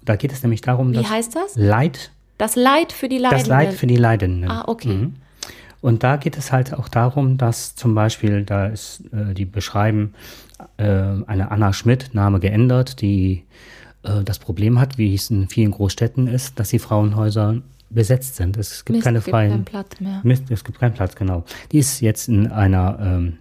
Und 0.01 0.09
da 0.09 0.17
geht 0.17 0.33
es 0.33 0.43
nämlich 0.43 0.63
darum, 0.63 0.91
Wie 0.91 0.97
dass 0.97 1.11
heißt 1.11 1.37
das? 1.37 1.55
Leid, 1.55 2.11
Das 2.39 2.57
Leid 2.57 2.91
für 2.91 3.09
die 3.09 3.19
Leidenden. 3.19 3.39
das 3.39 3.49
Leid 3.49 3.73
für 3.75 3.87
die 3.87 3.95
Leidenden. 3.95 4.51
Ah, 4.51 4.65
okay. 4.67 4.95
Mhm. 4.95 5.15
Und 5.81 6.03
da 6.03 6.17
geht 6.17 6.37
es 6.37 6.51
halt 6.51 6.75
auch 6.75 6.89
darum, 6.89 7.39
dass 7.39 7.77
zum 7.77 7.95
Beispiel, 7.95 8.43
da 8.43 8.67
ist, 8.67 9.05
äh, 9.13 9.33
die 9.33 9.45
beschreiben, 9.45 10.15
äh, 10.77 10.83
eine 10.85 11.53
Anna 11.53 11.73
Schmidt, 11.73 12.15
Name 12.15 12.41
geändert, 12.41 13.01
die 13.01 13.45
äh, 14.03 14.25
das 14.25 14.41
Problem 14.41 14.81
hat, 14.81 14.99
wie 14.99 15.15
es 15.15 15.31
in 15.31 15.49
vielen 15.49 15.71
Großstädten 15.71 16.27
ist, 16.27 16.59
dass 16.59 16.71
die 16.71 16.81
Frauenhäuser 16.81 17.63
besetzt 17.91 18.37
sind. 18.37 18.57
Es 18.57 18.85
gibt 18.85 18.97
Mist, 18.97 19.05
keine 19.05 19.19
gibt 19.19 19.31
freien 19.31 19.51
keinen 19.51 19.65
Platz 19.65 20.01
mehr. 20.01 20.21
Mist, 20.25 20.51
es 20.51 20.65
gibt 20.65 20.79
keinen 20.79 20.95
Platz, 20.95 21.15
genau. 21.15 21.45
Die 21.73 21.79
ist 21.79 22.01
jetzt 22.01 22.29
in 22.29 22.49
einer 22.49 22.99
ähm, 23.01 23.39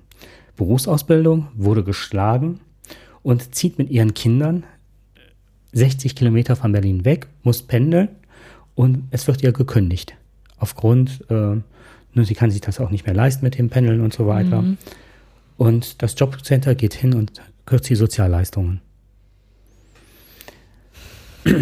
Berufsausbildung, 0.56 1.48
wurde 1.56 1.84
geschlagen 1.84 2.60
und 3.24 3.56
zieht 3.56 3.78
mit 3.78 3.90
ihren 3.90 4.14
Kindern 4.14 4.64
60 5.74 6.16
Kilometer 6.16 6.56
von 6.56 6.72
Berlin 6.72 7.04
weg, 7.06 7.28
muss 7.44 7.62
pendeln 7.62 8.10
und 8.76 9.04
es 9.12 9.28
wird 9.28 9.44
ihr 9.44 9.52
gekündigt. 9.52 10.16
Aufgrund, 10.58 11.26
äh, 11.30 11.34
nur 12.14 12.26
sie 12.26 12.34
kann 12.34 12.50
sich 12.50 12.62
das 12.62 12.80
auch 12.80 12.92
nicht 12.92 13.06
mehr 13.06 13.16
leisten 13.16 13.44
mit 13.44 13.58
dem 13.58 13.70
Pendeln 13.70 14.00
und 14.00 14.14
so 14.14 14.26
weiter. 14.26 14.64
Und 15.58 16.02
das 16.02 16.16
Jobcenter 16.18 16.76
geht 16.76 16.94
hin 16.94 17.14
und 17.14 17.42
kürzt 17.66 17.90
die 17.90 17.96
Sozialleistungen. 17.96 18.80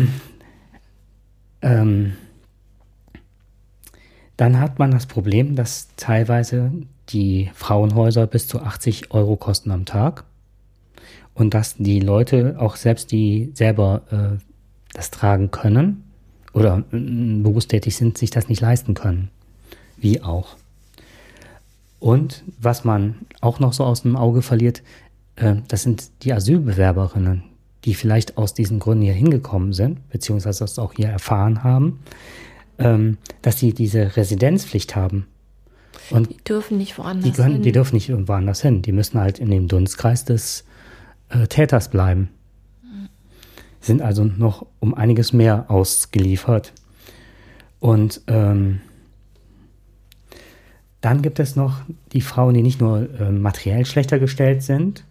ähm, 1.62 2.14
Dann 4.44 4.60
hat 4.60 4.78
man 4.78 4.91
das 4.91 5.06
Problem, 5.06 5.56
dass 5.56 5.88
teilweise 5.96 6.70
die 7.08 7.50
Frauenhäuser 7.54 8.28
bis 8.28 8.46
zu 8.46 8.60
80 8.60 9.12
Euro 9.12 9.38
kosten 9.38 9.72
am 9.72 9.86
Tag 9.86 10.26
und 11.34 11.54
dass 11.54 11.78
die 11.78 12.02
Leute, 12.02 12.58
auch 12.60 12.76
selbst 12.76 13.14
die 13.14 13.54
selber 13.54 14.02
äh, 14.12 14.44
das 14.91 15.12
tragen 15.12 15.50
können 15.50 16.04
oder 16.52 16.84
äh, 16.91 16.98
berufstätig 17.41 17.96
sind, 17.96 18.18
sich 18.18 18.32
das 18.32 18.50
nicht 18.50 18.60
leisten 18.60 18.96
können. 18.96 19.30
Wie 19.96 20.22
auch. 20.22 20.58
Und 22.02 22.44
was 22.60 22.84
man 22.84 23.16
auch 23.39 23.62
noch 23.62 23.72
so 23.72 23.86
aus 23.86 24.02
dem 24.02 24.18
Auge 24.18 24.41
verliert, 24.41 24.84
äh, 25.38 25.56
das 25.70 25.84
sind 25.84 26.12
die 26.24 26.34
Asylbewerberinnen, 26.34 27.44
die 27.86 27.94
vielleicht 27.94 28.38
aus 28.38 28.54
diesen 28.54 28.80
Gründen 28.80 29.06
hier 29.06 29.14
hingekommen 29.14 29.72
sind, 29.72 30.10
beziehungsweise 30.10 30.66
das 30.66 30.80
auch 30.80 30.91
hier 30.91 31.08
erfahren 31.08 31.64
haben, 31.64 32.00
ähm, 32.80 33.17
dass 33.41 33.59
sie 33.59 33.74
diese 33.74 34.15
Residenzpflicht 34.15 34.95
haben. 34.95 35.28
Und 36.09 36.30
die 36.30 36.38
dürfen 36.43 36.78
nicht 36.78 36.97
woanders 36.97 37.24
die 37.24 37.32
können, 37.32 37.53
hin. 37.55 37.61
Die 37.63 37.71
dürfen 37.71 37.95
nicht 37.95 38.09
irgendwo 38.09 38.34
anders 38.34 38.61
hin. 38.61 38.82
Die 38.82 38.91
müssen 38.91 39.19
halt 39.19 39.39
in 39.39 39.49
dem 39.49 39.67
Dunstkreis 39.67 40.26
des 40.26 40.65
äh, 41.30 41.47
Täters 41.47 41.89
bleiben. 41.89 42.30
Sind 43.80 44.01
also 44.01 44.24
noch 44.24 44.65
um 44.80 44.93
einiges 44.93 45.34
mehr 45.34 45.69
ausgeliefert. 45.69 46.74
Und 47.80 48.21
ähm, 48.28 48.80
dann 51.01 51.21
gibt 51.21 51.39
es 51.39 51.57
noch 51.57 51.82
die 52.13 52.21
Frauen, 52.21 52.53
die 52.53 52.61
nicht 52.61 52.80
nur 52.80 53.09
äh, 53.19 53.30
materiell 53.30 53.86
schlechter 53.86 54.19
gestellt 54.19 54.63
sind, 54.63 55.03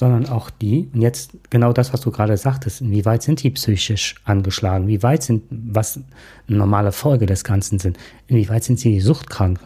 sondern 0.00 0.30
auch 0.30 0.48
die, 0.48 0.88
und 0.94 1.02
jetzt 1.02 1.32
genau 1.50 1.74
das, 1.74 1.92
was 1.92 2.00
du 2.00 2.10
gerade 2.10 2.34
sagtest, 2.38 2.80
inwieweit 2.80 3.22
sind 3.22 3.42
die 3.42 3.50
psychisch 3.50 4.14
angeschlagen, 4.24 4.88
wie 4.88 5.02
weit 5.02 5.22
sind, 5.22 5.42
was 5.50 6.00
eine 6.48 6.56
normale 6.56 6.90
Folge 6.90 7.26
des 7.26 7.44
Ganzen 7.44 7.78
sind, 7.78 7.98
inwieweit 8.26 8.64
sind 8.64 8.80
sie 8.80 8.98
suchtkrank 9.00 9.60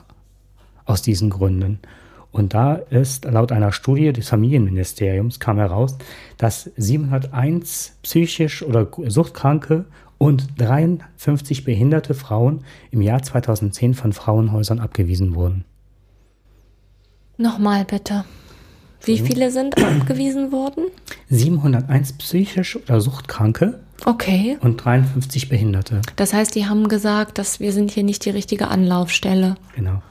aus 0.86 1.02
diesen 1.02 1.30
Gründen. 1.30 1.78
Und 2.32 2.52
da 2.52 2.74
ist 2.74 3.26
laut 3.26 3.52
einer 3.52 3.70
Studie 3.70 4.12
des 4.12 4.28
Familienministeriums 4.28 5.38
kam 5.38 5.58
heraus, 5.58 5.96
dass 6.36 6.68
701 6.76 7.98
psychisch 8.02 8.64
oder 8.64 8.88
suchtkranke 9.06 9.84
und 10.18 10.48
53 10.60 11.62
behinderte 11.62 12.14
Frauen 12.14 12.64
im 12.90 13.02
Jahr 13.02 13.22
2010 13.22 13.94
von 13.94 14.12
Frauenhäusern 14.12 14.80
abgewiesen 14.80 15.36
wurden. 15.36 15.64
Nochmal 17.36 17.84
bitte. 17.84 18.24
Wie 19.06 19.18
viele 19.18 19.50
sind 19.50 19.76
abgewiesen 19.82 20.52
worden? 20.52 20.84
701 21.30 22.14
psychisch 22.14 22.76
oder 22.76 23.00
suchtkranke. 23.00 23.80
Okay. 24.04 24.58
Und 24.60 24.84
53 24.84 25.48
Behinderte. 25.48 26.02
Das 26.16 26.32
heißt, 26.32 26.54
die 26.54 26.66
haben 26.66 26.88
gesagt, 26.88 27.38
dass 27.38 27.60
wir 27.60 27.72
sind 27.72 27.90
hier 27.90 28.02
nicht 28.02 28.24
die 28.24 28.30
richtige 28.30 28.68
Anlaufstelle. 28.68 29.56
Genau. 29.74 30.02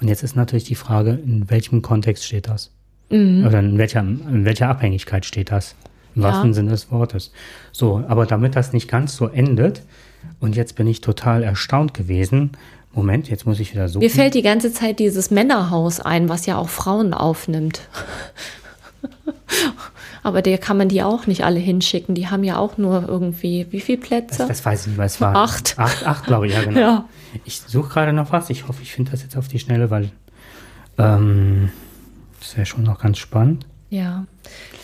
Und 0.00 0.08
jetzt 0.08 0.22
ist 0.22 0.36
natürlich 0.36 0.64
die 0.64 0.74
Frage, 0.74 1.10
in 1.10 1.48
welchem 1.50 1.82
Kontext 1.82 2.24
steht 2.24 2.48
das? 2.48 2.70
Mhm. 3.10 3.46
Oder 3.46 3.60
in 3.60 3.78
welcher, 3.78 4.00
in 4.00 4.44
welcher 4.44 4.68
Abhängigkeit 4.68 5.24
steht 5.24 5.50
das? 5.50 5.74
Im 6.14 6.22
ja. 6.22 6.28
wahrsten 6.28 6.54
Sinne 6.54 6.70
des 6.70 6.90
Wortes. 6.90 7.32
So, 7.72 8.02
aber 8.08 8.26
damit 8.26 8.56
das 8.56 8.72
nicht 8.72 8.88
ganz 8.88 9.16
so 9.16 9.28
endet, 9.28 9.82
und 10.40 10.56
jetzt 10.56 10.76
bin 10.76 10.86
ich 10.86 11.00
total 11.00 11.42
erstaunt 11.42 11.94
gewesen. 11.94 12.52
Moment, 12.96 13.28
jetzt 13.28 13.44
muss 13.44 13.60
ich 13.60 13.72
wieder 13.72 13.88
suchen. 13.88 14.02
Mir 14.02 14.10
fällt 14.10 14.32
die 14.32 14.42
ganze 14.42 14.72
Zeit 14.72 14.98
dieses 14.98 15.30
Männerhaus 15.30 16.00
ein, 16.00 16.30
was 16.30 16.46
ja 16.46 16.56
auch 16.56 16.70
Frauen 16.70 17.12
aufnimmt. 17.12 17.82
Aber 20.22 20.40
der 20.40 20.56
kann 20.56 20.78
man 20.78 20.88
die 20.88 21.02
auch 21.02 21.26
nicht 21.26 21.44
alle 21.44 21.60
hinschicken. 21.60 22.14
Die 22.14 22.28
haben 22.28 22.42
ja 22.42 22.56
auch 22.56 22.78
nur 22.78 23.06
irgendwie, 23.06 23.66
wie 23.70 23.80
viele 23.80 23.98
Plätze? 23.98 24.38
Das, 24.38 24.48
das 24.48 24.64
weiß 24.64 24.80
ich 24.80 24.86
nicht, 24.88 24.98
was 24.98 25.14
es 25.14 25.20
war. 25.20 25.36
Acht. 25.36 25.78
Acht, 25.78 26.06
acht 26.06 26.24
glaube 26.24 26.46
ich, 26.46 26.54
ja, 26.54 26.64
genau. 26.64 26.80
Ja. 26.80 27.04
Ich 27.44 27.60
suche 27.60 27.90
gerade 27.90 28.14
noch 28.14 28.32
was. 28.32 28.48
Ich 28.48 28.66
hoffe, 28.66 28.80
ich 28.82 28.92
finde 28.92 29.10
das 29.10 29.22
jetzt 29.22 29.36
auf 29.36 29.46
die 29.46 29.58
Schnelle, 29.58 29.90
weil 29.90 30.10
ähm, 30.96 31.70
das 32.40 32.48
ist 32.48 32.56
ja 32.56 32.64
schon 32.64 32.82
noch 32.82 32.98
ganz 32.98 33.18
spannend. 33.18 33.66
Ja, 33.90 34.24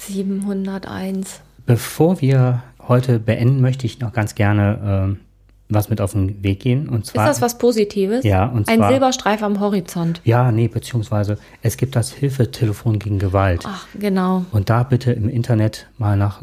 701. 0.01 1.41
Bevor 1.65 2.21
wir 2.21 2.63
heute 2.87 3.19
beenden, 3.19 3.63
möchte 3.63 3.87
ich 3.87 4.01
noch 4.01 4.13
ganz 4.13 4.35
gerne 4.35 5.17
äh, 5.17 5.32
was 5.75 5.89
mit 5.89 6.01
auf 6.01 6.13
den 6.13 6.43
Weg 6.43 6.61
gehen. 6.61 6.89
Und 6.89 7.07
zwar, 7.07 7.25
ist 7.25 7.37
das 7.37 7.43
was 7.43 7.59
Positives? 7.59 8.25
Ja, 8.25 8.47
und 8.47 8.67
zwar, 8.67 8.75
Ein 8.75 8.91
Silberstreif 8.91 9.43
am 9.43 9.61
Horizont. 9.61 10.21
Ja, 10.25 10.53
nee, 10.53 10.69
beziehungsweise 10.69 11.39
es 11.63 11.77
gibt 11.77 11.97
das 11.97 12.13
Hilfetelefon 12.13 12.99
gegen 12.99 13.19
Gewalt. 13.19 13.63
Ach, 13.65 13.87
genau. 13.99 14.45
Und 14.53 14.71
da 14.71 14.83
bitte 14.83 15.13
im 15.13 15.29
Internet 15.29 15.89
mal 15.99 16.17
nach 16.17 16.43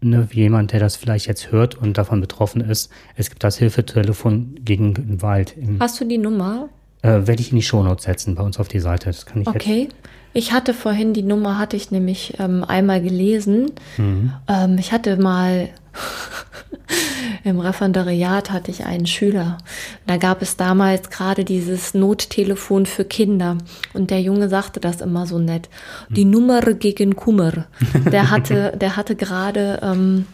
ne, 0.00 0.28
jemand, 0.32 0.72
der 0.72 0.80
das 0.80 0.96
vielleicht 0.96 1.26
jetzt 1.26 1.50
hört 1.50 1.74
und 1.76 1.98
davon 1.98 2.20
betroffen 2.20 2.60
ist. 2.60 2.90
Es 3.16 3.30
gibt 3.30 3.44
das 3.44 3.58
Hilfetelefon 3.58 4.56
gegen 4.64 4.94
Gewalt. 4.94 5.54
Hast 5.80 6.00
du 6.00 6.04
die 6.04 6.18
Nummer? 6.18 6.68
Äh, 7.02 7.26
werde 7.26 7.40
ich 7.40 7.52
in 7.52 7.56
die 7.56 7.62
Shownotes 7.62 8.04
setzen 8.04 8.34
bei 8.34 8.42
uns 8.42 8.58
auf 8.58 8.68
die 8.68 8.80
Seite. 8.80 9.06
Das 9.06 9.24
kann 9.24 9.42
ich 9.42 9.48
okay. 9.48 9.82
Jetzt. 9.84 9.96
Ich 10.34 10.52
hatte 10.52 10.74
vorhin 10.74 11.14
die 11.14 11.22
Nummer, 11.22 11.58
hatte 11.58 11.76
ich 11.76 11.90
nämlich 11.90 12.34
ähm, 12.38 12.64
einmal 12.64 13.00
gelesen. 13.00 13.72
Mhm. 13.96 14.32
Ähm, 14.46 14.76
ich 14.78 14.92
hatte 14.92 15.16
mal 15.16 15.68
im 17.44 17.60
Referendariat 17.60 18.50
hatte 18.50 18.70
ich 18.70 18.84
einen 18.84 19.06
Schüler. 19.06 19.58
Da 20.06 20.16
gab 20.16 20.42
es 20.42 20.56
damals 20.56 21.10
gerade 21.10 21.44
dieses 21.44 21.94
Nottelefon 21.94 22.86
für 22.86 23.04
Kinder. 23.04 23.58
Und 23.94 24.10
der 24.10 24.20
Junge 24.20 24.48
sagte 24.48 24.80
das 24.80 25.00
immer 25.00 25.26
so 25.26 25.38
nett. 25.38 25.68
Die 26.08 26.24
mhm. 26.24 26.30
Nummer 26.30 26.60
gegen 26.60 27.16
Kummer. 27.16 27.66
Der 28.10 28.30
hatte, 28.30 28.76
der 28.80 28.96
hatte 28.96 29.16
gerade, 29.16 29.80
ähm, 29.82 30.26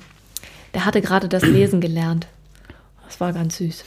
der 0.75 0.85
hatte 0.85 1.01
gerade 1.01 1.29
das 1.29 1.43
Lesen 1.43 1.81
gelernt. 1.81 2.27
Das 3.07 3.21
war 3.21 3.33
ganz 3.33 3.59
süß. 3.59 3.85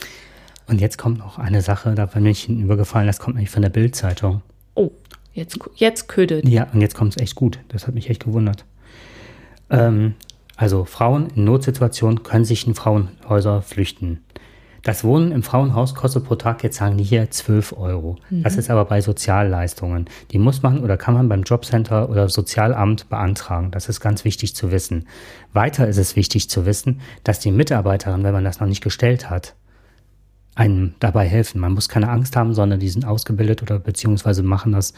Und 0.67 0.81
jetzt 0.81 0.97
kommt 0.97 1.19
noch 1.19 1.39
eine 1.39 1.61
Sache, 1.61 1.95
da 1.95 2.05
bin 2.05 2.25
ich 2.25 2.49
übergefallen, 2.49 3.07
das 3.07 3.19
kommt 3.19 3.35
nämlich 3.35 3.49
von 3.49 3.61
der 3.61 3.69
Bildzeitung. 3.69 4.41
Oh, 4.75 4.91
jetzt, 5.33 5.57
jetzt 5.75 6.07
ködet. 6.09 6.47
Ja, 6.47 6.67
und 6.73 6.81
jetzt 6.81 6.93
kommt 6.93 7.15
es 7.15 7.21
echt 7.21 7.35
gut. 7.35 7.59
Das 7.69 7.87
hat 7.87 7.93
mich 7.93 8.09
echt 8.09 8.25
gewundert. 8.25 8.65
Ähm, 9.69 10.15
also 10.57 10.83
Frauen 10.83 11.29
in 11.35 11.45
Notsituationen 11.45 12.23
können 12.23 12.43
sich 12.43 12.67
in 12.67 12.75
Frauenhäuser 12.75 13.61
flüchten. 13.61 14.23
Das 14.83 15.03
Wohnen 15.03 15.31
im 15.31 15.43
Frauenhaus 15.43 15.95
kostet 15.95 16.23
pro 16.23 16.35
Tag, 16.35 16.63
jetzt 16.63 16.77
sagen 16.77 16.97
die 16.97 17.03
hier 17.03 17.29
12 17.29 17.73
Euro. 17.77 18.15
Mhm. 18.29 18.43
Das 18.43 18.55
ist 18.55 18.69
aber 18.69 18.85
bei 18.85 19.01
Sozialleistungen. 19.01 20.05
Die 20.31 20.39
muss 20.39 20.63
man 20.63 20.79
oder 20.79 20.97
kann 20.97 21.13
man 21.13 21.27
beim 21.27 21.43
Jobcenter 21.43 22.09
oder 22.09 22.29
Sozialamt 22.29 23.09
beantragen. 23.09 23.69
Das 23.71 23.89
ist 23.89 23.99
ganz 23.99 24.23
wichtig 24.23 24.55
zu 24.55 24.71
wissen. 24.71 25.07
Weiter 25.53 25.87
ist 25.87 25.97
es 25.97 26.15
wichtig 26.15 26.49
zu 26.49 26.65
wissen, 26.65 27.01
dass 27.23 27.39
die 27.39 27.51
Mitarbeiterin, 27.51 28.23
wenn 28.23 28.33
man 28.33 28.45
das 28.45 28.59
noch 28.59 28.67
nicht 28.67 28.83
gestellt 28.83 29.29
hat, 29.29 29.55
einem 30.55 30.95
dabei 30.99 31.27
helfen. 31.27 31.59
Man 31.59 31.73
muss 31.73 31.89
keine 31.89 32.09
Angst 32.09 32.35
haben, 32.35 32.53
sondern 32.53 32.79
die 32.79 32.89
sind 32.89 33.05
ausgebildet 33.05 33.61
oder 33.61 33.79
beziehungsweise 33.79 34.41
machen 34.41 34.71
das, 34.71 34.93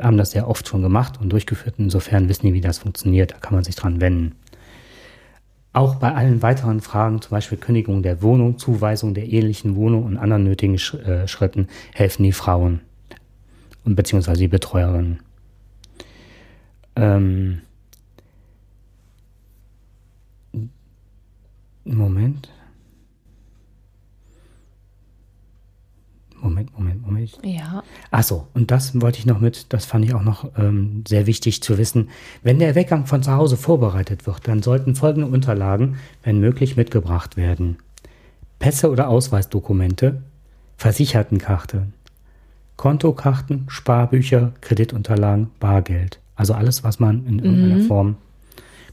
haben 0.00 0.16
das 0.16 0.30
sehr 0.30 0.48
oft 0.48 0.68
schon 0.68 0.82
gemacht 0.82 1.20
und 1.20 1.30
durchgeführt. 1.30 1.74
Insofern 1.78 2.28
wissen 2.28 2.46
die, 2.46 2.54
wie 2.54 2.60
das 2.60 2.78
funktioniert. 2.78 3.32
Da 3.32 3.38
kann 3.38 3.54
man 3.54 3.64
sich 3.64 3.74
dran 3.74 4.00
wenden. 4.00 4.36
Auch 5.74 5.96
bei 5.96 6.14
allen 6.14 6.40
weiteren 6.40 6.80
Fragen, 6.80 7.20
zum 7.20 7.32
Beispiel 7.32 7.58
Kündigung 7.58 8.04
der 8.04 8.22
Wohnung, 8.22 8.58
Zuweisung 8.58 9.12
der 9.12 9.26
ehelichen 9.26 9.74
Wohnung 9.74 10.04
und 10.04 10.16
anderen 10.16 10.44
nötigen 10.44 10.76
äh, 10.76 11.26
Schritten, 11.26 11.66
helfen 11.92 12.22
die 12.22 12.32
Frauen 12.32 12.80
und 13.84 13.96
beziehungsweise 13.96 14.38
die 14.38 14.48
Betreuerinnen. 14.48 15.18
Ähm 16.94 17.62
Moment. 21.84 22.53
Moment, 26.44 26.78
Moment, 26.78 27.06
Moment. 27.06 27.38
Ja. 27.42 27.82
Achso, 28.10 28.46
und 28.52 28.70
das 28.70 29.00
wollte 29.00 29.18
ich 29.18 29.24
noch 29.24 29.40
mit, 29.40 29.72
das 29.72 29.86
fand 29.86 30.04
ich 30.04 30.14
auch 30.14 30.22
noch 30.22 30.50
ähm, 30.58 31.02
sehr 31.08 31.26
wichtig 31.26 31.62
zu 31.62 31.78
wissen. 31.78 32.10
Wenn 32.42 32.58
der 32.58 32.74
Weggang 32.74 33.06
von 33.06 33.22
zu 33.22 33.32
Hause 33.32 33.56
vorbereitet 33.56 34.26
wird, 34.26 34.46
dann 34.46 34.62
sollten 34.62 34.94
folgende 34.94 35.26
Unterlagen, 35.26 35.96
wenn 36.22 36.38
möglich, 36.38 36.76
mitgebracht 36.76 37.38
werden. 37.38 37.78
Pässe 38.58 38.90
oder 38.90 39.08
Ausweisdokumente, 39.08 40.22
Versichertenkarte, 40.76 41.86
Kontokarten, 42.76 43.64
Sparbücher, 43.68 44.52
Kreditunterlagen, 44.60 45.50
Bargeld. 45.60 46.20
Also 46.36 46.52
alles, 46.52 46.84
was 46.84 47.00
man 47.00 47.26
in 47.26 47.38
irgendeiner 47.38 47.82
mhm. 47.82 47.86
Form 47.86 48.16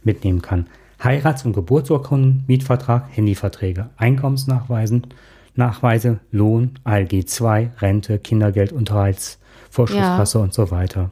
mitnehmen 0.03 0.41
kann. 0.41 0.67
Heirats- 1.03 1.45
und 1.45 1.53
Geburtsurkunden, 1.53 2.45
Mietvertrag, 2.47 3.05
Handyverträge, 3.09 3.89
Einkommensnachweisen, 3.97 5.07
Nachweise, 5.55 6.19
Lohn, 6.31 6.79
ALG 6.83 7.25
2, 7.27 7.71
Rente, 7.79 8.19
Kindergeld, 8.19 8.71
Unterhaltsvorschusskasse 8.71 10.37
ja. 10.37 10.43
und 10.43 10.53
so 10.53 10.71
weiter. 10.71 11.11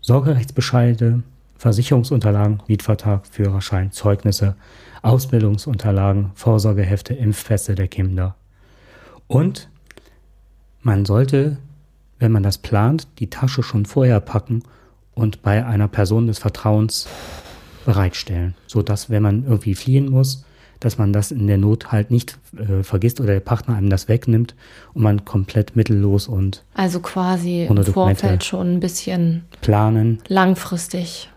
Sorgerechtsbescheide, 0.00 1.22
Versicherungsunterlagen, 1.56 2.62
Mietvertrag, 2.68 3.26
Führerschein, 3.26 3.90
Zeugnisse, 3.90 4.54
Ausbildungsunterlagen, 5.02 6.30
Vorsorgehefte, 6.34 7.14
Impfpässe 7.14 7.74
der 7.74 7.88
Kinder. 7.88 8.36
Und 9.26 9.68
man 10.82 11.04
sollte, 11.04 11.58
wenn 12.18 12.32
man 12.32 12.42
das 12.42 12.58
plant, 12.58 13.08
die 13.18 13.28
Tasche 13.28 13.62
schon 13.62 13.86
vorher 13.86 14.20
packen 14.20 14.62
und 15.14 15.42
bei 15.42 15.66
einer 15.66 15.88
Person 15.88 16.28
des 16.28 16.38
Vertrauens 16.38 17.08
bereitstellen, 17.84 18.54
sodass, 18.66 19.10
wenn 19.10 19.22
man 19.22 19.44
irgendwie 19.44 19.74
fliehen 19.74 20.10
muss, 20.10 20.44
dass 20.80 20.98
man 20.98 21.12
das 21.12 21.30
in 21.30 21.46
der 21.46 21.58
Not 21.58 21.92
halt 21.92 22.10
nicht 22.10 22.38
äh, 22.56 22.82
vergisst 22.82 23.20
oder 23.20 23.34
der 23.34 23.40
Partner 23.40 23.76
einem 23.76 23.90
das 23.90 24.08
wegnimmt 24.08 24.54
und 24.94 25.02
man 25.02 25.24
komplett 25.24 25.76
mittellos 25.76 26.28
und 26.28 26.64
also 26.74 27.00
quasi 27.00 27.64
im 27.64 27.84
Vorfeld 27.84 28.44
schon 28.44 28.74
ein 28.74 28.80
bisschen 28.80 29.44
planen, 29.60 30.20
langfristig 30.28 31.30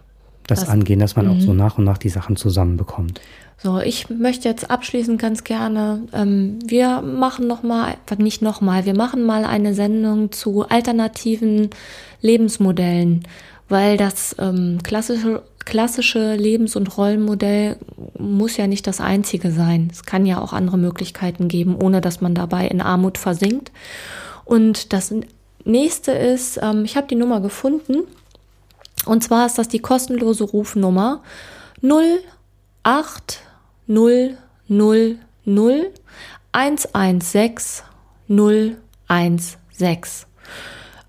das, 0.47 0.61
das 0.61 0.69
angehen, 0.69 0.99
dass 0.99 1.15
man 1.15 1.27
auch 1.27 1.39
so 1.39 1.51
mhm. 1.51 1.57
nach 1.57 1.77
und 1.77 1.85
nach 1.85 1.97
die 1.97 2.09
Sachen 2.09 2.35
zusammenbekommt. 2.35 3.21
So, 3.63 3.79
ich 3.79 4.09
möchte 4.09 4.49
jetzt 4.49 4.71
abschließend 4.71 5.21
ganz 5.21 5.43
gerne, 5.43 6.01
ähm, 6.13 6.57
wir 6.65 7.01
machen 7.01 7.47
nochmal, 7.47 7.95
nicht 8.17 8.41
nochmal, 8.41 8.85
wir 8.85 8.95
machen 8.95 9.23
mal 9.23 9.45
eine 9.45 9.75
Sendung 9.75 10.31
zu 10.31 10.67
alternativen 10.67 11.69
Lebensmodellen, 12.21 13.23
weil 13.69 13.97
das 13.97 14.35
ähm, 14.39 14.79
klassische, 14.81 15.43
klassische 15.65 16.35
Lebens- 16.35 16.75
und 16.75 16.97
Rollenmodell 16.97 17.77
muss 18.17 18.57
ja 18.57 18.67
nicht 18.67 18.87
das 18.87 19.01
einzige 19.01 19.51
sein. 19.51 19.89
Es 19.91 20.03
kann 20.03 20.25
ja 20.25 20.39
auch 20.39 20.53
andere 20.53 20.77
Möglichkeiten 20.77 21.47
geben, 21.47 21.75
ohne 21.75 22.01
dass 22.01 22.21
man 22.21 22.35
dabei 22.35 22.67
in 22.67 22.81
Armut 22.81 23.17
versinkt. 23.17 23.71
Und 24.45 24.93
das 24.93 25.13
nächste 25.63 26.11
ist, 26.11 26.59
ähm, 26.61 26.85
ich 26.85 26.97
habe 26.97 27.07
die 27.07 27.15
Nummer 27.15 27.41
gefunden, 27.41 28.03
und 29.05 29.23
zwar 29.23 29.45
ist 29.45 29.57
das 29.57 29.67
die 29.67 29.79
kostenlose 29.79 30.43
Rufnummer 30.43 31.21
08 31.81 33.39
0 33.87 34.37
0 34.67 35.17
0 35.45 35.91
116 36.51 37.85
016. 38.27 40.27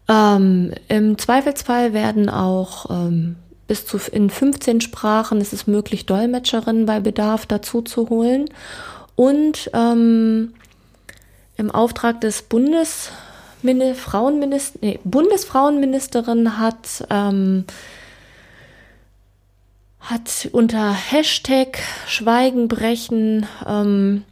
Ähm, 0.09 0.73
Im 0.89 1.19
Zweifelsfall 1.19 1.93
werden 1.93 2.29
auch 2.29 2.91
ähm, 2.91 3.37
bis 3.67 3.87
zu 3.87 3.99
in 4.11 4.31
15 4.31 4.81
Sprachen 4.81 5.41
ist 5.41 5.53
es 5.53 5.67
möglich, 5.67 6.07
Dolmetscherinnen 6.07 6.87
bei 6.87 7.01
Bedarf 7.01 7.47
dazu 7.47 7.83
zu 7.83 8.09
holen. 8.09 8.47
Und 9.15 9.71
ähm, 9.75 10.55
im 11.57 11.71
Auftrag 11.71 12.21
des 12.21 12.43
Bundes 12.43 13.11
Frauenminister, 13.95 14.79
nee, 14.83 14.99
Bundesfrauenministerin 15.05 16.59
hat 16.59 17.07
ähm, 17.11 17.65
hat 20.01 20.49
unter 20.51 20.93
Hashtag 20.93 21.79
Schweigenbrechen 22.09 23.47
ähm, 23.67 24.25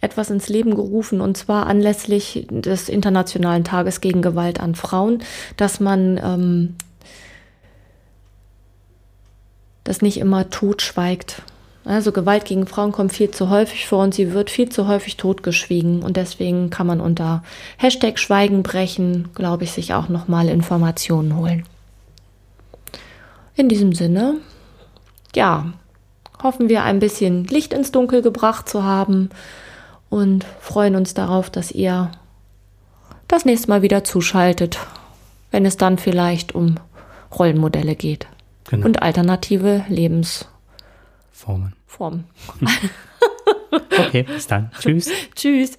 etwas 0.00 0.30
ins 0.30 0.48
Leben 0.48 0.74
gerufen 0.74 1.20
und 1.20 1.36
zwar 1.36 1.66
anlässlich 1.66 2.46
des 2.50 2.88
Internationalen 2.88 3.64
Tages 3.64 4.00
gegen 4.00 4.22
Gewalt 4.22 4.60
an 4.60 4.74
Frauen, 4.74 5.22
dass 5.56 5.78
man 5.78 6.18
ähm, 6.22 6.74
das 9.84 10.02
nicht 10.02 10.16
immer 10.16 10.50
totschweigt. 10.50 11.42
Also 11.84 12.12
Gewalt 12.12 12.46
gegen 12.46 12.66
Frauen 12.66 12.92
kommt 12.92 13.12
viel 13.12 13.30
zu 13.30 13.50
häufig 13.50 13.86
vor 13.86 14.02
und 14.02 14.14
sie 14.14 14.32
wird 14.32 14.48
viel 14.48 14.70
zu 14.70 14.88
häufig 14.88 15.18
totgeschwiegen 15.18 16.02
und 16.02 16.16
deswegen 16.16 16.70
kann 16.70 16.86
man 16.86 17.00
unter 17.00 17.44
Hashtag 17.76 18.18
Schweigenbrechen, 18.18 19.28
glaube 19.34 19.64
ich, 19.64 19.72
sich 19.72 19.92
auch 19.92 20.08
nochmal 20.08 20.48
Informationen 20.48 21.36
holen. 21.36 21.64
In 23.54 23.68
diesem 23.68 23.92
Sinne 23.92 24.36
ja, 25.36 25.72
hoffen 26.42 26.70
wir 26.70 26.84
ein 26.84 27.00
bisschen 27.00 27.44
Licht 27.44 27.74
ins 27.74 27.92
Dunkel 27.92 28.22
gebracht 28.22 28.66
zu 28.66 28.82
haben 28.82 29.28
und 30.08 30.46
freuen 30.60 30.96
uns 30.96 31.12
darauf, 31.12 31.50
dass 31.50 31.70
ihr 31.70 32.10
das 33.28 33.44
nächste 33.44 33.68
Mal 33.68 33.82
wieder 33.82 34.04
zuschaltet, 34.04 34.78
wenn 35.50 35.66
es 35.66 35.76
dann 35.76 35.98
vielleicht 35.98 36.54
um 36.54 36.76
Rollenmodelle 37.36 37.94
geht 37.94 38.26
genau. 38.64 38.86
und 38.86 39.02
alternative 39.02 39.84
Lebensformen. 39.88 41.74
Formen. 41.86 42.24
okay, 43.70 44.22
bis 44.24 44.46
dann. 44.46 44.70
Tschüss. 44.80 45.10
Tschüss. 45.34 45.78